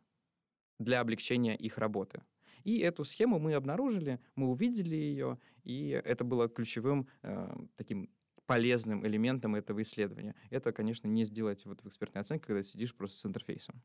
для 0.80 1.00
облегчения 1.00 1.56
их 1.56 1.78
работы. 1.78 2.24
И 2.66 2.80
эту 2.80 3.06
схему 3.06 3.40
мы 3.40 3.54
обнаружили, 3.54 4.20
мы 4.36 4.50
увидели 4.50 4.96
ее, 4.96 5.40
и 5.64 6.02
это 6.04 6.26
было 6.26 6.50
ключевым 6.50 7.08
э, 7.22 7.56
таким 7.78 8.10
полезным 8.46 9.06
элементом 9.06 9.56
этого 9.56 9.82
исследования. 9.82 10.36
Это, 10.50 10.72
конечно, 10.72 11.08
не 11.08 11.24
сделать 11.24 11.66
вот 11.66 11.82
в 11.82 11.88
экспертной 11.88 12.22
оценке, 12.22 12.46
когда 12.48 12.64
сидишь 12.64 12.94
просто 12.94 13.18
с 13.18 13.26
интерфейсом. 13.26 13.82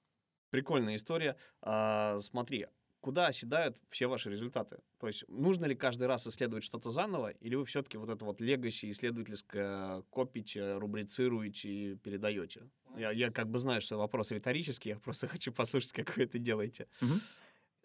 Прикольная 0.50 0.96
история. 0.96 1.36
А, 1.60 2.20
смотри, 2.20 2.66
куда 3.00 3.26
оседают 3.26 3.78
все 3.90 4.06
ваши 4.08 4.30
результаты? 4.30 4.78
То 4.98 5.06
есть 5.06 5.24
нужно 5.28 5.66
ли 5.66 5.74
каждый 5.74 6.06
раз 6.06 6.26
исследовать 6.26 6.64
что-то 6.64 6.90
заново, 6.90 7.30
или 7.30 7.54
вы 7.54 7.64
все-таки 7.64 7.96
вот 7.98 8.08
это 8.08 8.24
вот 8.24 8.40
легаси 8.40 8.90
исследовательское 8.90 10.02
копите, 10.10 10.76
рубрицируете 10.78 11.68
и 11.68 11.94
передаете? 11.96 12.68
Я, 12.96 13.10
я 13.12 13.30
как 13.30 13.48
бы 13.48 13.58
знаю, 13.58 13.80
что 13.80 13.98
вопрос 13.98 14.30
риторический, 14.30 14.90
я 14.90 14.98
просто 14.98 15.28
хочу 15.28 15.52
послушать, 15.52 15.92
как 15.92 16.16
вы 16.16 16.24
это 16.24 16.38
делаете. 16.38 16.88
Угу. 17.00 17.14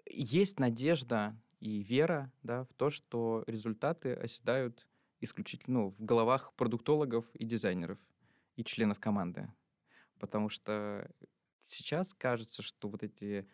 Есть 0.09 0.59
надежда 0.59 1.37
и 1.59 1.81
вера 1.81 2.31
да, 2.41 2.65
в 2.65 2.73
то, 2.73 2.89
что 2.89 3.43
результаты 3.47 4.13
оседают 4.13 4.85
исключительно 5.23 5.79
ну, 5.79 5.89
в 5.89 6.03
головах 6.03 6.53
продуктологов 6.55 7.25
и 7.35 7.45
дизайнеров 7.45 7.97
и 8.55 8.63
членов 8.63 8.99
команды. 8.99 9.51
Потому 10.19 10.49
что 10.49 11.09
сейчас 11.63 12.13
кажется, 12.13 12.61
что 12.61 12.89
вот 12.89 13.03
эти 13.03 13.47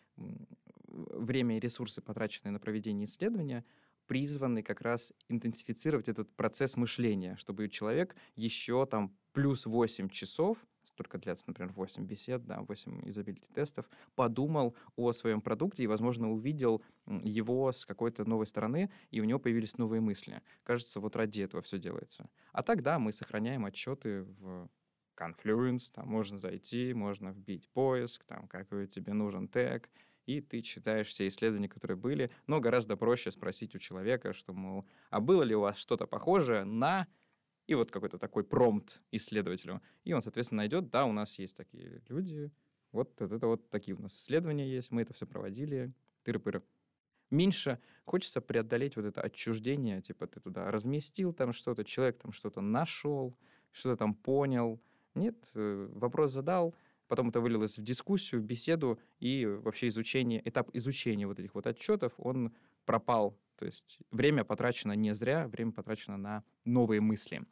время 0.86 1.58
и 1.58 1.60
ресурсы, 1.60 2.02
потраченные 2.02 2.52
на 2.52 2.60
проведение 2.60 3.06
исследования, 3.06 3.66
призваны 4.08 4.64
как 4.64 4.82
раз 4.82 5.14
интенсифицировать 5.28 6.08
этот 6.08 6.36
процесс 6.36 6.76
мышления, 6.76 7.36
чтобы 7.38 7.70
человек 7.70 8.16
еще 8.36 8.86
там 8.86 9.16
плюс 9.34 9.66
8 9.66 10.10
часов 10.10 10.58
только 10.96 11.18
длятся, 11.18 11.46
например, 11.48 11.72
8 11.74 12.06
бесед, 12.06 12.46
да, 12.46 12.62
8 12.62 13.10
изобилити 13.10 13.48
тестов, 13.54 13.90
подумал 14.16 14.76
о 14.96 15.12
своем 15.12 15.42
продукте 15.42 15.84
и, 15.84 15.88
возможно, 15.88 16.32
увидел 16.32 16.82
его 17.08 17.72
с 17.72 17.86
какой-то 17.86 18.26
новой 18.26 18.48
стороны, 18.48 18.92
и 19.12 19.22
у 19.22 19.24
него 19.24 19.40
появились 19.40 19.78
новые 19.78 20.02
мысли. 20.02 20.42
Кажется, 20.64 21.00
вот 21.00 21.16
ради 21.16 21.42
этого 21.42 21.62
все 21.64 21.78
делается. 21.78 22.30
А 22.52 22.64
так, 22.64 22.82
да, 22.84 23.00
мы 23.00 23.14
сохраняем 23.14 23.66
отчеты 23.66 24.24
в 24.24 24.70
Confluence, 25.20 25.92
там 25.94 26.08
можно 26.08 26.38
зайти, 26.38 26.94
можно 26.94 27.30
вбить 27.30 27.70
поиск, 27.70 28.24
там 28.24 28.48
какой 28.48 28.88
тебе 28.88 29.14
нужен 29.14 29.48
тег, 29.48 29.90
и 30.26 30.42
ты 30.42 30.62
читаешь 30.62 31.08
все 31.08 31.28
исследования, 31.28 31.68
которые 31.68 31.98
были, 31.98 32.32
но 32.48 32.60
гораздо 32.60 32.96
проще 32.96 33.32
спросить 33.32 33.76
у 33.76 33.80
человека, 33.80 34.34
что, 34.34 34.54
мол, 34.54 34.86
а 35.10 35.20
было 35.20 35.44
ли 35.44 35.56
у 35.56 35.62
вас 35.62 35.78
что-то 35.78 36.06
похожее 36.06 36.64
на 36.64 37.08
и 37.70 37.76
вот 37.76 37.92
какой-то 37.92 38.18
такой 38.18 38.44
промпт 38.44 39.00
исследователю. 39.12 39.80
И 40.04 40.12
он, 40.12 40.24
соответственно, 40.24 40.64
найдет, 40.64 40.90
да, 40.90 41.06
у 41.06 41.12
нас 41.12 41.38
есть 41.38 41.56
такие 41.56 42.02
люди, 42.10 42.52
вот 42.92 43.22
это, 43.22 43.46
вот 43.46 43.70
такие 43.70 43.96
у 43.96 44.02
нас 44.02 44.16
исследования 44.16 44.68
есть, 44.68 44.90
мы 44.90 45.04
это 45.04 45.14
все 45.14 45.28
проводили, 45.28 45.94
тыры-пыры. 46.26 46.64
Меньше 47.30 47.80
хочется 48.06 48.42
преодолеть 48.42 48.96
вот 48.96 49.06
это 49.06 49.22
отчуждение, 49.22 50.02
типа 50.02 50.26
ты 50.26 50.40
туда 50.40 50.72
разместил 50.72 51.32
там 51.32 51.54
что-то, 51.54 51.84
человек 51.84 52.18
там 52.18 52.32
что-то 52.32 52.60
нашел, 52.60 53.38
что-то 53.72 53.98
там 53.98 54.16
понял. 54.16 54.82
Нет, 55.14 55.38
э, 55.54 55.90
вопрос 55.94 56.32
задал, 56.32 56.74
потом 57.08 57.30
это 57.30 57.40
вылилось 57.40 57.78
в 57.78 57.84
дискуссию, 57.84 58.42
в 58.42 58.46
беседу, 58.46 59.00
и 59.20 59.46
вообще 59.46 59.90
изучение, 59.90 60.42
этап 60.44 60.72
изучения 60.74 61.28
вот 61.28 61.38
этих 61.38 61.54
вот 61.54 61.68
отчетов, 61.68 62.14
он 62.18 62.52
пропал. 62.86 63.38
То 63.58 63.68
есть 63.68 64.00
время 64.10 64.44
потрачено 64.44 64.94
не 64.94 65.14
зря, 65.14 65.48
время 65.48 65.72
потрачено 65.72 66.18
на 66.18 66.44
новые 66.66 67.00
мысли. 67.00 67.46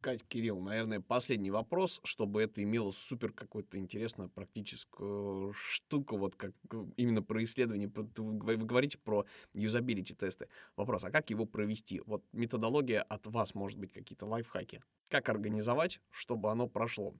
Кать, 0.00 0.24
Кирилл, 0.26 0.60
наверное, 0.60 1.00
последний 1.00 1.50
вопрос, 1.50 2.00
чтобы 2.04 2.40
это 2.40 2.62
имело 2.62 2.90
супер 2.90 3.32
какую-то 3.32 3.76
интересную 3.76 4.30
практическую 4.30 5.52
штуку, 5.52 6.16
вот 6.16 6.36
как 6.36 6.54
именно 6.96 7.22
про 7.22 7.42
исследование. 7.42 7.92
Вы 8.16 8.56
говорите 8.56 8.96
про 8.96 9.26
юзабилити 9.52 10.14
тесты. 10.14 10.48
Вопрос, 10.74 11.04
а 11.04 11.10
как 11.10 11.28
его 11.28 11.44
провести? 11.44 12.00
Вот 12.06 12.24
методология 12.32 13.02
от 13.02 13.26
вас, 13.26 13.54
может 13.54 13.78
быть, 13.78 13.92
какие-то 13.92 14.24
лайфхаки. 14.24 14.82
Как 15.08 15.28
организовать, 15.28 16.00
чтобы 16.10 16.50
оно 16.50 16.66
прошло? 16.66 17.14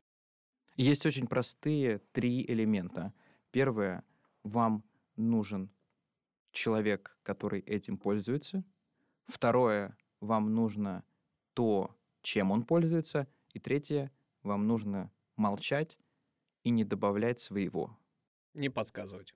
Есть 0.76 1.04
очень 1.04 1.26
простые 1.26 1.98
три 2.12 2.42
элемента. 2.46 3.12
Первое, 3.50 4.04
вам 4.42 4.84
нужен 5.16 5.70
человек, 6.50 7.14
который 7.22 7.60
этим 7.60 7.98
пользуется. 7.98 8.64
Второе, 9.26 9.98
вам 10.20 10.54
нужно 10.54 11.04
то, 11.52 11.94
чем 12.22 12.50
он 12.50 12.64
пользуется. 12.64 13.28
И 13.52 13.58
третье, 13.58 14.12
вам 14.42 14.66
нужно 14.66 15.10
молчать 15.36 15.98
и 16.62 16.70
не 16.70 16.84
добавлять 16.84 17.40
своего. 17.40 17.98
Не 18.54 18.68
подсказывать. 18.68 19.34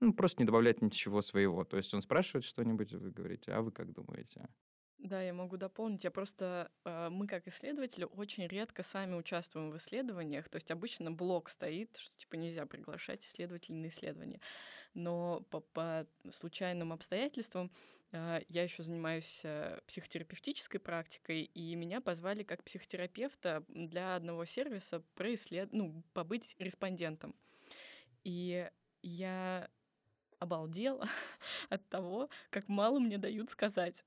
Ну, 0.00 0.12
просто 0.12 0.42
не 0.42 0.46
добавлять 0.46 0.82
ничего 0.82 1.22
своего. 1.22 1.64
То 1.64 1.76
есть 1.76 1.92
он 1.94 2.02
спрашивает 2.02 2.44
что-нибудь, 2.44 2.92
вы 2.92 3.10
говорите, 3.10 3.52
а 3.52 3.62
вы 3.62 3.72
как 3.72 3.92
думаете? 3.92 4.48
Да, 4.98 5.22
я 5.22 5.32
могу 5.32 5.56
дополнить. 5.56 6.04
Я 6.04 6.10
просто, 6.10 6.70
э, 6.84 7.08
мы 7.10 7.26
как 7.26 7.46
исследователи 7.46 8.04
очень 8.04 8.46
редко 8.46 8.82
сами 8.82 9.14
участвуем 9.14 9.70
в 9.70 9.76
исследованиях. 9.76 10.48
То 10.48 10.56
есть 10.56 10.70
обычно 10.70 11.12
блок 11.12 11.48
стоит, 11.48 11.96
что 11.96 12.16
типа 12.16 12.36
нельзя 12.36 12.66
приглашать 12.66 13.24
исследователей 13.24 13.78
на 13.78 13.88
исследование. 13.88 14.40
Но 14.94 15.40
по, 15.50 15.60
по 15.60 16.06
случайным 16.32 16.92
обстоятельствам 16.92 17.70
я 18.12 18.62
еще 18.62 18.82
занимаюсь 18.82 19.40
э, 19.44 19.78
психотерапевтической 19.86 20.80
практикой, 20.80 21.42
и 21.42 21.74
меня 21.74 22.00
позвали 22.00 22.42
как 22.42 22.62
психотерапевта 22.64 23.64
для 23.68 24.16
одного 24.16 24.44
сервиса 24.44 25.00
происслед... 25.14 25.72
ну, 25.72 26.02
побыть 26.12 26.54
респондентом. 26.58 27.34
И 28.24 28.68
я 29.02 29.68
обалдела 30.38 31.08
от 31.68 31.88
того, 31.88 32.28
как 32.50 32.68
мало 32.68 32.98
мне 32.98 33.18
дают 33.18 33.50
сказать. 33.50 34.04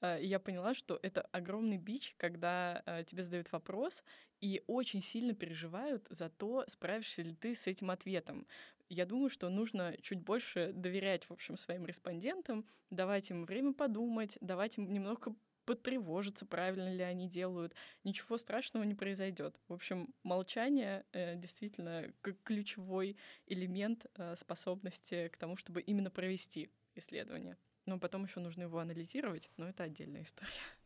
А, 0.00 0.18
я 0.18 0.38
поняла, 0.38 0.74
что 0.74 0.98
это 1.02 1.22
огромный 1.32 1.78
бич, 1.78 2.14
когда 2.16 2.82
а, 2.86 3.04
тебе 3.04 3.22
задают 3.22 3.50
вопрос 3.52 4.02
и 4.40 4.62
очень 4.66 5.02
сильно 5.02 5.34
переживают 5.34 6.06
за 6.10 6.28
то, 6.28 6.64
справишься 6.68 7.22
ли 7.22 7.34
ты 7.34 7.54
с 7.54 7.66
этим 7.66 7.90
ответом. 7.90 8.46
Я 8.88 9.04
думаю, 9.04 9.28
что 9.28 9.48
нужно 9.50 9.96
чуть 10.02 10.20
больше 10.20 10.72
доверять, 10.72 11.24
в 11.24 11.32
общем, 11.32 11.56
своим 11.56 11.86
респондентам, 11.86 12.64
давать 12.90 13.30
им 13.30 13.44
время 13.44 13.74
подумать, 13.74 14.38
давать 14.40 14.78
им 14.78 14.90
немного 14.92 15.34
потревожиться, 15.66 16.46
правильно 16.46 16.94
ли 16.94 17.02
они 17.02 17.28
делают. 17.28 17.74
Ничего 18.02 18.38
страшного 18.38 18.84
не 18.84 18.94
произойдет. 18.94 19.60
В 19.68 19.74
общем, 19.74 20.14
молчание 20.22 21.04
э, 21.12 21.36
действительно 21.36 22.10
ключевой 22.44 23.18
элемент 23.44 24.06
э, 24.14 24.34
способности 24.36 25.28
к 25.28 25.36
тому, 25.36 25.56
чтобы 25.56 25.82
именно 25.82 26.10
провести 26.10 26.70
исследование. 26.94 27.58
Но 27.84 27.98
потом 27.98 28.24
еще 28.24 28.40
нужно 28.40 28.62
его 28.62 28.78
анализировать, 28.78 29.50
но 29.58 29.68
это 29.68 29.82
отдельная 29.82 30.22
история. 30.22 30.77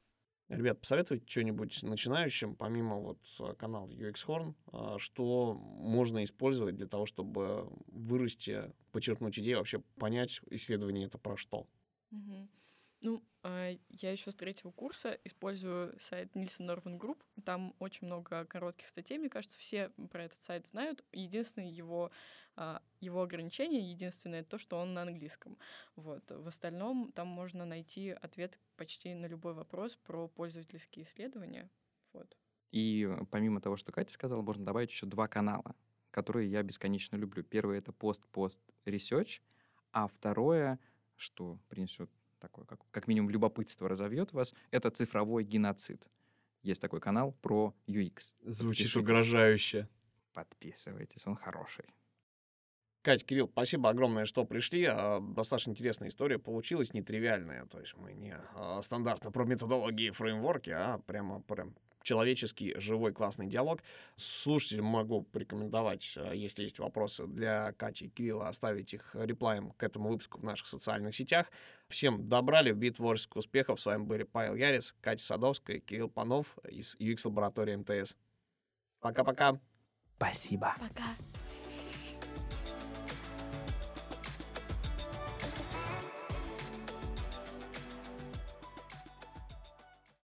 Ребят, 0.57 0.81
посоветуйте 0.81 1.25
что-нибудь 1.27 1.83
начинающим, 1.83 2.55
помимо 2.55 2.97
вот 2.97 3.19
э, 3.41 3.55
канала 3.55 3.89
UX 3.89 4.27
Horn, 4.27 4.55
а, 4.71 4.99
что 4.99 5.55
можно 5.55 6.23
использовать 6.25 6.77
для 6.77 6.87
того, 6.87 7.07
чтобы 7.07 7.73
вырасти, 7.87 8.71
подчеркнуть 8.91 9.39
идею, 9.39 9.59
вообще 9.59 9.81
понять, 9.99 10.41
исследование 10.51 11.07
это 11.07 11.17
про 11.17 11.39
что? 11.39 11.67
Угу. 12.11 12.49
Ну, 13.03 13.21
а, 13.43 13.77
я 13.89 14.13
еще 14.13 14.31
с 14.31 14.37
третьего 14.37 14.71
курса 14.71 15.19
использую 15.25 15.99
сайт 15.99 16.37
Nielsen 16.37 16.69
Norman 16.69 16.99
Group. 16.99 17.19
Там 17.45 17.75
очень 17.81 18.07
много 18.07 18.45
коротких 18.45 18.87
статей, 18.87 19.19
мне 19.19 19.29
кажется, 19.29 19.59
все 19.59 19.89
про 20.11 20.25
этот 20.25 20.41
сайт 20.41 20.69
знают. 20.69 21.05
Единственное 21.13 21.69
его, 21.69 22.13
а, 22.55 22.81
его 23.01 23.23
ограничение, 23.23 23.91
единственное 23.91 24.45
то, 24.45 24.57
что 24.57 24.79
он 24.79 24.95
на 24.95 25.03
английском. 25.03 25.59
Вот. 25.97 26.31
В 26.31 26.47
остальном 26.47 27.11
там 27.11 27.27
можно 27.27 27.65
найти 27.65 28.11
ответ 28.11 28.61
почти 28.77 29.15
на 29.15 29.27
любой 29.27 29.55
вопрос 29.55 29.97
про 29.97 30.29
пользовательские 30.29 31.05
исследования. 31.05 31.69
Вот. 32.13 32.37
И 32.71 33.05
э, 33.05 33.25
помимо 33.33 33.61
того, 33.61 33.77
что 33.77 33.91
Катя 33.91 34.13
сказала, 34.13 34.43
можно 34.43 34.65
добавить 34.65 34.91
еще 34.91 35.07
два 35.07 35.27
канала, 35.27 35.75
которые 36.13 36.49
я 36.49 36.63
бесконечно 36.63 37.17
люблю. 37.17 37.43
Первый— 37.43 37.79
это 37.81 37.93
пост-пост-research, 37.93 39.41
а 39.91 40.07
второе, 40.07 40.79
что 41.17 41.59
принесет 41.69 42.09
такое, 42.43 42.67
как, 42.67 42.81
как 42.91 43.09
минимум 43.09 43.31
любопытство 43.31 43.89
разовьет 43.89 44.33
вас, 44.33 44.55
это 44.71 44.91
цифровой 44.91 45.45
геноцид. 45.45 46.11
Есть 46.63 46.81
такой 46.81 47.01
канал 47.01 47.33
про 47.41 47.75
UX. 47.87 48.35
Звучит 48.43 48.95
угрожающе. 48.97 49.89
Подписывайтесь, 50.33 51.27
он 51.27 51.37
хороший. 51.37 51.85
Кать, 53.03 53.25
Кирилл, 53.25 53.49
спасибо 53.49 53.91
огромное, 53.91 54.27
что 54.27 54.45
пришли. 54.45 54.85
А, 54.85 55.21
достаточно 55.21 55.73
интересная 55.73 56.09
история 56.09 56.39
получилась, 56.39 56.95
нетривиальная. 56.95 57.67
То 57.67 57.81
есть 57.81 57.97
мы 57.97 58.13
не 58.13 58.37
а, 58.55 58.81
стандартно 58.83 59.33
про 59.33 59.45
методологии 59.45 60.07
и 60.07 60.11
фреймворки, 60.11 60.71
а 60.71 60.99
прямо 60.99 61.43
прям 61.43 61.75
человеческий, 62.03 62.75
живой, 62.79 63.13
классный 63.13 63.47
диалог. 63.47 63.83
Слушателям 64.17 64.87
могу 64.87 65.23
порекомендовать, 65.23 66.15
а, 66.17 66.33
если 66.33 66.65
есть 66.65 66.79
вопросы 66.79 67.27
для 67.27 67.73
Кати 67.73 68.07
и 68.07 68.09
Кирилла, 68.09 68.49
оставить 68.49 68.95
их 68.95 69.11
реплаем 69.15 69.73
к 69.73 69.83
этому 69.83 70.09
выпуску 70.11 70.39
в 70.39 70.45
наших 70.45 70.67
социальных 70.67 71.15
сетях. 71.15 71.51
Всем 71.89 72.29
добра, 72.29 72.63
любви, 72.63 72.91
творческих 72.91 73.37
успехов. 73.37 73.81
С 73.81 73.87
вами 73.87 74.05
были 74.05 74.23
Павел 74.23 74.55
Ярис, 74.55 74.95
Катя 75.01 75.25
Садовская, 75.25 75.81
Кирилл 75.81 76.09
Панов 76.09 76.59
из 76.69 76.97
UX-лаборатории 76.97 77.77
МТС. 77.77 78.17
Пока-пока. 79.01 79.61
Спасибо. 80.17 80.75
Пока. 80.79 81.17